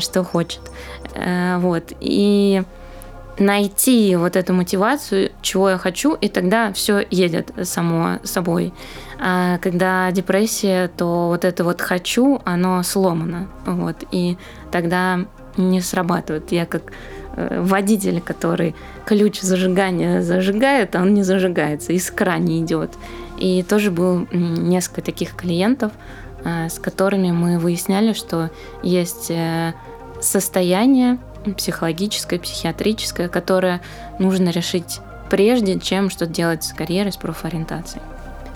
что 0.00 0.24
хочет. 0.24 0.60
Вот. 1.14 1.92
И 2.00 2.62
найти 3.38 4.16
вот 4.16 4.36
эту 4.36 4.52
мотивацию, 4.52 5.30
чего 5.40 5.70
я 5.70 5.78
хочу, 5.78 6.14
и 6.14 6.28
тогда 6.28 6.72
все 6.72 7.04
едет 7.10 7.50
само 7.62 8.18
собой. 8.24 8.72
А 9.20 9.58
когда 9.58 10.10
депрессия, 10.12 10.88
то 10.88 11.28
вот 11.28 11.44
это 11.44 11.64
вот 11.64 11.80
хочу, 11.80 12.40
оно 12.44 12.82
сломано. 12.82 13.48
Вот, 13.66 13.96
и 14.12 14.38
тогда 14.70 15.20
не 15.56 15.80
срабатывает. 15.80 16.52
Я 16.52 16.66
как 16.66 16.92
э, 17.36 17.60
водитель, 17.60 18.20
который 18.20 18.76
ключ 19.04 19.40
зажигания 19.40 20.22
зажигает, 20.22 20.94
а 20.94 21.02
он 21.02 21.14
не 21.14 21.24
зажигается, 21.24 21.92
искра 21.92 22.38
не 22.38 22.62
идет. 22.62 22.90
И 23.38 23.62
тоже 23.62 23.90
было 23.90 24.26
несколько 24.32 25.02
таких 25.02 25.34
клиентов, 25.34 25.92
э, 26.44 26.68
с 26.68 26.78
которыми 26.78 27.32
мы 27.32 27.58
выясняли, 27.58 28.12
что 28.12 28.50
есть 28.82 29.30
э, 29.30 29.74
состояние, 30.20 31.18
психологическое, 31.56 32.38
психиатрическое, 32.38 33.28
которое 33.28 33.80
нужно 34.18 34.50
решить 34.50 35.00
прежде, 35.30 35.78
чем 35.78 36.10
что 36.10 36.26
делать 36.26 36.64
с 36.64 36.72
карьерой, 36.72 37.12
с 37.12 37.16
профориентацией. 37.16 38.02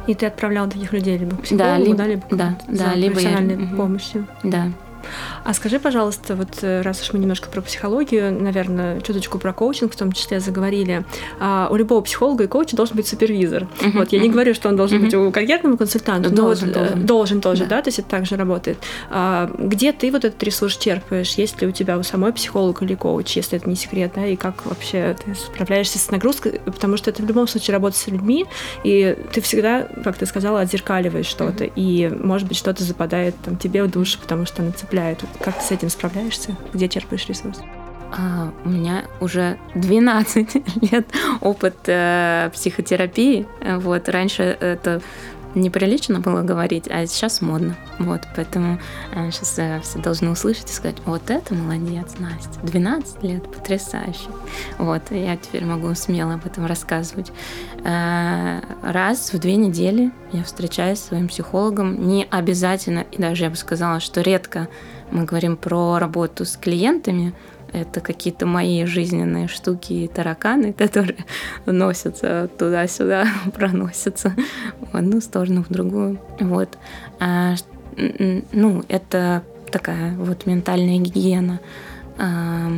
И 0.06 0.14
ты 0.14 0.26
отправлял 0.26 0.68
таких 0.68 0.92
людей 0.92 1.16
либо 1.16 1.36
к 1.36 1.42
психологу, 1.42 1.58
да, 1.58 1.78
либо, 1.78 1.96
да, 1.96 2.06
либо, 2.06 2.22
да, 2.30 2.58
да, 2.68 2.94
либо 2.94 3.14
профессиональной 3.14 3.70
я, 3.70 3.76
помощью? 3.76 4.26
Да. 4.42 4.68
А 5.44 5.54
скажи, 5.54 5.78
пожалуйста, 5.78 6.34
вот 6.34 6.58
э, 6.62 6.82
раз 6.82 7.02
уж 7.02 7.12
мы 7.12 7.18
немножко 7.18 7.48
про 7.50 7.60
психологию, 7.60 8.32
наверное, 8.32 9.00
чуточку 9.00 9.38
про 9.38 9.52
коучинг 9.52 9.92
в 9.92 9.96
том 9.96 10.12
числе 10.12 10.40
заговорили, 10.40 11.04
а, 11.40 11.68
у 11.70 11.76
любого 11.76 12.00
психолога 12.00 12.44
и 12.44 12.46
коуча 12.46 12.76
должен 12.76 12.96
быть 12.96 13.06
супервизор. 13.06 13.64
Uh-huh, 13.80 13.98
вот 13.98 14.12
я 14.12 14.20
не 14.20 14.28
говорю, 14.28 14.54
что 14.54 14.68
он 14.68 14.76
должен 14.76 14.98
uh-huh. 14.98 15.04
быть 15.04 15.14
у 15.14 15.30
карьерного 15.30 15.76
консультанта, 15.76 16.30
но 16.30 16.36
должен, 16.36 16.68
вот, 16.68 16.74
должен. 16.76 17.06
должен 17.06 17.40
тоже, 17.40 17.64
да. 17.64 17.76
да, 17.76 17.82
то 17.82 17.88
есть 17.88 17.98
это 17.98 18.08
также 18.08 18.36
работает. 18.36 18.78
А, 19.10 19.50
где 19.58 19.92
ты 19.92 20.10
вот 20.10 20.24
этот 20.24 20.42
ресурс 20.42 20.76
черпаешь? 20.76 21.34
Есть 21.34 21.60
ли 21.60 21.66
у 21.66 21.72
тебя 21.72 21.98
у 21.98 22.02
самой 22.02 22.32
психолог 22.32 22.82
или 22.82 22.94
коуч, 22.94 23.36
если 23.36 23.58
это 23.58 23.68
не 23.68 23.76
секрет, 23.76 24.12
да, 24.14 24.26
и 24.26 24.36
как 24.36 24.64
вообще 24.66 25.16
ты 25.24 25.34
справляешься 25.34 25.98
с 25.98 26.10
нагрузкой, 26.10 26.60
потому 26.64 26.96
что 26.96 27.10
это 27.10 27.22
в 27.22 27.26
любом 27.26 27.48
случае 27.48 27.74
работа 27.74 27.96
с 27.96 28.06
людьми, 28.06 28.46
и 28.84 29.16
ты 29.32 29.40
всегда, 29.40 29.88
как 30.04 30.16
ты 30.16 30.26
сказала, 30.26 30.60
отзеркаливаешь 30.60 31.26
что-то, 31.26 31.64
uh-huh. 31.64 31.72
и, 31.76 32.08
может 32.08 32.48
быть, 32.48 32.56
что-то 32.56 32.84
западает 32.84 33.34
там 33.44 33.56
тебе 33.56 33.82
в 33.82 33.90
душу, 33.90 34.18
потому 34.20 34.46
что 34.46 34.62
она 34.62 34.72
цепляет. 34.72 34.91
Как 35.40 35.58
ты 35.58 35.64
с 35.64 35.70
этим 35.70 35.88
справляешься? 35.88 36.56
Где 36.72 36.88
черпаешь 36.88 37.26
ресурс? 37.26 37.60
А, 38.14 38.52
у 38.64 38.68
меня 38.68 39.04
уже 39.20 39.58
12 39.74 40.82
лет 40.92 41.06
опыт 41.40 41.76
э, 41.86 42.50
психотерапии. 42.52 43.46
Вот 43.78 44.08
раньше 44.08 44.42
это 44.42 45.00
неприлично 45.54 46.20
было 46.20 46.42
говорить, 46.42 46.88
а 46.88 47.06
сейчас 47.06 47.40
модно. 47.40 47.76
Вот, 47.98 48.22
поэтому 48.34 48.78
э, 49.14 49.30
сейчас 49.30 49.58
э, 49.58 49.80
все 49.82 49.98
должны 49.98 50.30
услышать 50.30 50.70
и 50.70 50.72
сказать, 50.72 50.96
вот 51.04 51.30
это 51.30 51.54
молодец, 51.54 52.14
Настя, 52.18 52.60
12 52.62 53.22
лет, 53.22 53.42
потрясающе. 53.44 54.28
Вот, 54.78 55.02
я 55.10 55.36
теперь 55.36 55.64
могу 55.64 55.94
смело 55.94 56.34
об 56.34 56.46
этом 56.46 56.66
рассказывать. 56.66 57.32
Э, 57.84 58.60
раз 58.82 59.32
в 59.32 59.38
две 59.38 59.56
недели 59.56 60.10
я 60.32 60.44
встречаюсь 60.44 60.98
с 60.98 61.08
своим 61.08 61.28
психологом, 61.28 62.06
не 62.08 62.26
обязательно, 62.30 63.04
и 63.10 63.20
даже 63.20 63.44
я 63.44 63.50
бы 63.50 63.56
сказала, 63.56 64.00
что 64.00 64.20
редко 64.20 64.68
мы 65.10 65.24
говорим 65.24 65.56
про 65.56 65.98
работу 65.98 66.44
с 66.44 66.56
клиентами, 66.56 67.34
это 67.72 68.00
какие-то 68.00 68.46
мои 68.46 68.84
жизненные 68.84 69.48
штуки 69.48 69.92
и 69.92 70.08
тараканы, 70.08 70.72
которые 70.78 71.24
носятся 71.66 72.48
туда-сюда, 72.58 73.26
проносятся 73.54 74.34
в 74.92 74.96
одну 74.96 75.20
сторону, 75.20 75.64
в 75.64 75.72
другую. 75.72 76.20
Вот. 76.40 76.78
А, 77.20 77.54
ну, 78.52 78.84
это 78.88 79.42
такая 79.70 80.14
вот 80.16 80.46
ментальная 80.46 80.98
гигиена. 80.98 81.60
А, 82.18 82.72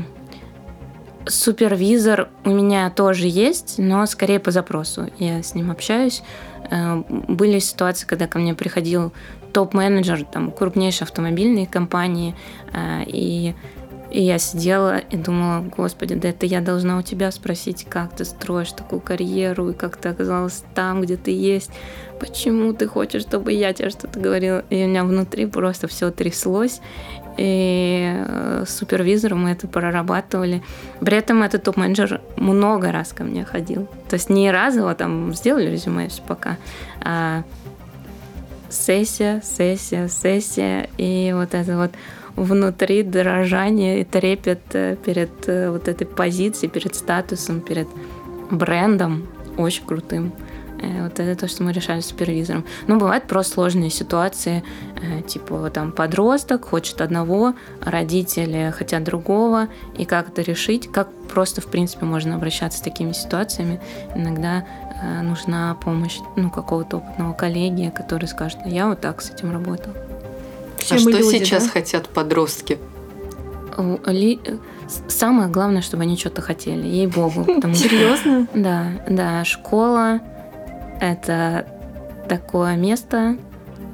супервизор 1.26 2.28
у 2.45 2.51
меня 2.51 2.90
тоже 2.90 3.26
есть, 3.26 3.76
но 3.78 4.07
скорее 4.07 4.40
по 4.40 4.51
запросу. 4.51 5.09
Я 5.18 5.42
с 5.42 5.55
ним 5.55 5.70
общаюсь. 5.70 6.22
А, 6.70 7.05
были 7.09 7.59
ситуации, 7.59 8.07
когда 8.07 8.26
ко 8.26 8.38
мне 8.38 8.55
приходил 8.55 9.12
топ-менеджер 9.53 10.24
там, 10.24 10.51
крупнейшей 10.51 11.05
автомобильной 11.05 11.66
компании, 11.66 12.34
а, 12.72 13.03
и 13.07 13.55
и 14.15 14.23
я 14.23 14.39
сидела 14.39 14.99
и 14.99 15.17
думала, 15.17 15.61
господи, 15.77 16.15
да 16.15 16.29
это 16.29 16.47
я 16.47 16.61
должна 16.61 16.99
у 16.99 17.03
тебя 17.03 17.33
спросить, 17.33 17.85
как 17.89 18.15
ты 18.15 18.25
строишь 18.25 18.71
такую 18.71 19.01
карьеру, 19.01 19.71
и 19.71 19.75
как 19.75 19.97
ты 19.97 20.09
оказалась 20.09 20.62
там, 20.73 21.01
где 21.01 21.17
ты 21.17 21.33
есть, 21.33 21.73
почему 22.21 22.73
ты 22.75 22.87
хочешь, 22.87 23.23
чтобы 23.23 23.53
я 23.53 23.73
тебе 23.73 23.91
что-то 23.91 24.21
говорила. 24.21 24.62
И 24.71 24.85
у 24.85 24.87
меня 24.87 25.03
внутри 25.03 25.47
просто 25.47 25.89
все 25.89 26.12
тряслось, 26.12 26.81
и 27.37 28.15
э, 28.15 28.65
с 28.65 28.77
супервизором 28.77 29.43
мы 29.43 29.51
это 29.51 29.67
прорабатывали. 29.67 30.62
При 31.01 31.17
этом 31.17 31.43
этот 31.43 31.65
топ-менеджер 31.65 32.21
много 32.37 32.93
раз 32.93 33.12
ко 33.12 33.25
мне 33.25 33.45
ходил. 33.45 33.89
То 34.09 34.15
есть 34.15 34.31
не 34.31 34.53
разово 34.53 34.95
там 34.95 35.35
сделали 35.35 35.69
резюме 35.69 36.07
все 36.07 36.23
пока, 36.23 36.59
а 37.01 37.43
сессия, 38.71 39.43
сессия, 39.43 40.07
сессия, 40.07 40.89
и 40.99 41.33
вот 41.35 41.53
это 41.53 41.77
вот 41.77 41.91
внутри 42.37 43.03
дрожание 43.03 44.01
и 44.01 44.05
трепет 44.05 44.61
э, 44.72 44.97
перед 44.97 45.30
э, 45.49 45.70
вот 45.70 45.89
этой 45.89 46.07
позицией, 46.07 46.70
перед 46.70 46.95
статусом, 46.95 47.61
перед 47.61 47.89
брендом 48.51 49.26
очень 49.57 49.85
крутым. 49.85 50.32
Э, 50.80 51.05
вот 51.05 51.20
это 51.20 51.39
то, 51.39 51.49
что 51.49 51.62
мы 51.62 51.72
решали 51.72 52.01
с 52.01 52.07
супервизором. 52.07 52.64
Но 52.87 52.97
бывают 52.97 53.24
просто 53.24 53.55
сложные 53.55 53.91
ситуации, 53.91 54.64
типа 55.26 55.70
там 55.70 55.93
подросток 55.93 56.64
хочет 56.64 57.01
одного, 57.01 57.55
родители 57.80 58.72
хотят 58.76 59.05
другого, 59.05 59.68
и 59.97 60.05
как 60.05 60.28
это 60.28 60.43
решить, 60.43 60.91
как 60.91 61.09
просто, 61.32 61.61
в 61.61 61.66
принципе, 61.66 62.05
можно 62.05 62.35
обращаться 62.35 62.78
с 62.78 62.82
такими 62.82 63.12
ситуациями. 63.12 63.80
Иногда 64.14 64.64
нужна 65.22 65.74
помощь 65.74 66.18
ну, 66.37 66.51
какого-то 66.51 66.99
опытного 66.99 67.35
коллеги, 67.35 67.93
который 67.95 68.26
скажет, 68.26 68.59
я 68.64 68.89
вот 68.89 69.01
так 69.01 69.20
с 69.20 69.30
этим 69.30 69.53
работал. 69.53 69.93
Все 70.85 70.97
а 70.97 70.99
что 70.99 71.11
люди, 71.11 71.39
сейчас 71.39 71.64
да? 71.64 71.70
хотят 71.70 72.09
подростки? 72.09 72.78
Ли... 74.07 74.39
Самое 75.09 75.49
главное, 75.49 75.80
чтобы 75.80 76.03
они 76.03 76.16
что-то 76.16 76.43
хотели, 76.43 76.87
ей-богу. 76.87 77.45
Серьезно? 77.74 78.47
Да, 78.55 78.87
да. 79.09 79.45
Школа– 79.45 80.20
это 81.01 81.66
такое 82.28 82.76
место, 82.76 83.39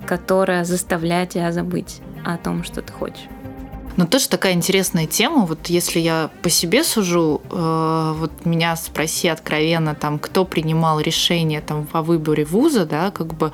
которое 0.07 0.64
заставляет 0.64 1.30
тебя 1.30 1.53
забыть 1.53 2.01
о 2.24 2.36
том, 2.36 2.64
что 2.64 2.82
ты 2.82 2.93
хочешь. 2.93 3.28
Но 3.97 4.07
тоже 4.07 4.28
такая 4.28 4.53
интересная 4.53 5.07
тема. 5.07 5.47
Вот 5.47 5.68
если 5.68 6.01
я 6.01 6.30
по 6.43 6.51
себе 6.51 6.84
сужу, 6.84 7.43
э, 7.51 8.14
вот 8.16 8.47
меня 8.47 8.76
спроси 8.76 9.28
откровенно, 9.28 9.95
там, 9.95 10.18
кто 10.18 10.45
принимал 10.45 11.01
решение 11.01 11.61
там 11.61 11.86
по 11.86 12.03
выборе 12.03 12.45
вуза, 12.45 12.86
да, 12.86 13.11
как 13.11 13.34
бы 13.34 13.53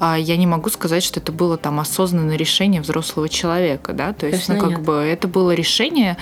э, 0.00 0.16
я 0.18 0.36
не 0.36 0.46
могу 0.46 0.68
сказать, 0.70 1.02
что 1.02 1.20
это 1.20 1.32
было 1.32 1.56
там 1.56 1.80
осознанное 1.80 2.36
решение 2.36 2.80
взрослого 2.80 3.28
человека, 3.28 3.92
да, 3.92 4.12
то 4.12 4.26
есть, 4.26 4.46
Конечно, 4.46 4.54
ну, 4.54 4.60
как 4.60 4.78
нет. 4.78 4.86
бы 4.86 4.94
это 4.94 5.28
было 5.28 5.54
решение 5.54 6.16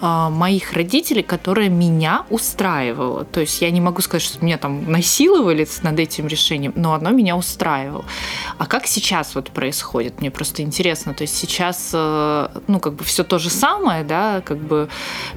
э, 0.00 0.28
моих 0.28 0.72
родителей, 0.72 1.22
которое 1.22 1.68
меня 1.68 2.24
устраивало. 2.30 3.24
То 3.24 3.40
есть 3.40 3.60
я 3.62 3.70
не 3.70 3.80
могу 3.80 4.02
сказать, 4.02 4.22
что 4.22 4.44
меня 4.44 4.58
там 4.58 4.90
насиловали 4.90 5.66
над 5.82 5.98
этим 5.98 6.26
решением, 6.26 6.72
но 6.76 6.94
оно 6.94 7.10
меня 7.10 7.36
устраивало. 7.36 8.04
А 8.58 8.66
как 8.66 8.86
сейчас 8.86 9.34
вот 9.34 9.50
происходит? 9.50 10.20
Мне 10.20 10.30
просто 10.30 10.62
интересно. 10.62 11.14
То 11.14 11.22
есть 11.22 11.36
сейчас, 11.36 11.90
э, 11.92 12.48
ну, 12.66 12.80
как 12.80 12.97
бы 12.98 13.04
все 13.04 13.24
то 13.24 13.38
же 13.38 13.50
самое, 13.50 14.04
да, 14.04 14.42
как 14.44 14.58
бы, 14.58 14.88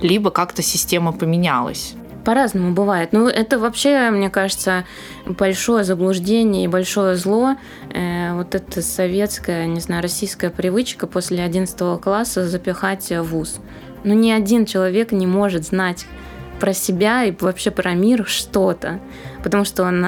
либо 0.01 0.31
как-то 0.31 0.61
система 0.61 1.13
поменялась. 1.13 1.93
По-разному 2.25 2.73
бывает. 2.73 3.13
Ну, 3.13 3.27
это 3.27 3.57
вообще, 3.57 4.11
мне 4.11 4.29
кажется, 4.29 4.85
большое 5.25 5.83
заблуждение 5.83 6.65
и 6.65 6.67
большое 6.67 7.15
зло. 7.15 7.55
Э, 7.93 8.35
вот 8.35 8.53
эта 8.53 8.81
советская, 8.81 9.65
не 9.65 9.79
знаю, 9.79 10.03
российская 10.03 10.51
привычка 10.51 11.07
после 11.07 11.43
11 11.43 11.99
класса 11.99 12.47
запихать 12.47 13.09
в 13.09 13.23
вуз. 13.23 13.59
Ну, 14.03 14.13
ни 14.13 14.31
один 14.31 14.65
человек 14.65 15.11
не 15.11 15.25
может 15.25 15.65
знать 15.65 16.05
про 16.61 16.73
себя 16.73 17.25
и 17.25 17.33
вообще 17.37 17.71
про 17.71 17.93
мир 17.95 18.25
что-то. 18.27 18.99
Потому 19.43 19.65
что 19.65 19.83
он 19.83 20.05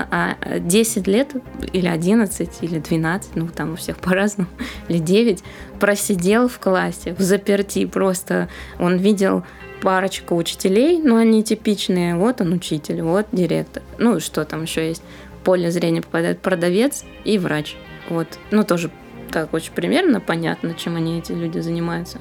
10 0.60 1.08
а, 1.08 1.12
лет 1.12 1.32
или 1.74 1.88
11 1.88 2.50
или 2.62 2.78
12, 2.80 3.36
ну 3.36 3.48
там 3.48 3.74
у 3.74 3.76
всех 3.76 3.98
по-разному, 3.98 4.48
или 4.88 5.00
9, 5.00 5.44
просидел 5.80 6.48
в 6.48 6.60
классе, 6.60 7.16
в 7.18 7.22
заперти 7.22 7.86
просто. 7.88 8.50
Он 8.80 8.98
видел 8.98 9.44
парочку 9.82 10.36
учителей, 10.36 11.02
но 11.02 11.18
они 11.18 11.44
типичные. 11.44 12.16
Вот 12.16 12.40
он 12.40 12.54
учитель, 12.54 13.02
вот 13.02 13.26
директор. 13.32 13.82
Ну, 13.98 14.20
что 14.20 14.46
там 14.46 14.62
еще 14.62 14.88
есть? 14.88 15.02
В 15.42 15.44
поле 15.44 15.72
зрения 15.72 16.04
попадает 16.04 16.40
продавец 16.40 17.04
и 17.26 17.40
врач. 17.40 17.76
Вот. 18.10 18.28
Ну, 18.52 18.64
тоже 18.64 18.92
так 19.32 19.52
очень 19.56 19.74
примерно 19.74 20.22
понятно, 20.22 20.76
чем 20.76 20.98
они, 20.98 21.18
эти 21.18 21.32
люди, 21.32 21.58
занимаются. 21.58 22.20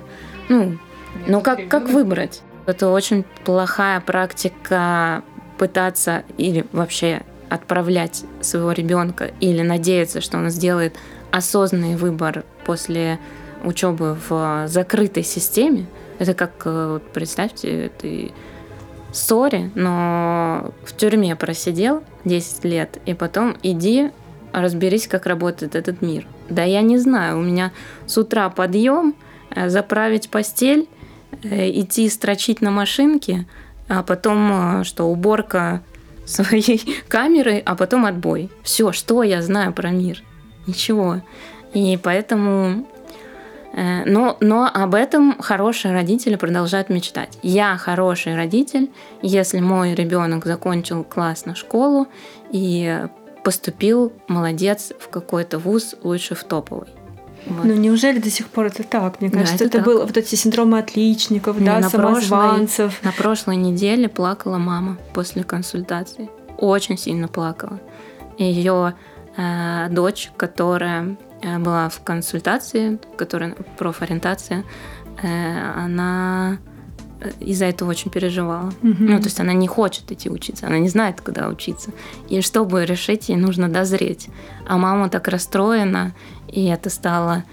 Ну, 0.49 0.79
ну 1.27 1.43
как, 1.43 1.69
как 1.69 1.91
выбрать? 1.91 2.41
Это 2.67 2.89
очень 2.89 3.25
плохая 3.45 4.01
практика 4.01 5.23
пытаться 5.59 6.25
или 6.39 6.67
вообще 6.73 7.23
отправлять 7.49 8.25
своего 8.41 8.73
ребенка 8.73 9.31
или 9.41 9.63
надеяться, 9.63 10.21
что 10.21 10.39
он 10.39 10.51
сделает 10.51 10.97
осознанный 11.31 11.97
выбор 11.97 12.45
после 12.65 13.19
учебы 13.65 14.17
в 14.29 14.65
закрытой 14.69 15.23
системе, 15.23 15.87
это 16.19 16.35
как, 16.35 16.53
э, 16.65 16.93
вот 16.93 17.03
представьте, 17.13 17.91
ты 17.99 18.33
ссоре, 19.13 19.71
но 19.75 20.73
в 20.85 20.97
тюрьме 20.97 21.37
просидел 21.37 22.03
10 22.25 22.65
лет, 22.65 22.99
и 23.07 23.15
потом 23.15 23.57
иди 23.63 24.11
разберись, 24.53 25.07
как 25.07 25.27
работает 25.27 25.75
этот 25.75 26.03
мир. 26.03 26.27
Да 26.49 26.63
я 26.63 26.83
не 26.83 26.99
знаю, 26.99 27.39
у 27.39 27.43
меня 27.43 27.73
с 28.07 28.17
утра 28.19 28.49
подъем, 28.51 29.15
э, 29.51 29.69
заправить 29.69 30.31
постель, 30.31 30.89
идти 31.43 32.09
строчить 32.09 32.61
на 32.61 32.71
машинке, 32.71 33.47
а 33.89 34.03
потом 34.03 34.85
что, 34.85 35.05
уборка 35.05 35.83
своей 36.27 37.03
камеры, 37.09 37.63
а 37.65 37.75
потом 37.75 38.07
отбой. 38.07 38.51
Все, 38.63 38.93
что 38.93 39.23
я 39.23 39.43
знаю 39.43 39.73
про 39.73 39.91
мир? 39.91 40.23
Ничего. 40.67 41.23
И 41.75 41.99
поэтому 42.03 42.87
Э, 43.73 44.05
но, 44.05 44.37
но 44.41 44.71
об 44.73 44.95
этом 44.95 45.39
хорошие 45.41 45.95
родители 45.95 46.37
продолжают 46.37 46.91
мечтать. 46.91 47.39
Я 47.43 47.77
хороший 47.77 48.37
родитель, 48.37 48.91
если 49.23 49.61
мой 49.61 49.95
ребенок 49.95 50.45
закончил 50.45 51.05
классно 51.05 51.55
школу 51.55 52.07
и 52.51 53.07
поступил, 53.45 54.13
молодец, 54.29 54.93
в 54.99 55.09
какой-то 55.09 55.59
вуз, 55.59 55.95
лучше 56.03 56.35
в 56.35 56.45
топовый. 56.45 56.89
Вот. 57.47 57.65
Ну 57.65 57.75
неужели 57.75 58.19
до 58.19 58.31
сих 58.31 58.49
пор 58.49 58.67
это 58.67 58.83
так? 58.85 59.21
Мне 59.21 59.31
кажется, 59.31 59.59
да, 59.59 59.65
это, 59.65 59.79
это 59.79 59.85
было 59.85 60.07
вот 60.07 60.17
эти 60.17 60.35
синдромы 60.35 60.79
отличников, 60.79 61.59
Не, 61.59 61.67
да, 61.67 61.81
на 61.81 61.91
самозванцев. 61.91 62.99
Прошлой, 63.01 63.07
на 63.07 63.13
прошлой 63.13 63.57
неделе 63.57 64.09
плакала 64.09 64.59
мама 64.59 64.99
после 65.13 65.43
консультации. 65.45 66.31
Очень 66.59 66.97
сильно 66.97 67.29
плакала. 67.29 67.81
Ее 68.39 68.95
э, 69.37 69.89
дочь, 69.91 70.31
которая 70.37 71.17
Э, 71.43 71.59
была 71.59 71.89
в 71.89 72.01
консультации, 72.03 72.99
которая 73.17 73.55
профориентация, 73.77 74.65
э, 75.23 75.73
она 75.77 76.59
из-за 77.41 77.67
этого 77.67 77.91
очень 77.91 78.11
переживала. 78.11 78.73
Mm-hmm. 78.83 78.97
Ну, 78.99 79.19
то 79.19 79.25
есть 79.25 79.41
она 79.41 79.53
не 79.53 79.67
хочет 79.67 80.11
идти 80.11 80.31
учиться, 80.31 80.67
она 80.67 80.79
не 80.79 80.89
знает, 80.89 81.21
куда 81.21 81.49
учиться. 81.49 81.91
И 82.29 82.41
чтобы 82.41 82.85
решить, 82.85 83.29
ей 83.29 83.37
нужно 83.37 83.69
дозреть. 83.69 84.29
А 84.67 84.79
мама 84.79 85.09
так 85.09 85.29
расстроена, 85.29 86.15
и 86.49 86.67
это 86.67 86.91
стало, 86.91 87.45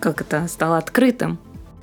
как 0.00 0.20
это, 0.20 0.46
стало 0.48 0.78
открытым. 0.78 1.38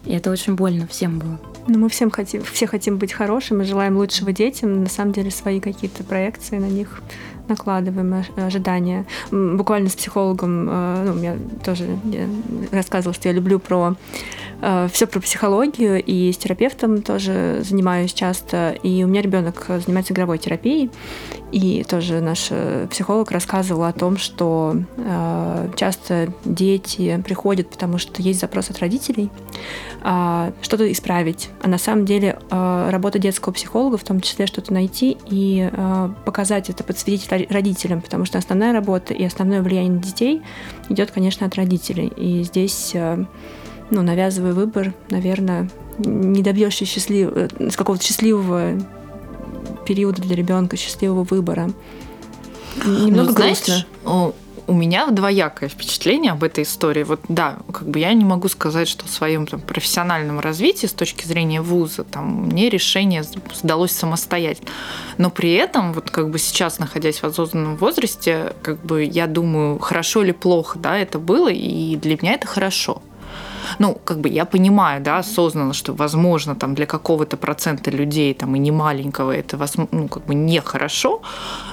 И 0.05 0.13
это 0.13 0.32
очень 0.32 0.55
больно 0.55 0.88
всем 0.88 1.20
было. 1.20 1.39
Ну, 1.67 1.78
мы 1.78 1.89
всем 1.89 2.09
хотим, 2.09 2.41
все 2.43 2.65
хотим 2.65 2.97
быть 2.97 3.13
хорошими, 3.13 3.63
желаем 3.63 3.97
лучшего 3.97 4.32
детям. 4.32 4.84
На 4.84 4.89
самом 4.89 5.11
деле 5.11 5.30
свои 5.30 5.59
какие-то 5.59 6.03
проекции 6.03 6.57
на 6.57 6.70
них 6.70 7.01
накладываем 7.49 8.23
ожидания. 8.37 9.05
Буквально 9.31 9.89
с 9.89 9.95
психологом, 9.95 10.67
э, 10.69 11.03
ну, 11.05 11.21
я 11.21 11.37
тоже 11.63 11.87
рассказывала, 12.71 13.13
что 13.13 13.27
я 13.27 13.33
люблю 13.33 13.59
про 13.59 13.95
э, 14.61 14.87
все 14.91 15.07
про 15.07 15.19
психологию, 15.19 16.01
и 16.03 16.31
с 16.31 16.37
терапевтом 16.37 17.01
тоже 17.01 17.61
занимаюсь 17.63 18.13
часто. 18.13 18.75
И 18.83 19.03
у 19.03 19.07
меня 19.07 19.21
ребенок 19.21 19.65
занимается 19.67 20.13
игровой 20.13 20.37
терапией, 20.37 20.89
и 21.51 21.83
тоже 21.83 22.21
наш 22.21 22.47
э, 22.51 22.87
психолог 22.89 23.31
рассказывал 23.31 23.83
о 23.83 23.93
том, 23.93 24.17
что 24.17 24.75
часто 25.75 26.31
дети 26.45 27.21
приходят, 27.25 27.69
потому 27.69 27.97
что 27.97 28.21
есть 28.21 28.39
запрос 28.39 28.69
от 28.69 28.79
родителей, 28.79 29.29
а, 30.01 30.51
что-то 30.61 30.89
исправить. 30.91 31.49
А 31.61 31.67
на 31.67 31.77
самом 31.77 32.05
деле 32.05 32.39
работа 32.49 33.19
детского 33.19 33.53
психолога 33.53 33.97
в 33.97 34.03
том 34.03 34.21
числе 34.21 34.45
что-то 34.45 34.73
найти 34.73 35.17
и 35.29 35.69
показать 36.25 36.69
это, 36.69 36.83
подсветить 36.83 37.29
родителям, 37.49 38.01
потому 38.01 38.25
что 38.25 38.37
основная 38.37 38.73
работа 38.73 39.13
и 39.13 39.23
основное 39.23 39.61
влияние 39.61 39.93
на 39.93 40.01
детей 40.01 40.41
идет, 40.89 41.11
конечно, 41.11 41.45
от 41.47 41.55
родителей. 41.55 42.11
И 42.15 42.43
здесь 42.43 42.91
э, 42.93 43.25
ну, 43.89 44.01
навязывая 44.01 44.53
выбор, 44.53 44.93
наверное, 45.09 45.69
не 45.97 46.41
добьешься 46.41 46.85
счастлив... 46.85 47.31
Э, 47.33 47.47
какого-то 47.75 48.03
счастливого 48.03 48.73
периода 49.89 50.21
для 50.21 50.35
ребенка, 50.35 50.77
счастливого 50.77 51.23
выбора. 51.23 51.71
Немного 52.85 53.29
ну, 53.29 53.33
грустно. 53.33 53.85
Знаешь, 54.03 54.33
у 54.67 54.73
меня 54.73 55.07
двоякое 55.07 55.67
впечатление 55.67 56.31
об 56.31 56.43
этой 56.43 56.63
истории. 56.63 57.01
Вот 57.01 57.21
да, 57.27 57.57
как 57.73 57.89
бы 57.89 57.97
я 57.97 58.13
не 58.13 58.23
могу 58.23 58.49
сказать, 58.49 58.87
что 58.87 59.07
в 59.07 59.09
своем 59.09 59.47
там, 59.47 59.61
профессиональном 59.61 60.39
развитии 60.39 60.85
с 60.85 60.93
точки 60.93 61.25
зрения 61.25 61.59
вуза 61.59 62.03
там, 62.03 62.45
мне 62.45 62.69
решение 62.69 63.23
сдалось 63.23 63.91
самостоятельно. 63.91 64.69
Но 65.17 65.31
при 65.31 65.53
этом, 65.53 65.93
вот 65.93 66.11
как 66.11 66.29
бы 66.29 66.37
сейчас, 66.37 66.77
находясь 66.77 67.17
в 67.17 67.23
осознанном 67.23 67.75
возрасте, 67.77 68.53
как 68.61 68.79
бы 68.85 69.03
я 69.03 69.25
думаю, 69.25 69.79
хорошо 69.79 70.21
или 70.21 70.33
плохо, 70.33 70.77
да, 70.77 70.99
это 70.99 71.17
было, 71.17 71.51
и 71.51 71.95
для 71.95 72.15
меня 72.21 72.33
это 72.33 72.45
хорошо 72.45 73.01
ну, 73.80 73.97
как 74.03 74.20
бы 74.20 74.30
я 74.30 74.45
понимаю, 74.45 75.01
да, 75.01 75.20
осознанно, 75.20 75.74
что, 75.74 75.93
возможно, 75.93 76.55
там 76.55 76.76
для 76.76 76.86
какого-то 76.86 77.38
процента 77.38 77.91
людей, 77.91 78.34
там, 78.34 78.55
и 78.55 78.60
не 78.60 78.72
маленького, 78.72 79.32
это, 79.32 79.60
ну, 79.91 80.07
как 80.07 80.26
бы 80.26 80.36
нехорошо, 80.36 81.22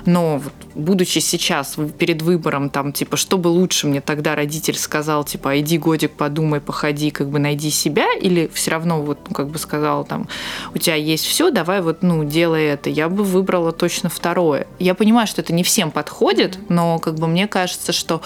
но 0.04 0.38
вот, 0.38 0.52
будучи 0.74 1.18
сейчас 1.18 1.76
перед 1.98 2.22
выбором, 2.22 2.70
там, 2.70 2.92
типа, 2.92 3.16
что 3.16 3.38
бы 3.38 3.48
лучше 3.48 3.86
мне 3.86 4.00
тогда 4.00 4.34
родитель 4.34 4.76
сказал, 4.76 5.24
типа, 5.24 5.60
иди 5.60 5.78
годик 5.78 6.12
подумай, 6.12 6.60
походи, 6.60 7.10
как 7.10 7.28
бы 7.28 7.38
найди 7.38 7.70
себя, 7.70 8.06
или 8.14 8.50
все 8.52 8.70
равно 8.70 9.02
вот, 9.02 9.18
ну, 9.28 9.34
как 9.34 9.48
бы 9.48 9.58
сказал, 9.58 10.04
там, 10.04 10.28
у 10.74 10.78
тебя 10.78 10.96
есть 10.96 11.24
все, 11.24 11.50
давай 11.50 11.80
вот, 11.80 12.02
ну, 12.02 12.24
делай 12.24 12.64
это. 12.64 12.90
Я 12.90 13.08
бы 13.08 13.24
выбрала 13.24 13.72
точно 13.72 14.08
второе. 14.08 14.66
Я 14.78 14.94
понимаю, 14.94 15.26
что 15.26 15.42
это 15.42 15.52
не 15.52 15.62
всем 15.62 15.90
подходит, 15.90 16.58
но, 16.68 16.98
как 16.98 17.14
бы, 17.14 17.26
мне 17.26 17.46
кажется, 17.46 17.92
что 17.92 18.20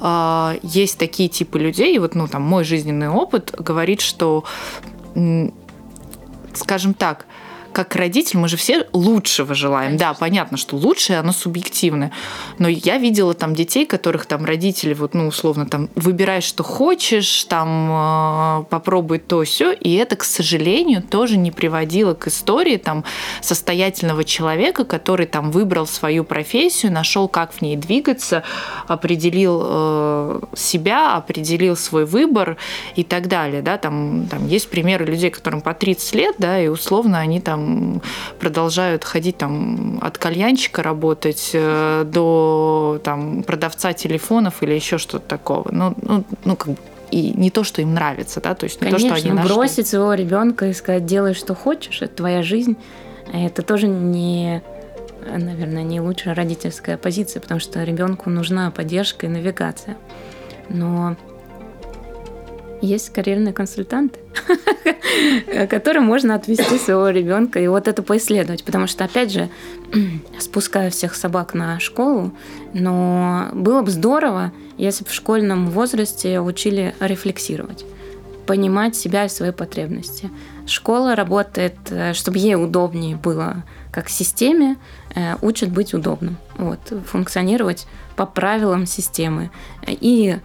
э, 0.00 0.58
есть 0.62 0.98
такие 0.98 1.28
типы 1.28 1.58
людей, 1.58 1.98
вот, 1.98 2.14
ну, 2.14 2.28
там, 2.28 2.42
мой 2.42 2.64
жизненный 2.64 3.05
опыт 3.10 3.54
говорит, 3.58 4.00
что, 4.00 4.44
скажем 6.54 6.94
так, 6.94 7.26
как 7.76 7.94
родитель, 7.94 8.38
мы 8.38 8.48
же 8.48 8.56
все 8.56 8.86
лучшего 8.94 9.54
желаем. 9.54 9.98
Конечно. 9.98 10.06
Да, 10.06 10.14
понятно, 10.14 10.56
что 10.56 10.76
лучшее, 10.76 11.18
оно 11.18 11.32
субъективное. 11.32 12.10
Но 12.58 12.68
я 12.68 12.96
видела 12.96 13.34
там 13.34 13.54
детей, 13.54 13.84
которых 13.84 14.24
там 14.24 14.46
родители, 14.46 14.94
вот, 14.94 15.12
ну, 15.12 15.26
условно, 15.26 15.66
там, 15.66 15.90
выбирай, 15.94 16.40
что 16.40 16.62
хочешь, 16.62 17.44
там, 17.44 17.90
э, 17.90 18.64
попробуй 18.70 19.18
то 19.18 19.44
все, 19.44 19.72
и 19.72 19.92
это, 19.92 20.16
к 20.16 20.24
сожалению, 20.24 21.02
тоже 21.02 21.36
не 21.36 21.50
приводило 21.50 22.14
к 22.14 22.28
истории 22.28 22.78
там 22.78 23.04
состоятельного 23.42 24.24
человека, 24.24 24.86
который 24.86 25.26
там 25.26 25.50
выбрал 25.50 25.86
свою 25.86 26.24
профессию, 26.24 26.92
нашел, 26.92 27.28
как 27.28 27.52
в 27.52 27.60
ней 27.60 27.76
двигаться, 27.76 28.42
определил 28.88 29.60
э, 29.62 30.40
себя, 30.56 31.16
определил 31.16 31.76
свой 31.76 32.06
выбор 32.06 32.56
и 32.94 33.04
так 33.04 33.28
далее, 33.28 33.60
да, 33.60 33.76
там, 33.76 34.28
там 34.30 34.46
есть 34.48 34.70
примеры 34.70 35.04
людей, 35.04 35.28
которым 35.28 35.60
по 35.60 35.74
30 35.74 36.14
лет, 36.14 36.36
да, 36.38 36.58
и 36.58 36.68
условно 36.68 37.18
они 37.18 37.38
там 37.38 37.65
продолжают 38.38 39.04
ходить 39.04 39.38
там 39.38 39.98
от 40.02 40.18
кальянчика 40.18 40.82
работать 40.82 41.50
э, 41.52 42.04
до 42.06 43.00
там 43.02 43.42
продавца 43.42 43.92
телефонов 43.92 44.62
или 44.62 44.74
еще 44.74 44.98
что-то 44.98 45.26
такого. 45.26 45.68
Ну, 45.70 45.94
ну, 46.02 46.24
ну 46.44 46.56
как 46.56 46.68
бы 46.68 46.76
и 47.10 47.32
не 47.32 47.50
то, 47.50 47.62
что 47.62 47.82
им 47.82 47.94
нравится, 47.94 48.40
да, 48.40 48.54
то 48.54 48.64
есть 48.64 48.80
не 48.80 48.90
Конечно, 48.90 49.10
то, 49.10 49.16
что 49.16 49.28
они 49.28 49.36
нашли. 49.36 49.54
бросить 49.54 49.86
своего 49.86 50.12
ребенка 50.14 50.66
и 50.66 50.72
сказать, 50.72 51.06
делай, 51.06 51.34
что 51.34 51.54
хочешь, 51.54 52.02
это 52.02 52.16
твоя 52.16 52.42
жизнь, 52.42 52.76
это 53.32 53.62
тоже 53.62 53.86
не 53.86 54.62
наверное, 55.26 55.82
не 55.82 56.00
лучшая 56.00 56.34
родительская 56.34 56.96
позиция, 56.96 57.40
потому 57.40 57.58
что 57.60 57.82
ребенку 57.82 58.30
нужна 58.30 58.70
поддержка 58.70 59.26
и 59.26 59.28
навигация. 59.28 59.96
Но 60.68 61.16
есть 62.80 63.10
карьерные 63.10 63.52
консультанты, 63.52 64.20
которым 65.70 66.04
можно 66.04 66.34
отвести 66.34 66.78
своего 66.78 67.08
ребенка 67.08 67.60
и 67.60 67.66
вот 67.68 67.88
это 67.88 68.02
поисследовать. 68.02 68.64
Потому 68.64 68.86
что, 68.86 69.04
опять 69.04 69.32
же, 69.32 69.48
спускаю 70.38 70.90
всех 70.90 71.14
собак 71.14 71.54
на 71.54 71.80
школу, 71.80 72.32
но 72.72 73.48
было 73.52 73.82
бы 73.82 73.90
здорово, 73.90 74.52
если 74.76 75.04
бы 75.04 75.10
в 75.10 75.14
школьном 75.14 75.70
возрасте 75.70 76.40
учили 76.40 76.94
рефлексировать 77.00 77.84
понимать 78.46 78.96
себя 78.96 79.24
и 79.24 79.28
свои 79.28 79.50
потребности. 79.50 80.30
Школа 80.66 81.14
работает, 81.14 81.74
э, 81.90 82.14
чтобы 82.14 82.38
ей 82.38 82.54
удобнее 82.54 83.16
было 83.16 83.64
как 83.92 84.08
системе, 84.08 84.76
э, 85.14 85.34
учат 85.42 85.70
быть 85.70 85.94
удобным, 85.94 86.36
вот, 86.56 86.78
функционировать 87.06 87.86
по 88.14 88.24
правилам 88.24 88.86
системы. 88.86 89.50
И 89.86 90.38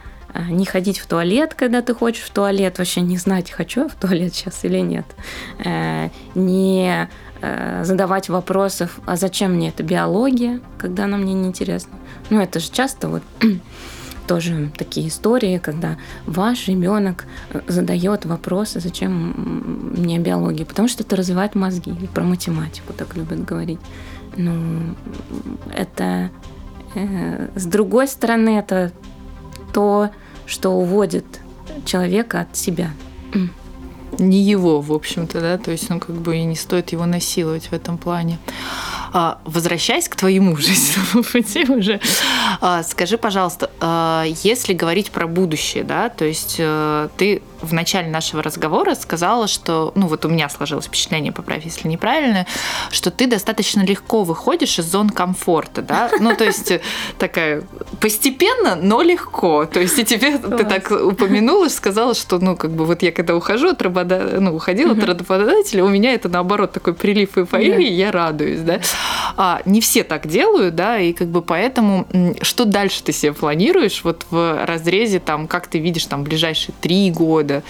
не 0.49 0.65
ходить 0.65 0.99
в 0.99 1.07
туалет, 1.07 1.53
когда 1.53 1.81
ты 1.81 1.93
хочешь 1.93 2.23
в 2.23 2.29
туалет, 2.31 2.77
вообще 2.77 3.01
не 3.01 3.17
знать, 3.17 3.51
хочу 3.51 3.81
я 3.81 3.87
в 3.87 3.95
туалет 3.95 4.33
сейчас 4.35 4.63
или 4.65 4.79
нет. 4.79 5.05
Не 6.35 7.09
задавать 7.81 8.29
вопросов, 8.29 8.99
а 9.07 9.15
зачем 9.15 9.53
мне 9.53 9.69
эта 9.69 9.81
биология, 9.81 10.59
когда 10.77 11.05
она 11.05 11.17
мне 11.17 11.33
неинтересна. 11.33 11.97
Ну, 12.29 12.39
это 12.39 12.59
же 12.59 12.69
часто 12.69 13.07
вот 13.07 13.23
тоже 14.27 14.71
такие 14.77 15.09
истории, 15.09 15.57
когда 15.57 15.97
ваш 16.25 16.67
ребенок 16.69 17.25
э, 17.49 17.61
задает 17.67 18.25
вопросы, 18.25 18.79
зачем 18.79 19.93
мне 19.97 20.19
биология, 20.19 20.65
потому 20.65 20.87
что 20.87 21.03
это 21.03 21.15
развивает 21.15 21.55
мозги, 21.55 21.93
про 22.13 22.23
математику 22.23 22.93
так 22.93 23.15
любят 23.17 23.43
говорить. 23.43 23.79
Ну, 24.37 24.95
это 25.75 26.29
э, 26.95 27.49
с 27.55 27.65
другой 27.65 28.07
стороны, 28.07 28.57
это 28.57 28.93
то, 29.73 30.09
что 30.45 30.71
уводит 30.71 31.25
человека 31.85 32.41
от 32.41 32.55
себя 32.55 32.91
не 34.19 34.41
его, 34.41 34.81
в 34.81 34.91
общем-то, 34.93 35.41
да, 35.41 35.57
то 35.57 35.71
есть, 35.71 35.89
ну, 35.89 35.99
как 35.99 36.15
бы 36.15 36.37
и 36.37 36.43
не 36.43 36.55
стоит 36.55 36.91
его 36.91 37.05
насиловать 37.05 37.65
в 37.65 37.73
этом 37.73 37.97
плане. 37.97 38.39
А, 39.13 39.41
возвращаясь 39.45 40.07
к 40.07 40.15
твоему 40.15 40.55
жизненному 40.57 41.23
пути 41.23 41.65
уже, 41.69 41.99
скажи, 42.83 43.17
пожалуйста, 43.17 43.69
а, 43.79 44.25
если 44.43 44.73
говорить 44.73 45.11
про 45.11 45.27
будущее, 45.27 45.83
да, 45.83 46.09
то 46.09 46.25
есть 46.25 46.57
а, 46.59 47.09
ты 47.17 47.41
в 47.61 47.73
начале 47.73 48.09
нашего 48.09 48.41
разговора 48.41 48.95
сказала, 48.95 49.47
что, 49.47 49.91
ну 49.95 50.07
вот 50.07 50.25
у 50.25 50.29
меня 50.29 50.49
сложилось 50.49 50.85
впечатление, 50.85 51.31
поправь, 51.31 51.63
если 51.65 51.87
неправильно, 51.87 52.45
что 52.91 53.11
ты 53.11 53.27
достаточно 53.27 53.81
легко 53.81 54.23
выходишь 54.23 54.79
из 54.79 54.85
зон 54.85 55.09
комфорта, 55.09 55.81
да, 55.81 56.09
ну 56.19 56.35
то 56.35 56.43
есть 56.43 56.73
такая 57.19 57.63
постепенно, 57.99 58.75
но 58.75 59.01
легко, 59.01 59.65
то 59.65 59.79
есть 59.79 59.97
и 59.99 60.05
тебе 60.05 60.37
ты 60.37 60.63
так 60.63 60.91
упомянула, 60.91 61.67
сказала, 61.69 62.15
что, 62.15 62.39
ну 62.39 62.55
как 62.55 62.71
бы 62.71 62.85
вот 62.85 63.03
я 63.03 63.11
когда 63.11 63.35
ухожу 63.35 63.69
от 63.69 63.81
работодателя, 63.81 64.39
ну 64.39 64.55
уходила 64.55 64.93
от 64.93 65.03
работодателя, 65.03 65.83
у 65.83 65.89
меня 65.89 66.13
это 66.13 66.29
наоборот 66.29 66.71
такой 66.71 66.93
прилив 66.93 67.37
эйфории, 67.37 67.89
я 67.89 68.11
радуюсь, 68.11 68.61
да, 68.61 68.79
а 69.37 69.61
не 69.65 69.81
все 69.81 70.03
так 70.03 70.27
делают, 70.27 70.75
да, 70.75 70.99
и 70.99 71.13
как 71.13 71.27
бы 71.27 71.41
поэтому 71.41 72.07
что 72.41 72.65
дальше 72.65 73.03
ты 73.03 73.11
себе 73.11 73.33
планируешь 73.33 74.03
вот 74.03 74.25
в 74.29 74.65
разрезе 74.65 75.19
там, 75.19 75.47
как 75.47 75.67
ты 75.67 75.79
видишь 75.79 76.05
там 76.05 76.23
ближайшие 76.23 76.73
три 76.79 77.11
года, 77.11 77.63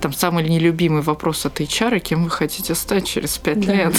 там 0.00 0.12
самый 0.12 0.48
нелюбимый 0.48 1.02
вопрос 1.02 1.44
от 1.46 1.60
HR, 1.60 1.98
кем 2.00 2.24
вы 2.24 2.30
хотите 2.30 2.74
стать 2.74 3.06
через 3.06 3.38
пять 3.38 3.64
да. 3.64 3.72
лет? 3.72 3.94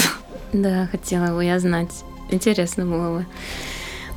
Да, 0.53 0.88
хотела 0.91 1.36
бы 1.36 1.45
я 1.45 1.60
знать. 1.60 1.91
Интересно 2.32 2.86
было 2.86 3.20
бы 3.20 3.26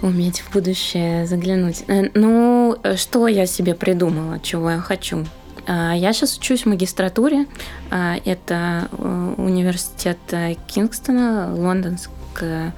уметь 0.03 0.41
в 0.41 0.53
будущее 0.53 1.27
заглянуть. 1.27 1.85
Э, 1.89 2.11
ну, 2.15 2.77
что 2.97 3.29
я 3.29 3.47
себе 3.47 3.75
придумала, 3.75 4.41
чего 4.41 4.71
я 4.71 4.79
хочу? 4.79 5.25
А, 5.67 5.95
я 5.95 6.13
сейчас 6.13 6.37
учусь 6.37 6.63
в 6.63 6.67
магистратуре. 6.67 7.47
А, 7.91 8.17
это 8.25 8.89
э, 8.91 9.35
университет 9.39 10.19
Кингстона, 10.67 11.55
лондонское 11.55 12.75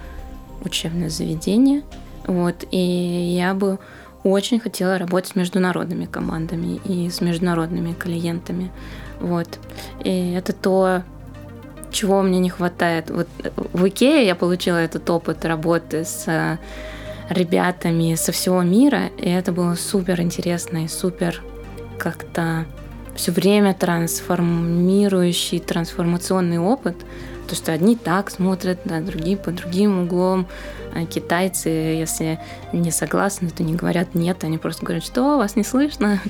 учебное 0.64 1.08
заведение. 1.08 1.82
Вот, 2.26 2.64
и 2.70 2.78
я 2.78 3.54
бы 3.54 3.78
очень 4.22 4.58
хотела 4.58 4.98
работать 4.98 5.30
с 5.30 5.36
международными 5.36 6.06
командами 6.06 6.80
и 6.84 7.10
с 7.10 7.20
международными 7.20 7.92
клиентами. 7.92 8.70
Вот. 9.20 9.58
И 10.02 10.32
это 10.32 10.52
то, 10.52 11.02
чего 11.90 12.22
мне 12.22 12.40
не 12.40 12.50
хватает. 12.50 13.10
Вот 13.10 13.28
в 13.72 13.86
Икее 13.86 14.26
я 14.26 14.34
получила 14.34 14.78
этот 14.78 15.08
опыт 15.10 15.44
работы 15.44 16.04
с 16.04 16.24
э, 16.26 16.58
ребятами 17.28 18.14
со 18.14 18.32
всего 18.32 18.62
мира, 18.62 19.08
и 19.18 19.28
это 19.28 19.52
было 19.52 19.74
супер 19.74 20.20
интересно 20.20 20.84
и 20.84 20.88
супер 20.88 21.42
как-то 21.98 22.66
все 23.14 23.30
время 23.30 23.74
трансформирующий, 23.74 25.60
трансформационный 25.60 26.58
опыт. 26.58 26.96
То, 27.48 27.54
что 27.54 27.72
одни 27.72 27.96
так 27.96 28.30
смотрят, 28.30 28.78
да, 28.84 29.00
другие 29.00 29.36
по 29.36 29.50
другим 29.50 30.02
углом. 30.02 30.46
А 30.94 31.06
китайцы, 31.06 31.68
если 31.68 32.38
не 32.72 32.92
согласны, 32.92 33.50
то 33.50 33.64
не 33.64 33.74
говорят 33.74 34.14
нет, 34.14 34.44
они 34.44 34.58
просто 34.58 34.84
говорят, 34.84 35.04
что 35.04 35.38
вас 35.38 35.56
не 35.56 35.64
слышно. 35.64 36.20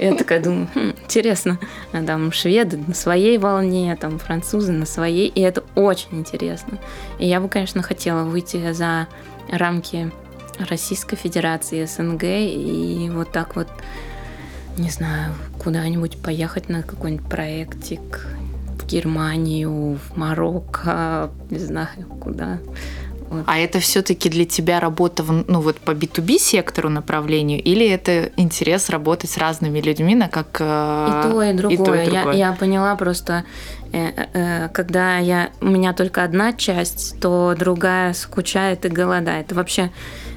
Я 0.00 0.14
такая 0.14 0.40
думаю, 0.40 0.68
«Хм, 0.74 0.92
интересно. 1.02 1.58
А 1.90 2.04
там 2.04 2.30
шведы 2.30 2.78
на 2.86 2.94
своей 2.94 3.38
волне, 3.38 3.96
там 4.00 4.20
французы 4.20 4.70
на 4.70 4.86
своей, 4.86 5.26
и 5.26 5.40
это 5.40 5.64
очень 5.74 6.20
интересно. 6.20 6.78
И 7.18 7.26
я 7.26 7.40
бы, 7.40 7.48
конечно, 7.48 7.82
хотела 7.82 8.22
выйти 8.22 8.72
за 8.72 9.08
рамки 9.50 10.12
Российской 10.58 11.16
Федерации, 11.16 11.84
СНГ, 11.84 12.22
и 12.22 13.10
вот 13.12 13.32
так 13.32 13.56
вот, 13.56 13.66
не 14.78 14.90
знаю, 14.90 15.34
куда-нибудь 15.62 16.22
поехать 16.22 16.68
на 16.68 16.82
какой-нибудь 16.82 17.28
проектик, 17.28 18.26
в 18.82 18.86
Германию, 18.86 19.96
в 19.96 20.16
Марокко, 20.16 21.30
не 21.50 21.58
знаю, 21.58 22.06
куда. 22.20 22.58
А 23.46 23.58
это 23.58 23.80
все-таки 23.80 24.28
для 24.28 24.44
тебя 24.44 24.80
работа 24.80 25.22
ну, 25.22 25.60
вот 25.60 25.78
по 25.78 25.92
B2B 25.92 26.38
сектору 26.38 26.88
направлению, 26.88 27.62
или 27.62 27.88
это 27.88 28.30
интерес 28.36 28.90
работать 28.90 29.30
с 29.30 29.38
разными 29.38 29.80
людьми 29.80 30.14
на 30.14 30.28
как 30.28 30.56
э, 30.60 30.64
и 30.64 31.30
то 31.30 31.42
и 31.42 31.52
другое. 31.52 31.74
И 31.74 31.76
то, 31.76 31.94
и 31.94 32.10
другое. 32.10 32.34
Я, 32.34 32.48
я 32.50 32.52
поняла 32.52 32.94
просто, 32.96 33.44
э, 33.92 34.10
э, 34.32 34.68
когда 34.68 35.18
я 35.18 35.50
у 35.60 35.66
меня 35.66 35.92
только 35.92 36.24
одна 36.24 36.52
часть, 36.52 37.20
то 37.20 37.54
другая 37.58 38.12
скучает 38.12 38.84
и 38.84 38.88
голодает. 38.88 39.52
вообще 39.52 39.90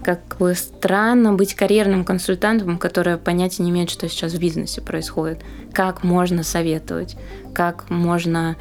как 0.05 0.37
бы 0.37 0.53
странно 0.53 1.33
быть 1.33 1.55
карьерным 1.55 2.05
консультантом, 2.05 2.77
который 2.77 3.17
понятия 3.17 3.63
не 3.63 3.71
имеет, 3.71 3.89
что 3.89 4.07
сейчас 4.07 4.33
в 4.33 4.39
бизнесе 4.39 4.79
происходит. 4.81 5.39
Как 5.73 6.03
можно 6.03 6.43
советовать, 6.43 7.17
как 7.55 7.89
можно 7.89 8.55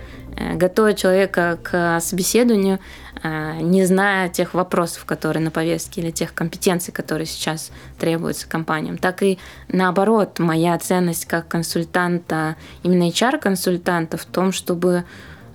готовить 0.57 0.99
человека 0.99 1.59
к 1.63 2.01
собеседованию, 2.01 2.79
а, 3.23 3.55
не 3.61 3.85
зная 3.85 4.29
тех 4.29 4.55
вопросов, 4.55 5.05
которые 5.05 5.43
на 5.43 5.51
повестке, 5.51 6.01
или 6.01 6.11
тех 6.11 6.35
компетенций, 6.35 6.93
которые 6.93 7.27
сейчас 7.27 7.71
требуются 7.99 8.49
компаниям, 8.49 8.99
так 8.99 9.23
и 9.23 9.39
наоборот, 9.69 10.39
моя 10.39 10.79
ценность 10.79 11.27
как 11.27 11.49
консультанта, 11.49 12.57
именно 12.83 13.09
HR-консультанта 13.09 14.17
в 14.17 14.25
том, 14.25 14.53
чтобы 14.53 15.05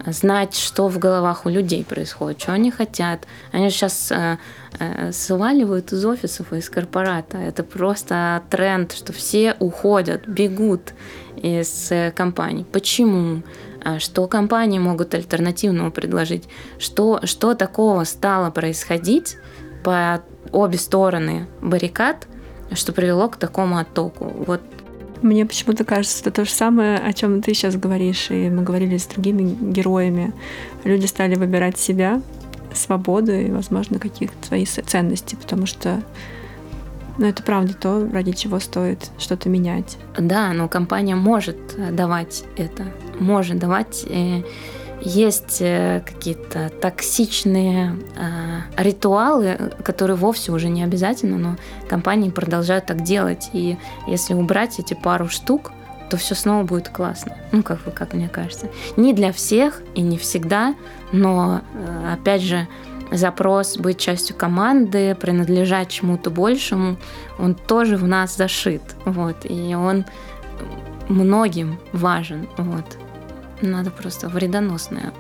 знать, 0.06 0.56
что 0.56 0.88
в 0.88 0.98
головах 0.98 1.46
у 1.46 1.50
людей 1.50 1.84
происходит, 1.84 2.42
что 2.42 2.54
они 2.54 2.72
хотят. 2.72 3.28
Они 3.52 3.70
сейчас 3.70 4.12
э, 4.12 4.38
э, 4.80 5.12
сваливают 5.12 5.92
из 5.92 6.06
офисов 6.06 6.54
из 6.54 6.70
корпората. 6.70 7.38
Это 7.38 7.64
просто 7.64 8.42
тренд, 8.50 8.94
что 8.94 9.14
все 9.14 9.56
уходят, 9.60 10.28
бегут 10.28 10.94
из 11.36 11.92
э, 11.92 12.12
компаний. 12.12 12.66
Почему? 12.72 13.44
А 13.84 14.00
что 14.00 14.28
компании 14.28 14.80
могут 14.80 15.14
альтернативного 15.14 15.90
предложить, 15.90 16.44
что, 16.78 17.20
что 17.24 17.54
такого 17.54 18.04
стало 18.04 18.52
происходить 18.52 19.38
по 19.84 20.22
обе 20.52 20.78
стороны 20.78 21.48
баррикад, 21.62 22.28
что 22.74 22.94
привело 22.94 23.30
к 23.30 23.38
такому 23.38 23.78
оттоку. 23.78 24.26
Вот 24.46 24.62
мне 25.22 25.46
почему-то 25.46 25.84
кажется, 25.84 26.22
это 26.22 26.32
то 26.32 26.46
же 26.46 26.52
самое, 26.52 26.98
о 26.98 27.12
чем 27.14 27.42
ты 27.42 27.54
сейчас 27.54 27.76
говоришь, 27.76 28.32
и 28.32 28.50
мы 28.50 28.64
говорили 28.64 28.98
с 28.98 29.06
другими 29.08 29.56
героями. 29.72 30.34
Люди 30.84 31.06
стали 31.06 31.36
выбирать 31.36 31.78
себя, 31.78 32.22
свободу 32.74 33.34
и, 33.34 33.52
возможно, 33.52 34.00
каких-то 34.00 34.48
свои 34.48 34.66
ценности, 34.66 35.36
потому 35.36 35.66
что 35.66 36.02
но 37.20 37.28
это 37.28 37.44
правда 37.44 37.74
то, 37.74 38.08
ради 38.12 38.32
чего 38.32 38.60
стоит 38.60 39.12
что-то 39.20 39.50
менять. 39.50 39.98
Да, 40.18 40.54
но 40.54 40.68
компания 40.70 41.16
может 41.16 41.58
давать 41.94 42.46
это, 42.58 42.86
может 43.20 43.60
давать. 43.60 44.06
Э, 44.10 44.42
есть 45.02 45.58
э, 45.62 46.02
какие-то 46.06 46.70
токсичные 46.82 47.98
э, 48.16 48.82
ритуалы, 48.82 49.58
которые 49.84 50.16
вовсе 50.16 50.52
уже 50.54 50.70
не 50.70 50.82
обязательно, 50.82 51.38
но 51.38 51.56
компании 51.90 52.30
продолжают 52.30 52.86
так 52.86 53.04
делать. 53.04 53.50
И 53.52 53.78
если 54.08 54.34
убрать 54.34 54.80
эти 54.80 54.94
пару 54.94 55.28
штук, 55.28 55.74
то 56.10 56.16
все 56.16 56.36
снова 56.36 56.64
будет 56.64 56.90
классно. 56.90 57.36
Ну, 57.52 57.64
как, 57.64 57.94
как 57.94 58.14
мне 58.14 58.30
кажется. 58.30 58.68
Не 58.96 59.14
для 59.14 59.32
всех 59.32 59.82
и 59.94 60.02
не 60.02 60.18
всегда, 60.18 60.74
но, 61.12 61.62
опять 62.12 62.42
же, 62.42 62.68
запрос 63.12 63.78
быть 63.78 64.00
частью 64.00 64.36
команды, 64.36 65.16
принадлежать 65.16 65.90
чему-то 65.90 66.30
большему, 66.30 66.98
он 67.38 67.56
тоже 67.56 67.98
в 67.98 68.08
нас 68.08 68.36
зашит. 68.36 68.82
Вот, 69.06 69.38
и 69.44 69.76
он 69.76 70.06
многим 71.08 71.80
важен. 71.92 72.48
Вот. 72.58 72.98
Надо 73.62 73.92
просто 73.92 74.30
вредоносное 74.30 75.14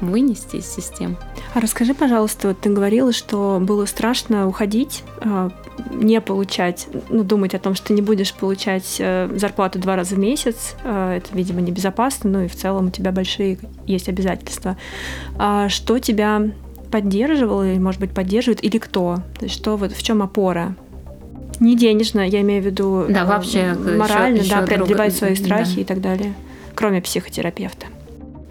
вынести 0.00 0.56
из 0.56 0.66
систем. 0.66 1.16
А 1.54 1.60
расскажи, 1.60 1.94
пожалуйста, 1.94 2.48
вот 2.48 2.60
ты 2.60 2.70
говорила, 2.70 3.12
что 3.12 3.58
было 3.60 3.86
страшно 3.86 4.46
уходить, 4.46 5.02
а, 5.20 5.50
не 5.90 6.20
получать, 6.20 6.88
ну, 7.08 7.22
думать 7.22 7.54
о 7.54 7.58
том, 7.58 7.74
что 7.74 7.92
не 7.92 8.02
будешь 8.02 8.32
получать 8.34 8.96
э, 8.98 9.30
зарплату 9.36 9.78
два 9.78 9.96
раза 9.96 10.14
в 10.14 10.18
месяц. 10.18 10.74
А, 10.84 11.16
это, 11.16 11.28
видимо, 11.32 11.60
небезопасно, 11.60 12.30
ну 12.30 12.40
и 12.42 12.48
в 12.48 12.56
целом 12.56 12.86
у 12.86 12.90
тебя 12.90 13.12
большие 13.12 13.58
есть 13.86 14.08
обязательства. 14.08 14.76
А 15.38 15.68
что 15.68 15.98
тебя 15.98 16.50
поддерживало, 16.94 17.68
или, 17.68 17.78
может 17.80 18.00
быть, 18.00 18.12
поддерживает, 18.12 18.62
или 18.62 18.78
кто? 18.78 19.16
То 19.36 19.46
есть 19.46 19.56
что 19.56 19.76
вот 19.76 19.90
в 19.90 20.00
чем 20.00 20.22
опора? 20.22 20.76
Не 21.58 21.76
денежно, 21.76 22.20
я 22.20 22.40
имею 22.42 22.62
в 22.62 22.66
виду 22.66 23.06
Да, 23.08 23.22
э, 23.22 23.24
вообще, 23.24 23.74
морально, 23.74 24.36
ещё- 24.38 24.50
да, 24.50 24.56
ещё 24.58 24.66
преодолевать 24.66 25.08
друг- 25.08 25.18
свои 25.18 25.34
страхи 25.34 25.74
да. 25.74 25.80
и 25.80 25.84
так 25.84 26.00
далее, 26.00 26.34
кроме 26.76 27.00
психотерапевта. 27.02 27.86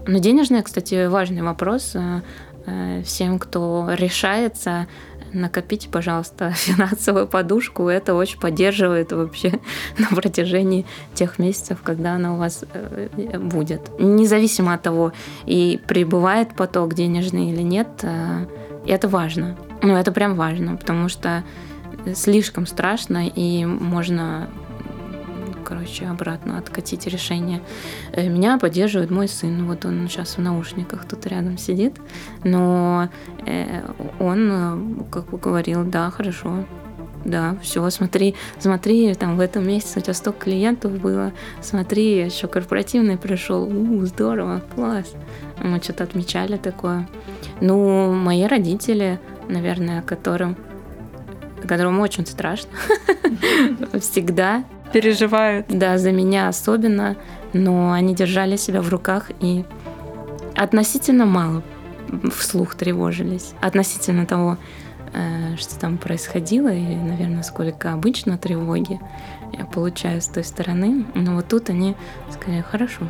Но 0.07 0.19
денежное, 0.19 0.61
кстати, 0.61 1.07
важный 1.07 1.41
вопрос. 1.41 1.91
Э, 1.95 2.19
э, 2.65 3.01
Всем, 3.05 3.39
кто 3.39 3.87
решается, 3.97 4.87
накопите, 5.33 5.89
пожалуйста, 5.89 6.51
финансовую 6.55 7.27
подушку. 7.27 7.87
Это 7.89 8.13
очень 8.15 8.39
поддерживает 8.39 9.11
вообще 9.11 9.59
на 9.97 10.07
протяжении 10.15 10.85
тех 11.13 11.39
месяцев, 11.39 11.79
когда 11.83 12.13
она 12.13 12.33
у 12.33 12.37
вас 12.37 12.63
э, 12.73 13.39
будет. 13.39 13.91
Независимо 13.99 14.73
от 14.73 14.81
того, 14.81 15.13
и 15.45 15.79
прибывает 15.87 16.55
поток 16.55 16.93
денежный 16.93 17.51
или 17.51 17.61
нет, 17.61 17.87
э, 18.03 18.45
это 18.85 19.07
важно. 19.07 19.57
Ну, 19.81 19.95
это 19.95 20.11
прям 20.11 20.35
важно, 20.35 20.77
потому 20.77 21.09
что 21.09 21.43
слишком 22.15 22.65
страшно, 22.65 23.27
и 23.27 23.65
можно 23.65 24.49
короче, 25.63 26.05
обратно 26.05 26.57
откатить 26.57 27.07
решение. 27.07 27.61
Э, 28.11 28.27
Меня 28.27 28.57
поддерживает 28.57 29.11
мой 29.11 29.27
сын. 29.27 29.65
Вот 29.65 29.85
он 29.85 30.07
сейчас 30.07 30.37
в 30.37 30.41
наушниках 30.41 31.05
тут 31.05 31.25
рядом 31.27 31.57
сидит. 31.57 31.95
Но 32.43 33.09
э, 33.45 33.81
он 34.19 34.49
э, 34.51 35.03
как 35.11 35.29
бы 35.29 35.37
говорил, 35.37 35.83
да, 35.83 36.11
хорошо, 36.11 36.65
да, 37.25 37.55
все, 37.61 37.89
смотри, 37.89 38.35
смотри, 38.59 39.13
там 39.13 39.37
в 39.37 39.39
этом 39.39 39.65
месяце 39.65 39.99
у 39.99 40.01
тебя 40.01 40.13
столько 40.13 40.45
клиентов 40.45 40.99
было, 40.99 41.31
смотри, 41.61 42.25
еще 42.25 42.47
корпоративный 42.47 43.17
пришел, 43.17 43.63
у, 43.63 44.05
здорово, 44.05 44.61
класс. 44.75 45.13
Мы 45.63 45.81
что-то 45.81 46.03
отмечали 46.03 46.57
такое. 46.57 47.07
Ну, 47.61 48.11
мои 48.13 48.45
родители, 48.45 49.19
наверное, 49.47 50.01
которым 50.01 50.57
которым 51.65 52.01
очень 52.01 52.25
страшно 52.25 52.71
всегда 54.01 54.65
Переживают. 54.93 55.65
да, 55.69 55.97
за 55.97 56.11
меня 56.11 56.47
особенно, 56.47 57.17
но 57.51 57.91
они 57.91 58.15
держали 58.15 58.55
себя 58.55 58.81
в 58.81 58.89
руках 58.89 59.31
и 59.39 59.65
относительно 60.55 61.25
мало 61.25 61.63
вслух 62.35 62.75
тревожились. 62.75 63.53
Относительно 63.61 64.25
того, 64.25 64.57
э, 65.13 65.55
что 65.57 65.79
там 65.79 65.97
происходило, 65.97 66.69
и, 66.69 66.95
наверное, 66.95 67.43
сколько 67.43 67.93
обычно 67.93 68.37
тревоги 68.37 68.99
я 69.51 69.65
получаю 69.65 70.21
с 70.21 70.27
той 70.27 70.43
стороны. 70.43 71.05
Но 71.15 71.35
вот 71.35 71.47
тут 71.47 71.69
они 71.69 71.95
сказали, 72.31 72.61
хорошо. 72.61 73.01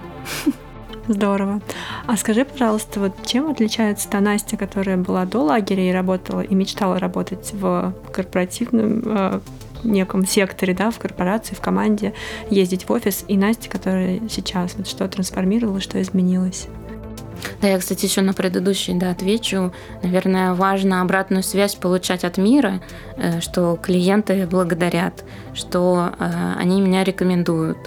Здорово. 1.08 1.62
А 2.08 2.16
скажи, 2.16 2.46
пожалуйста, 2.46 3.02
вот 3.02 3.26
чем 3.26 3.50
отличается 3.50 4.10
та 4.10 4.22
Настя, 4.22 4.56
которая 4.56 4.96
была 4.96 5.26
до 5.26 5.40
лагеря 5.40 5.90
и 5.90 5.92
работала, 5.92 6.40
и 6.40 6.56
мечтала 6.56 6.98
работать 6.98 7.52
в 7.54 7.94
корпоративном 8.14 9.02
э, 9.06 9.40
неком 9.84 10.26
секторе, 10.26 10.74
да, 10.74 10.92
в 10.92 11.00
корпорации, 11.00 11.56
в 11.56 11.62
команде, 11.62 12.14
ездить 12.50 12.88
в 12.88 12.92
офис, 12.92 13.26
и 13.28 13.38
Настя, 13.38 13.70
которая 13.70 14.22
сейчас, 14.30 14.76
вот 14.76 14.88
что 14.88 15.08
трансформировалась, 15.08 15.84
что 15.84 16.02
изменилось? 16.02 16.68
Да, 17.62 17.68
я, 17.68 17.80
кстати, 17.80 18.06
еще 18.06 18.22
на 18.22 18.34
предыдущий 18.34 18.94
да, 18.94 19.12
отвечу. 19.12 19.74
Наверное, 20.02 20.54
важно 20.54 21.02
обратную 21.02 21.44
связь 21.44 21.76
получать 21.76 22.24
от 22.24 22.38
мира, 22.38 22.82
э, 23.18 23.42
что 23.42 23.78
клиенты 23.82 24.48
благодарят, 24.48 25.24
что 25.54 26.12
э, 26.18 26.54
они 26.58 26.82
меня 26.82 27.04
рекомендуют, 27.04 27.78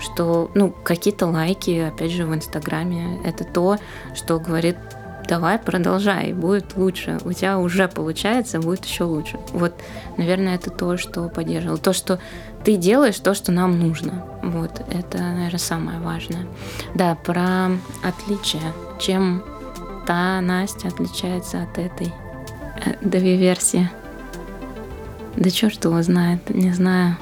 что 0.00 0.50
ну, 0.54 0.70
какие-то 0.70 1.26
лайки, 1.26 1.88
опять 1.88 2.12
же, 2.12 2.26
в 2.26 2.34
Инстаграме, 2.34 3.20
это 3.24 3.44
то, 3.44 3.78
что 4.14 4.38
говорит 4.38 4.76
давай 5.28 5.58
продолжай, 5.58 6.32
будет 6.32 6.76
лучше. 6.76 7.18
У 7.24 7.32
тебя 7.32 7.58
уже 7.58 7.88
получается, 7.88 8.60
будет 8.60 8.84
еще 8.84 9.04
лучше. 9.04 9.38
Вот, 9.52 9.74
наверное, 10.16 10.54
это 10.54 10.70
то, 10.70 10.96
что 10.96 11.28
поддерживало. 11.28 11.78
То, 11.78 11.92
что 11.92 12.18
ты 12.64 12.76
делаешь 12.76 13.18
то, 13.20 13.34
что 13.34 13.52
нам 13.52 13.78
нужно. 13.78 14.24
Вот, 14.42 14.82
это, 14.90 15.18
наверное, 15.18 15.58
самое 15.58 16.00
важное. 16.00 16.46
Да, 16.94 17.14
про 17.14 17.70
отличие. 18.02 18.62
Чем 18.98 19.42
та 20.06 20.40
Настя 20.40 20.88
отличается 20.88 21.62
от 21.62 21.78
этой 21.78 22.12
э, 22.84 22.94
две 23.00 23.36
версии? 23.36 23.90
Да 25.36 25.50
черт 25.50 25.84
его 25.84 26.02
знает, 26.02 26.48
не 26.48 26.72
знаю. 26.72 27.16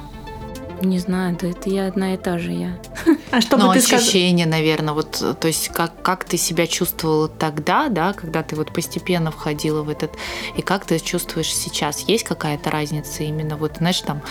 Не 0.81 0.99
знаю, 0.99 1.37
да 1.39 1.47
это 1.47 1.69
я 1.69 1.87
одна 1.87 2.13
и 2.13 2.17
та 2.17 2.37
же 2.37 2.51
я. 2.51 2.77
А 3.31 3.41
что 3.41 3.57
Ну, 3.57 3.67
бы 3.67 3.73
ты 3.73 3.81
сказала? 3.81 4.01
ощущение, 4.01 4.45
наверное, 4.45 4.93
вот, 4.93 5.19
э, 5.21 5.33
то 5.33 5.47
есть 5.47 5.69
как, 5.69 6.01
как 6.01 6.25
ты 6.25 6.37
себя 6.37 6.67
чувствовала 6.67 7.27
тогда, 7.27 7.89
да, 7.89 8.13
когда 8.13 8.43
ты 8.43 8.55
вот 8.55 8.71
постепенно 8.71 9.31
входила 9.31 9.83
в 9.83 9.89
этот, 9.89 10.11
и 10.57 10.61
как 10.61 10.85
ты 10.85 10.99
чувствуешь 10.99 11.53
сейчас? 11.53 12.01
Есть 12.07 12.23
какая-то 12.23 12.69
разница 12.71 13.23
именно, 13.23 13.57
вот, 13.57 13.77
знаешь, 13.77 14.01
там, 14.01 14.21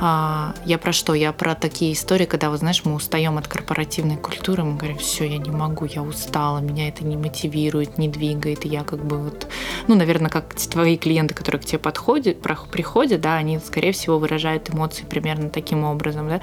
а, 0.00 0.54
я 0.64 0.78
про 0.78 0.92
что? 0.92 1.14
Я 1.14 1.32
про 1.32 1.54
такие 1.54 1.92
истории, 1.92 2.24
когда, 2.24 2.50
вот, 2.50 2.60
знаешь, 2.60 2.84
мы 2.84 2.94
устаем 2.94 3.36
от 3.38 3.48
корпоративной 3.48 4.16
культуры, 4.16 4.64
мы 4.64 4.76
говорим, 4.76 4.98
все, 4.98 5.24
я 5.24 5.38
не 5.38 5.50
могу, 5.50 5.84
я 5.84 6.02
устала, 6.02 6.58
меня 6.58 6.88
это 6.88 7.04
не 7.04 7.16
мотивирует, 7.16 7.98
не 7.98 8.08
двигает, 8.08 8.64
и 8.64 8.68
я 8.68 8.82
как 8.82 9.04
бы 9.04 9.18
вот, 9.18 9.46
ну, 9.88 9.94
наверное, 9.94 10.30
как 10.30 10.54
твои 10.54 10.96
клиенты, 10.96 11.34
которые 11.34 11.60
к 11.60 11.64
тебе 11.64 11.78
подходят, 11.78 12.38
приходят, 12.70 13.20
да, 13.20 13.34
они, 13.34 13.58
скорее 13.58 13.92
всего, 13.92 14.18
выражают 14.18 14.70
эмоции 14.70 15.04
примерно 15.04 15.50
таким 15.50 15.84
образом, 15.84 16.28
да, 16.28 16.40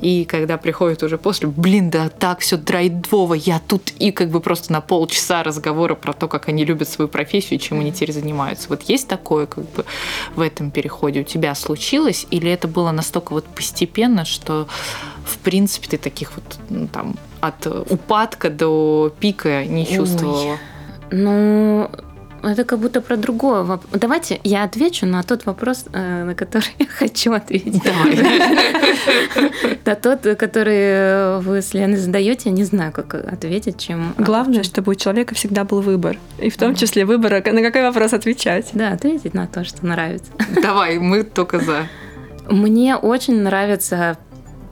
и 0.00 0.24
когда 0.24 0.56
приходят 0.56 1.02
уже 1.02 1.18
после, 1.18 1.48
блин, 1.48 1.90
да 1.90 2.08
так 2.08 2.40
все 2.40 2.56
драйдово, 2.56 3.34
я 3.34 3.60
тут 3.66 3.90
и 3.98 4.12
как 4.12 4.30
бы 4.30 4.40
просто 4.40 4.72
на 4.72 4.80
полчаса 4.80 5.42
разговора 5.42 5.94
про 5.94 6.12
то, 6.12 6.28
как 6.28 6.48
они 6.48 6.64
любят 6.64 6.88
свою 6.88 7.08
профессию 7.08 7.58
чем 7.58 7.80
они 7.80 7.92
теперь 7.92 8.12
занимаются. 8.12 8.68
Вот 8.68 8.82
есть 8.82 9.08
такое 9.08 9.46
как 9.46 9.64
бы 9.72 9.84
в 10.34 10.40
этом 10.40 10.70
переходе 10.70 11.20
у 11.20 11.24
тебя 11.24 11.54
случилось, 11.54 12.26
или 12.30 12.50
это 12.50 12.68
было 12.68 12.92
настолько 12.94 13.32
вот 13.32 13.44
постепенно, 13.44 14.24
что 14.24 14.68
в 15.24 15.38
принципе 15.38 15.88
ты 15.88 15.98
таких 15.98 16.32
вот 16.36 16.44
ну, 16.70 16.88
там 16.88 17.16
от 17.40 17.66
упадка 17.66 18.50
до 18.50 19.12
пика 19.20 19.64
не 19.64 19.82
Ой. 19.82 19.96
чувствовала? 19.96 20.58
Ну, 21.10 21.90
это 22.44 22.64
как 22.64 22.78
будто 22.78 23.00
про 23.00 23.16
другое. 23.16 23.78
Давайте 23.92 24.40
я 24.44 24.64
отвечу 24.64 25.06
на 25.06 25.22
тот 25.22 25.46
вопрос, 25.46 25.86
э, 25.92 26.24
на 26.24 26.34
который 26.34 26.68
я 26.78 26.86
хочу 26.86 27.32
ответить. 27.32 27.82
На 29.84 29.94
тот, 29.94 30.22
который 30.38 31.40
вы 31.40 31.60
с 31.60 31.74
Леной 31.74 31.96
задаете, 31.96 32.48
я 32.48 32.52
не 32.52 32.64
знаю, 32.64 32.92
как 32.92 33.14
ответить, 33.14 33.78
чем... 33.78 34.14
Главное, 34.18 34.62
чтобы 34.62 34.92
у 34.92 34.94
человека 34.94 35.34
всегда 35.34 35.64
был 35.64 35.80
выбор. 35.80 36.18
И 36.38 36.48
в 36.48 36.56
том 36.56 36.74
числе 36.74 37.04
выбор, 37.04 37.34
а 37.34 37.52
на 37.52 37.62
какой 37.62 37.82
вопрос 37.82 38.12
отвечать. 38.12 38.70
Да, 38.72 38.92
ответить 38.92 39.34
на 39.34 39.46
то, 39.46 39.64
что 39.64 39.86
нравится. 39.86 40.30
Давай, 40.62 40.98
мы 40.98 41.22
только 41.22 41.60
за. 41.60 41.86
Мне 42.48 42.96
очень 42.96 43.42
нравится 43.42 44.18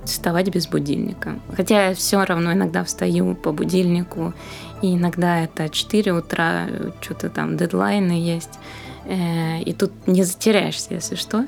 вставать 0.04 0.48
без 0.48 0.66
будильника. 0.66 1.38
Хотя 1.56 1.88
я 1.88 1.94
все 1.94 2.24
равно 2.24 2.52
иногда 2.52 2.82
встаю 2.84 3.34
по 3.34 3.52
будильнику, 3.52 4.34
и 4.82 4.94
иногда 4.96 5.40
это 5.44 5.68
4 5.68 6.12
утра, 6.12 6.66
что-то 7.00 7.30
там 7.30 7.56
дедлайны 7.56 8.12
есть. 8.12 8.58
Э, 9.06 9.60
И 9.62 9.72
тут 9.72 9.92
не 10.06 10.24
затеряешься, 10.24 10.94
если 10.94 11.14
что. 11.14 11.46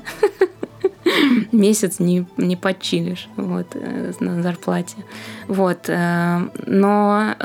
Месяц 1.51 1.99
не, 1.99 2.25
не 2.37 2.55
почилишь 2.55 3.27
вот, 3.35 3.67
э, 3.73 4.13
на 4.19 4.41
зарплате. 4.41 4.97
Вот. 5.47 5.89
э, 5.89 6.47
Но 6.65 7.35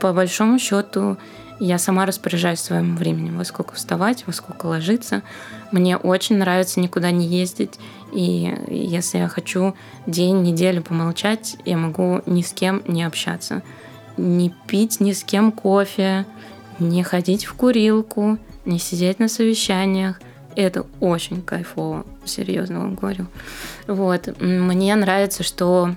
по 0.00 0.12
большому 0.12 0.58
счету 0.58 1.16
я 1.60 1.78
сама 1.78 2.06
распоряжаюсь 2.06 2.58
своим 2.58 2.96
временем, 2.96 3.36
во 3.36 3.44
сколько 3.44 3.74
вставать, 3.74 4.26
во 4.26 4.32
сколько 4.32 4.66
ложиться. 4.66 5.22
Мне 5.70 5.98
очень 5.98 6.38
нравится 6.38 6.80
никуда 6.80 7.10
не 7.10 7.26
ездить. 7.26 7.78
И 8.12 8.52
если 8.68 9.18
я 9.18 9.28
хочу 9.28 9.74
день, 10.06 10.42
неделю 10.42 10.82
помолчать, 10.82 11.56
я 11.66 11.76
могу 11.76 12.22
ни 12.24 12.40
с 12.40 12.52
кем 12.52 12.82
не 12.88 13.04
общаться. 13.04 13.62
Не 14.16 14.54
пить 14.66 15.00
ни 15.00 15.12
с 15.12 15.22
кем 15.22 15.52
кофе, 15.52 16.24
не 16.78 17.02
ходить 17.02 17.44
в 17.44 17.52
курилку, 17.52 18.38
не 18.64 18.78
сидеть 18.78 19.18
на 19.18 19.28
совещаниях. 19.28 20.18
Это 20.56 20.86
очень 20.98 21.42
кайфово, 21.42 22.06
серьезно 22.24 22.80
вам 22.80 22.94
говорю. 22.94 23.26
Вот. 23.86 24.34
Мне 24.40 24.96
нравится, 24.96 25.42
что... 25.42 25.94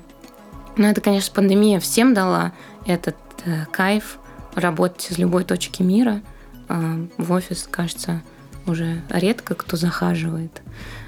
Ну, 0.75 0.87
это, 0.87 1.01
конечно, 1.01 1.33
пандемия 1.33 1.79
всем 1.79 2.13
дала 2.13 2.51
этот 2.85 3.15
э, 3.45 3.65
кайф 3.71 4.19
работать 4.55 5.11
из 5.11 5.17
любой 5.17 5.43
точки 5.43 5.81
мира. 5.81 6.21
А, 6.69 6.97
в 7.17 7.31
офис, 7.31 7.67
кажется, 7.69 8.21
уже 8.65 9.01
редко 9.09 9.55
кто 9.55 9.77
захаживает. 9.77 10.61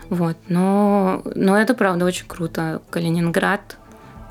Вот. 0.09 0.37
Но, 0.47 1.23
но 1.35 1.57
это, 1.57 1.73
правда, 1.73 2.05
очень 2.05 2.27
круто. 2.27 2.81
Калининград 2.89 3.77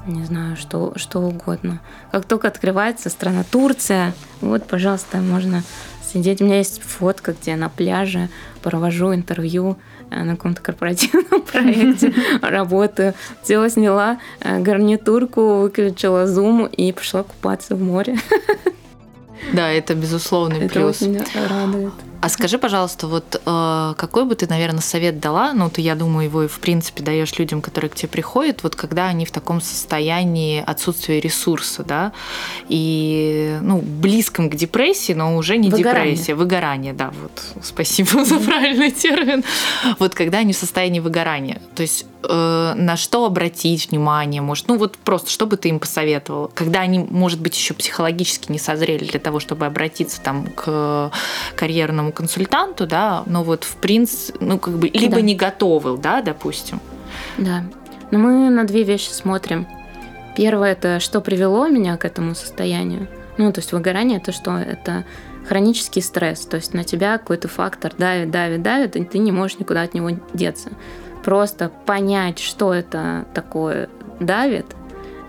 не 0.07 0.25
знаю, 0.25 0.57
что, 0.57 0.93
что 0.97 1.21
угодно. 1.21 1.81
Как 2.13 2.27
только 2.27 2.49
открывается 2.49 3.09
страна 3.09 3.45
Турция, 3.51 4.13
вот, 4.41 4.67
пожалуйста, 4.67 5.19
можно 5.19 5.63
сидеть. 6.03 6.43
У 6.43 6.45
меня 6.45 6.59
есть 6.59 6.83
фотка, 6.83 7.33
где 7.33 7.53
я 7.53 7.57
на 7.57 7.69
пляже 7.71 8.29
провожу 8.63 9.15
интервью 9.15 9.79
э, 10.11 10.23
на 10.23 10.37
каком-то 10.37 10.61
корпоративном 10.61 11.43
проекте, 11.53 12.13
работаю. 12.43 13.15
Взяла, 13.43 13.71
сняла 13.71 14.19
э, 14.41 14.61
гарнитурку, 14.61 15.61
выключила 15.63 16.27
зум 16.27 16.67
и 16.67 16.93
пошла 16.93 17.23
купаться 17.23 17.75
в 17.75 17.83
море. 17.83 18.19
Да, 19.53 19.71
это 19.71 19.95
безусловный 19.95 20.67
Это 20.67 20.75
плюс. 20.81 21.03
очень 21.03 21.21
радует. 21.49 21.93
А 22.25 22.31
скажи, 22.31 22.57
пожалуйста, 22.57 23.07
вот 23.07 23.39
э, 23.45 23.95
какой 23.99 24.25
бы 24.25 24.35
ты, 24.35 24.47
наверное, 24.47 24.81
совет 24.81 25.21
дала? 25.21 25.53
Ну, 25.53 25.69
ты, 25.69 25.83
я 25.83 25.95
думаю, 25.95 26.25
его 26.25 26.45
и 26.45 26.49
в 26.49 26.59
принципе 26.59 27.03
даешь 27.03 27.39
людям, 27.39 27.61
которые 27.61 27.91
к 27.91 27.95
тебе 27.97 28.09
приходят, 28.09 28.63
вот 28.63 28.77
когда 28.77 29.09
они 29.09 29.27
в 29.27 29.31
таком 29.31 29.61
состоянии 29.61 30.65
отсутствия 30.67 31.21
ресурса, 31.21 31.85
да, 31.85 32.13
и 32.71 33.59
ну 33.61 33.83
близком 33.83 34.49
к 34.49 34.55
депрессии, 34.55 35.13
но 35.13 35.37
уже 35.37 35.59
не 35.59 35.69
Выгорание. 35.69 36.13
депрессия, 36.13 36.35
выгорание, 36.35 36.95
да, 36.95 37.13
вот. 37.21 37.43
Спасибо 37.63 38.25
за 38.25 38.41
правильный 38.41 38.91
термин. 38.91 39.45
Вот 39.99 40.15
когда 40.15 40.39
они 40.39 40.55
в 40.55 40.57
состоянии 40.57 41.01
выгорания, 41.01 41.61
то 41.75 41.83
есть 41.83 42.07
э, 42.23 42.73
на 42.75 42.97
что 42.97 43.27
обратить 43.27 43.91
внимание, 43.91 44.41
может, 44.41 44.69
ну 44.69 44.79
вот 44.79 44.97
просто, 44.97 45.29
что 45.31 45.45
бы 45.45 45.59
ты 45.59 45.69
им 45.69 45.79
посоветовала, 45.79 46.51
когда 46.55 46.81
они, 46.81 47.01
может 47.01 47.41
быть, 47.41 47.55
еще 47.55 47.75
психологически 47.75 48.51
не 48.51 48.59
созрели 48.59 49.05
для 49.05 49.21
того, 49.21 49.41
чтобы 49.41 49.67
обратиться 49.67 50.23
там 50.23 50.47
к 50.47 51.13
карьерному 51.55 52.14
консультанту, 52.15 52.87
да, 52.87 53.23
но 53.27 53.43
вот 53.43 53.65
в 53.65 53.77
принципе, 53.77 54.39
ну 54.41 54.59
как 54.59 54.75
бы 54.75 54.89
либо 54.89 55.17
Да. 55.17 55.21
не 55.21 55.35
готовы, 55.35 55.99
да, 55.99 56.23
допустим. 56.23 56.81
Да. 57.39 57.65
Но 58.11 58.19
мы 58.19 58.51
на 58.51 58.65
две 58.65 58.83
вещи 58.83 59.11
смотрим. 59.11 59.67
Первое 60.37 60.73
это 60.73 61.01
что 61.01 61.21
привело 61.21 61.69
меня 61.69 61.97
к 61.97 62.05
этому 62.05 62.35
состоянию. 62.35 63.09
Ну, 63.39 63.53
то 63.53 63.61
есть 63.61 63.73
выгорание 63.73 64.19
это 64.19 64.33
что? 64.33 64.57
Это 64.57 65.05
хронический 65.49 66.01
стресс. 66.01 66.47
То 66.47 66.57
есть 66.57 66.75
на 66.75 66.85
тебя 66.85 67.19
какой-то 67.19 67.49
фактор 67.49 67.93
давит, 67.97 68.31
давит, 68.31 68.63
давит, 68.63 68.97
и 68.97 69.05
ты 69.05 69.19
не 69.19 69.33
можешь 69.33 69.59
никуда 69.59 69.83
от 69.83 69.95
него 69.95 70.11
деться. 70.33 70.71
Просто 71.25 71.71
понять, 71.87 72.39
что 72.39 72.73
это 72.73 73.25
такое 73.35 73.89
давит, 74.21 74.67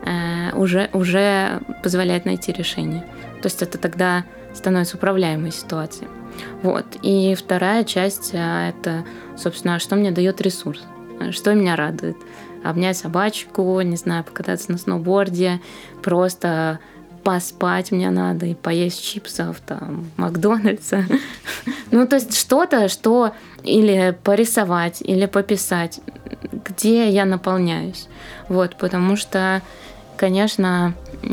э, 0.05 0.55
уже, 0.55 0.89
уже 0.93 1.61
позволяет 1.83 2.25
найти 2.25 2.51
решение. 2.51 3.01
То 3.41 3.47
есть 3.47 3.61
это 3.61 3.77
тогда 3.77 4.25
становится 4.53 4.97
управляемой 4.97 5.51
ситуацией. 5.51 6.09
Вот. 6.61 6.86
И 7.01 7.36
вторая 7.36 7.83
часть 7.83 8.31
а, 8.33 8.69
это, 8.69 9.05
собственно, 9.38 9.79
что 9.79 9.95
мне 9.95 10.11
дает 10.11 10.41
ресурс, 10.41 10.81
а, 11.19 11.31
что 11.31 11.53
меня 11.53 11.75
радует. 11.75 12.17
Обнять 12.63 12.97
собачку, 12.97 13.79
не 13.81 13.95
знаю, 13.95 14.23
покататься 14.23 14.71
на 14.71 14.77
сноуборде, 14.77 15.61
просто 16.01 16.79
поспать 17.23 17.91
мне 17.91 18.09
надо 18.11 18.45
и 18.45 18.53
поесть 18.53 19.03
чипсов, 19.03 19.59
там, 19.65 20.09
Макдональдса. 20.17 21.05
Ну, 21.91 22.05
то 22.07 22.15
есть 22.15 22.38
что-то, 22.38 22.89
что 22.89 23.31
или 23.63 24.17
порисовать, 24.23 25.01
или 25.01 25.27
пописать, 25.27 26.01
где 26.51 27.09
я 27.09 27.25
наполняюсь. 27.25 28.09
Вот, 28.49 28.75
потому 28.75 29.15
что, 29.15 29.61
конечно, 30.17 30.93
э, 31.23 31.27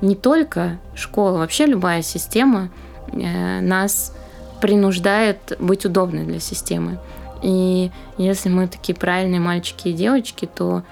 не 0.00 0.16
только 0.16 0.78
школа, 0.94 1.38
вообще 1.38 1.66
любая 1.66 2.02
система 2.02 2.64
э, 2.64 2.87
нас 3.12 4.12
принуждает 4.60 5.56
быть 5.58 5.84
удобной 5.84 6.24
для 6.24 6.40
системы. 6.40 6.98
И 7.42 7.90
если 8.16 8.48
мы 8.48 8.66
такие 8.66 8.94
правильные 8.94 9.40
мальчики 9.40 9.88
и 9.88 9.92
девочки, 9.92 10.48
то 10.52 10.82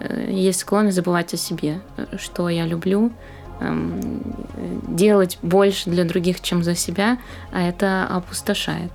э, 0.00 0.28
есть 0.30 0.60
склонность 0.60 0.96
забывать 0.96 1.32
о 1.34 1.36
себе, 1.36 1.80
э, 1.96 2.16
что 2.18 2.48
я 2.48 2.66
люблю, 2.66 3.12
эм, 3.60 4.00
э, 4.56 4.78
делать 4.88 5.38
больше 5.42 5.90
для 5.90 6.04
других, 6.04 6.40
чем 6.40 6.64
за 6.64 6.74
себя, 6.74 7.18
а 7.52 7.62
это 7.62 8.06
опустошает, 8.10 8.92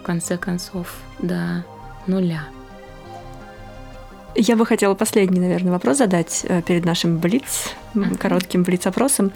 в 0.00 0.02
конце 0.02 0.36
концов, 0.36 0.96
до 1.20 1.64
нуля. 2.08 2.42
Я 4.34 4.56
бы 4.56 4.66
хотела 4.66 4.94
последний, 4.94 5.40
наверное, 5.40 5.72
вопрос 5.72 5.98
задать 5.98 6.44
э, 6.48 6.62
перед 6.62 6.84
нашим 6.84 7.18
блиц, 7.18 7.70
коротким 8.18 8.64
блиц-опросом. 8.64 9.30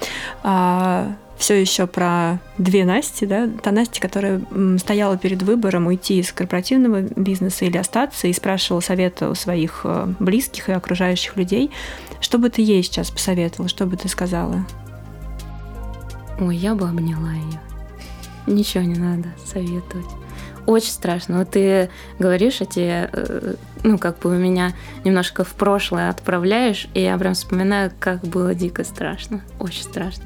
Все 1.39 1.61
еще 1.61 1.87
про 1.87 2.39
две 2.59 2.84
Насти, 2.84 3.26
да? 3.26 3.49
Та 3.62 3.70
Настя, 3.70 4.01
которая 4.01 4.41
стояла 4.78 5.18
перед 5.18 5.43
выбором 5.43 5.87
уйти 5.87 6.18
из 6.18 6.32
корпоративного 6.32 7.03
бизнеса 7.03 7.64
или 7.66 7.76
остаться, 7.76 8.26
и 8.26 8.32
спрашивала 8.32 8.80
совета 8.80 9.28
у 9.30 9.34
своих 9.34 9.82
э, 9.84 10.12
близких 10.18 10.68
и 10.68 10.72
окружающих 10.72 11.37
людей. 11.37 11.70
Что 12.20 12.39
бы 12.39 12.49
ты 12.49 12.62
ей 12.62 12.82
сейчас 12.82 13.11
посоветовала, 13.11 13.68
что 13.68 13.87
бы 13.87 13.97
ты 13.97 14.09
сказала? 14.09 14.66
Ой, 16.41 16.57
я 16.57 16.74
бы 16.74 16.89
обняла 16.89 17.32
ее. 17.32 17.61
Ничего 18.47 18.84
не 18.84 18.99
надо 18.99 19.28
советовать. 19.45 20.07
Очень 20.66 20.91
страшно. 20.91 21.39
Вот 21.39 21.51
ты 21.51 21.91
говоришь 22.18 22.61
эти, 22.61 23.09
ну, 23.84 23.99
как 23.99 24.18
бы 24.18 24.37
меня 24.37 24.72
немножко 25.05 25.45
в 25.45 25.55
прошлое 25.55 26.11
отправляешь, 26.11 26.89
и 26.93 27.03
я 27.03 27.16
прям 27.18 27.34
вспоминаю, 27.34 27.93
как 28.01 28.22
было 28.22 28.55
дико 28.55 28.82
страшно. 28.84 29.43
Очень 29.61 29.84
страшно. 29.84 30.24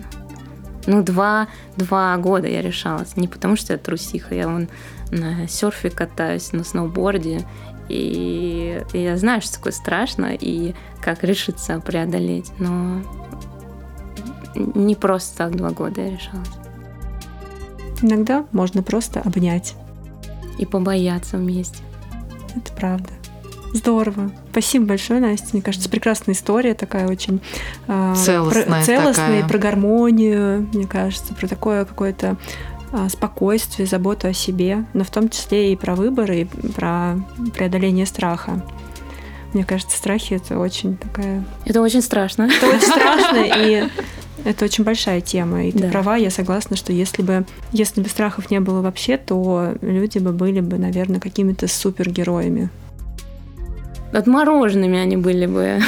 Ну, 0.86 1.02
два, 1.02 1.48
два 1.76 2.16
года 2.16 2.48
я 2.48 2.62
решалась. 2.62 3.16
Не 3.16 3.28
потому, 3.28 3.56
что 3.56 3.72
я 3.72 3.78
трусиха, 3.78 4.34
я 4.34 4.48
вон 4.48 4.68
на 5.10 5.46
серфе 5.46 5.90
катаюсь, 5.90 6.52
на 6.52 6.64
сноуборде. 6.64 7.46
И, 7.88 8.82
и 8.92 8.98
я 8.98 9.16
знаю, 9.16 9.42
что 9.42 9.54
такое 9.54 9.72
страшно, 9.72 10.32
и 10.32 10.74
как 11.02 11.24
решиться 11.24 11.80
преодолеть. 11.80 12.52
Но 12.58 13.02
не 14.54 14.94
просто 14.94 15.36
так 15.36 15.56
два 15.56 15.70
года 15.70 16.00
я 16.00 16.10
решалась. 16.10 16.48
Иногда 18.02 18.46
можно 18.52 18.82
просто 18.82 19.20
обнять. 19.20 19.74
И 20.58 20.66
побояться 20.66 21.36
вместе. 21.36 21.82
Это 22.54 22.72
правда. 22.74 23.10
Здорово. 23.72 24.30
Спасибо 24.50 24.86
большое, 24.86 25.20
Настя. 25.20 25.48
Мне 25.52 25.62
кажется, 25.62 25.88
прекрасная 25.88 26.34
история 26.34 26.74
такая 26.74 27.08
очень 27.08 27.40
э, 27.86 28.14
Целостная 28.16 28.64
про, 28.64 28.82
целостная, 28.82 29.42
такая. 29.42 29.48
про 29.48 29.58
гармонию, 29.58 30.68
мне 30.72 30.86
кажется, 30.86 31.34
про 31.34 31.46
такое 31.46 31.84
какое-то 31.84 32.36
а, 32.92 33.08
спокойствие, 33.08 33.86
заботу 33.86 34.26
о 34.26 34.32
себе, 34.32 34.84
но 34.94 35.04
в 35.04 35.10
том 35.10 35.28
числе 35.28 35.72
и 35.72 35.76
про 35.76 35.94
выборы, 35.94 36.40
и 36.40 36.44
про 36.44 37.16
преодоление 37.54 38.06
страха. 38.06 38.64
Мне 39.52 39.64
кажется, 39.64 39.96
страхи 39.96 40.34
это 40.34 40.58
очень 40.58 40.96
такая... 40.96 41.44
Это 41.64 41.80
очень 41.82 42.02
страшно. 42.02 42.44
Это 42.44 42.66
очень 42.66 42.88
страшно, 42.88 43.44
и 43.56 43.88
это 44.44 44.64
очень 44.64 44.84
большая 44.84 45.20
тема. 45.20 45.66
И 45.66 45.72
ты 45.72 45.78
Да. 45.78 45.88
права, 45.88 46.16
я 46.16 46.30
согласна, 46.30 46.76
что 46.76 46.92
если 46.92 47.22
бы, 47.22 47.44
если 47.72 48.00
бы 48.00 48.08
страхов 48.08 48.50
не 48.50 48.58
было 48.60 48.80
вообще, 48.80 49.16
то 49.16 49.74
люди 49.82 50.18
бы 50.18 50.32
были 50.32 50.60
бы, 50.60 50.78
наверное, 50.78 51.20
какими-то 51.20 51.68
супергероями. 51.68 52.70
Отмороженными 54.12 54.98
они 54.98 55.16
были 55.16 55.46
бы. 55.46 55.80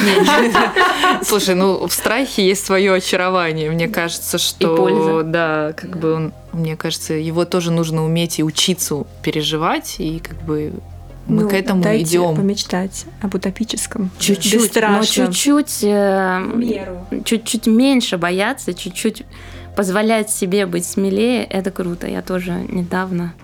Слушай, 1.22 1.54
ну 1.54 1.86
в 1.86 1.92
страхе 1.92 2.46
есть 2.46 2.64
свое 2.64 2.94
очарование. 2.94 3.70
Мне 3.70 3.88
кажется, 3.88 4.38
что 4.38 4.76
польза. 4.76 5.22
да, 5.24 5.72
как 5.76 5.98
бы 5.98 6.12
он, 6.14 6.32
мне 6.52 6.76
кажется, 6.76 7.14
его 7.14 7.44
тоже 7.44 7.72
нужно 7.72 8.04
уметь 8.04 8.38
и 8.38 8.44
учиться 8.44 9.04
переживать, 9.22 9.96
и 9.98 10.20
как 10.20 10.40
бы 10.42 10.72
мы 11.26 11.42
Ну, 11.42 11.48
к 11.48 11.52
этому 11.52 11.82
дайте 11.82 12.16
идем. 12.16 12.36
помечтать 12.36 13.06
об 13.20 13.34
утопическом. 13.34 14.10
Чуть-чуть, 14.18 14.74
но 14.74 15.02
чуть-чуть, 15.04 15.78
э, 15.82 16.40
меру. 16.54 17.06
чуть-чуть 17.24 17.66
меньше 17.66 18.18
бояться, 18.18 18.74
чуть-чуть 18.74 19.24
позволять 19.76 20.30
себе 20.30 20.66
быть 20.66 20.84
смелее, 20.84 21.44
это 21.44 21.70
круто. 21.70 22.06
Я 22.06 22.22
тоже 22.22 22.52
недавно 22.68 23.34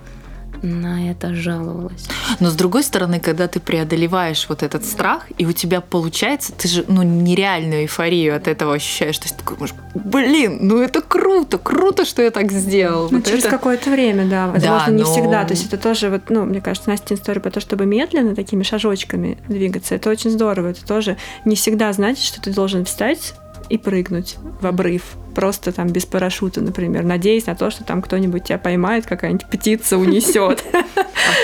на 0.62 1.10
это 1.10 1.34
жаловалась. 1.34 2.06
Но 2.40 2.50
с 2.50 2.54
другой 2.54 2.82
стороны, 2.82 3.20
когда 3.20 3.48
ты 3.48 3.60
преодолеваешь 3.60 4.46
вот 4.48 4.62
этот 4.62 4.84
страх, 4.84 5.26
и 5.38 5.46
у 5.46 5.52
тебя 5.52 5.80
получается, 5.80 6.52
ты 6.52 6.68
же 6.68 6.84
ну, 6.88 7.02
нереальную 7.02 7.82
эйфорию 7.82 8.36
от 8.36 8.48
этого 8.48 8.74
ощущаешь. 8.74 9.18
То 9.18 9.24
есть 9.24 9.36
ты 9.36 9.42
такой, 9.44 9.58
можешь, 9.58 9.74
блин, 9.94 10.58
ну 10.62 10.80
это 10.82 11.00
круто, 11.00 11.58
круто, 11.58 12.04
что 12.04 12.22
я 12.22 12.30
так 12.30 12.50
сделал. 12.52 13.08
Ну, 13.10 13.18
Вот 13.18 13.26
через 13.26 13.40
это- 13.44 13.50
какое-то 13.50 13.90
время, 13.90 14.24
да. 14.26 14.46
Да, 14.48 14.52
Возможно, 14.72 14.90
не 14.92 15.02
но- 15.02 15.12
всегда. 15.12 15.44
То 15.44 15.54
есть 15.54 15.66
это 15.66 15.76
тоже, 15.78 16.10
вот, 16.10 16.22
ну, 16.30 16.44
мне 16.44 16.60
кажется, 16.60 16.90
Настя 16.90 17.14
история 17.14 17.40
про 17.40 17.50
то, 17.50 17.60
чтобы 17.60 17.86
медленно 17.86 18.34
такими 18.34 18.62
шажочками 18.62 19.38
двигаться. 19.48 19.94
Это 19.94 20.10
очень 20.10 20.30
здорово. 20.30 20.68
Это 20.68 20.84
тоже 20.86 21.16
не 21.44 21.54
всегда 21.56 21.92
значит, 21.92 22.24
что 22.24 22.40
ты 22.40 22.52
должен 22.52 22.84
встать 22.84 23.34
и 23.68 23.78
прыгнуть 23.78 24.36
в 24.60 24.66
обрыв. 24.66 25.02
Просто 25.34 25.70
там 25.70 25.88
без 25.88 26.04
парашюта, 26.04 26.60
например, 26.60 27.04
надеясь 27.04 27.46
на 27.46 27.54
то, 27.54 27.70
что 27.70 27.84
там 27.84 28.02
кто-нибудь 28.02 28.44
тебя 28.44 28.58
поймает, 28.58 29.06
какая-нибудь 29.06 29.46
птица 29.46 29.96
унесет. 29.96 30.64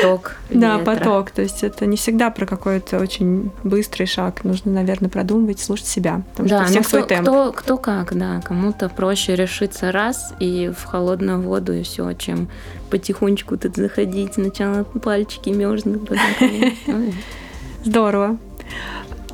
Поток. 0.00 0.36
Да, 0.50 0.78
поток. 0.78 1.30
То 1.30 1.42
есть 1.42 1.62
это 1.62 1.86
не 1.86 1.96
всегда 1.96 2.30
про 2.30 2.46
какой-то 2.46 2.98
очень 2.98 3.52
быстрый 3.62 4.06
шаг. 4.06 4.42
Нужно, 4.44 4.72
наверное, 4.72 5.10
продумывать, 5.10 5.60
слушать 5.60 5.86
себя. 5.86 6.22
Потому 6.32 6.48
что 6.48 6.58
Да, 6.58 6.64
ну 6.64 6.68
всех 6.70 6.88
свой 6.88 7.02
кто, 7.02 7.08
темп. 7.08 7.28
кто, 7.28 7.52
кто 7.52 7.76
как, 7.76 8.16
да. 8.18 8.40
Кому-то 8.44 8.88
проще 8.88 9.36
решиться 9.36 9.92
раз 9.92 10.32
и 10.40 10.72
в 10.76 10.84
холодную 10.84 11.40
воду 11.40 11.72
и 11.72 11.82
все, 11.82 12.12
чем 12.14 12.48
потихонечку 12.90 13.56
тут 13.56 13.76
заходить. 13.76 14.34
Сначала 14.34 14.84
пальчики 14.84 15.50
мерзнут. 15.50 16.10
Ой. 16.10 17.14
Здорово. 17.84 18.38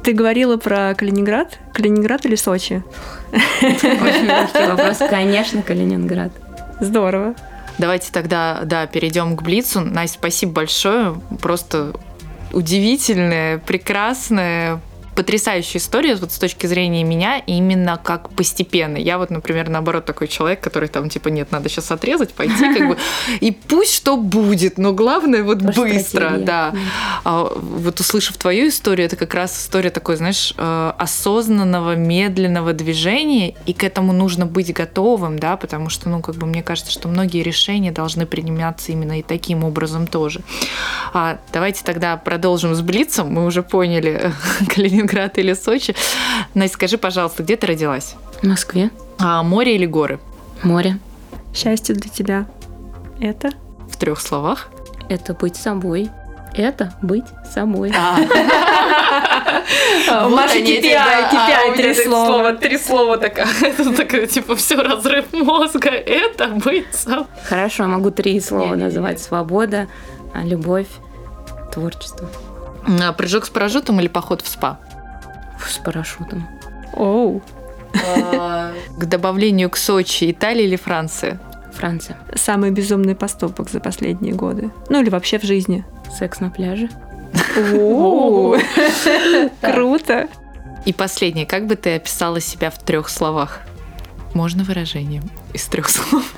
Ты 0.02 0.12
говорила 0.12 0.56
про 0.56 0.94
Калининград? 0.94 1.58
Калининград 1.72 2.24
или 2.24 2.34
Сочи? 2.36 2.82
Очень 3.32 4.26
легкий 4.26 4.66
вопрос. 4.66 4.98
Конечно, 5.10 5.62
Калининград. 5.62 6.32
Здорово. 6.80 7.34
Давайте 7.78 8.10
тогда, 8.12 8.60
да, 8.64 8.86
перейдем 8.86 9.36
к 9.36 9.42
Блицу. 9.42 9.80
Настя, 9.80 10.18
спасибо 10.18 10.52
большое. 10.52 11.20
Просто 11.40 11.92
удивительная, 12.52 13.58
прекрасная, 13.58 14.80
потрясающая 15.14 15.80
история 15.80 16.14
вот 16.16 16.32
с 16.32 16.38
точки 16.38 16.66
зрения 16.66 17.04
меня 17.04 17.38
именно 17.38 18.00
как 18.02 18.30
постепенно. 18.30 18.96
Я 18.96 19.18
вот, 19.18 19.30
например, 19.30 19.68
наоборот 19.68 20.04
такой 20.04 20.28
человек, 20.28 20.60
который 20.60 20.88
там 20.88 21.08
типа 21.08 21.28
нет, 21.28 21.50
надо 21.50 21.68
сейчас 21.68 21.90
отрезать, 21.90 22.32
пойти 22.32 22.74
как 22.74 22.88
бы 22.88 22.96
и 23.40 23.50
пусть 23.52 23.94
что 23.94 24.16
будет, 24.16 24.78
но 24.78 24.92
главное 24.92 25.42
вот 25.42 25.58
По 25.60 25.66
быстро, 25.66 26.00
стратегии. 26.00 26.44
да. 26.44 26.74
А 27.24 27.52
вот 27.54 28.00
услышав 28.00 28.36
твою 28.36 28.68
историю, 28.68 29.06
это 29.06 29.16
как 29.16 29.34
раз 29.34 29.58
история 29.58 29.90
такой, 29.90 30.16
знаешь, 30.16 30.54
э, 30.56 30.92
осознанного, 30.98 31.96
медленного 31.96 32.72
движения, 32.72 33.54
и 33.66 33.72
к 33.72 33.84
этому 33.84 34.12
нужно 34.12 34.46
быть 34.46 34.72
готовым, 34.72 35.38
да, 35.38 35.56
потому 35.56 35.90
что, 35.90 36.08
ну, 36.08 36.20
как 36.20 36.36
бы 36.36 36.46
мне 36.46 36.62
кажется, 36.62 36.92
что 36.92 37.08
многие 37.08 37.42
решения 37.42 37.92
должны 37.92 38.26
приниматься 38.26 38.92
именно 38.92 39.18
и 39.18 39.22
таким 39.22 39.64
образом 39.64 40.06
тоже. 40.06 40.40
А, 41.12 41.38
давайте 41.52 41.84
тогда 41.84 42.16
продолжим 42.16 42.74
с 42.74 42.80
Блицем. 42.80 43.32
Мы 43.32 43.44
уже 43.46 43.62
поняли, 43.62 44.32
Калининград 45.10 45.38
или 45.38 45.52
Сочи. 45.54 45.94
Настя, 46.54 46.74
скажи, 46.74 46.98
пожалуйста, 46.98 47.42
где 47.42 47.56
ты 47.56 47.66
родилась? 47.66 48.14
В 48.42 48.46
Москве. 48.46 48.90
А, 49.18 49.42
море 49.42 49.74
или 49.74 49.86
горы? 49.86 50.20
Море. 50.62 50.98
Счастье 51.54 51.94
для 51.94 52.08
тебя. 52.10 52.46
Это? 53.20 53.50
В 53.90 53.96
трех 53.96 54.20
словах. 54.20 54.68
Это 55.08 55.34
быть 55.34 55.56
собой. 55.56 56.10
Это 56.54 56.94
быть 57.02 57.24
собой. 57.52 57.90
Маша, 60.10 60.58
KPI, 60.58 61.30
KPI, 61.30 61.76
три 61.76 61.94
слова. 61.94 62.52
Три 62.54 62.78
слова 62.78 63.18
такая. 63.18 63.46
Это 63.62 63.94
такая, 63.94 64.26
типа, 64.26 64.56
все 64.56 64.76
разрыв 64.76 65.32
мозга. 65.32 65.90
Это 65.90 66.48
быть 66.48 66.86
сам. 66.92 67.26
Хорошо, 67.48 67.86
могу 67.86 68.10
три 68.10 68.40
слова 68.40 68.74
называть. 68.74 69.20
Свобода, 69.20 69.86
а, 70.34 70.42
любовь, 70.42 70.88
творчество. 71.72 72.28
А, 73.00 73.12
Прыжок 73.12 73.44
с 73.44 73.50
парашютом 73.50 74.00
или 74.00 74.08
поход 74.08 74.42
в 74.42 74.48
спа? 74.48 74.80
С 75.66 75.78
парашютом. 75.78 76.48
Оу. 76.94 77.42
К 77.92 79.04
добавлению 79.04 79.70
к 79.70 79.76
Сочи 79.76 80.30
Италия 80.30 80.64
или 80.64 80.76
Франция? 80.76 81.40
Франция. 81.72 82.18
Самый 82.34 82.70
безумный 82.70 83.14
поступок 83.14 83.70
за 83.70 83.80
последние 83.80 84.34
годы. 84.34 84.70
Ну 84.88 85.00
или 85.00 85.10
вообще 85.10 85.38
в 85.38 85.42
жизни. 85.42 85.84
Секс 86.18 86.40
на 86.40 86.50
пляже. 86.50 86.88
Оу. 87.56 88.56
Круто. 89.60 90.28
И 90.84 90.92
последнее. 90.92 91.46
Как 91.46 91.66
бы 91.66 91.76
ты 91.76 91.96
описала 91.96 92.40
себя 92.40 92.70
в 92.70 92.78
трех 92.78 93.08
словах? 93.08 93.60
Можно 94.34 94.64
выражением 94.64 95.24
из 95.52 95.66
трех 95.66 95.88
слов? 95.90 96.32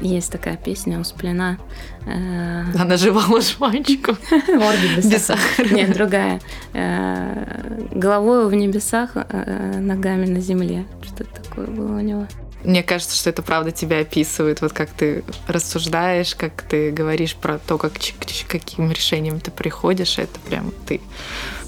Есть 0.00 0.32
такая 0.32 0.56
песня 0.56 0.98
у 1.00 1.04
Сплина. 1.04 1.58
э, 2.06 2.64
Она 2.78 2.96
жевала 2.96 3.40
жвачку. 3.40 4.16
Оргий 4.32 4.96
без 4.96 5.06
Без 5.06 5.24
сахара. 5.24 5.68
Нет, 5.68 5.92
другая. 5.92 6.40
Э, 6.72 7.86
Головой 7.92 8.48
в 8.48 8.54
небесах, 8.54 9.10
э, 9.14 9.78
ногами 9.78 10.26
на 10.26 10.40
земле. 10.40 10.84
Что-то 11.02 11.42
такое 11.42 11.66
было 11.66 11.96
у 11.96 12.00
него. 12.00 12.26
Мне 12.64 12.82
кажется, 12.82 13.14
что 13.16 13.30
это 13.30 13.42
правда 13.42 13.70
тебя 13.72 14.00
описывает. 14.00 14.60
Вот 14.62 14.72
как 14.72 14.90
ты 14.90 15.22
рассуждаешь, 15.46 16.34
как 16.34 16.62
ты 16.62 16.90
говоришь 16.90 17.36
про 17.36 17.58
то, 17.58 17.78
как, 17.78 17.92
к 17.92 18.48
каким 18.48 18.90
решениям 18.90 19.38
ты 19.38 19.50
приходишь. 19.50 20.18
Это 20.18 20.40
прям 20.40 20.72
ты. 20.86 21.00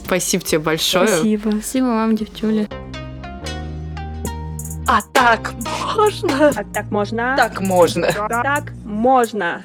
Спасибо 0.04 0.42
тебе 0.44 0.58
большое. 0.58 1.06
Спасибо. 1.06 1.50
Спасибо 1.50 1.84
вам, 1.86 2.16
девчули. 2.16 2.68
А 4.88 5.02
так 5.12 5.52
можно? 5.96 6.48
А 6.56 6.64
так 6.64 6.90
можно? 6.90 7.34
Так 7.36 7.60
можно. 7.60 8.12
Так 8.28 8.72
можно. 8.84 9.62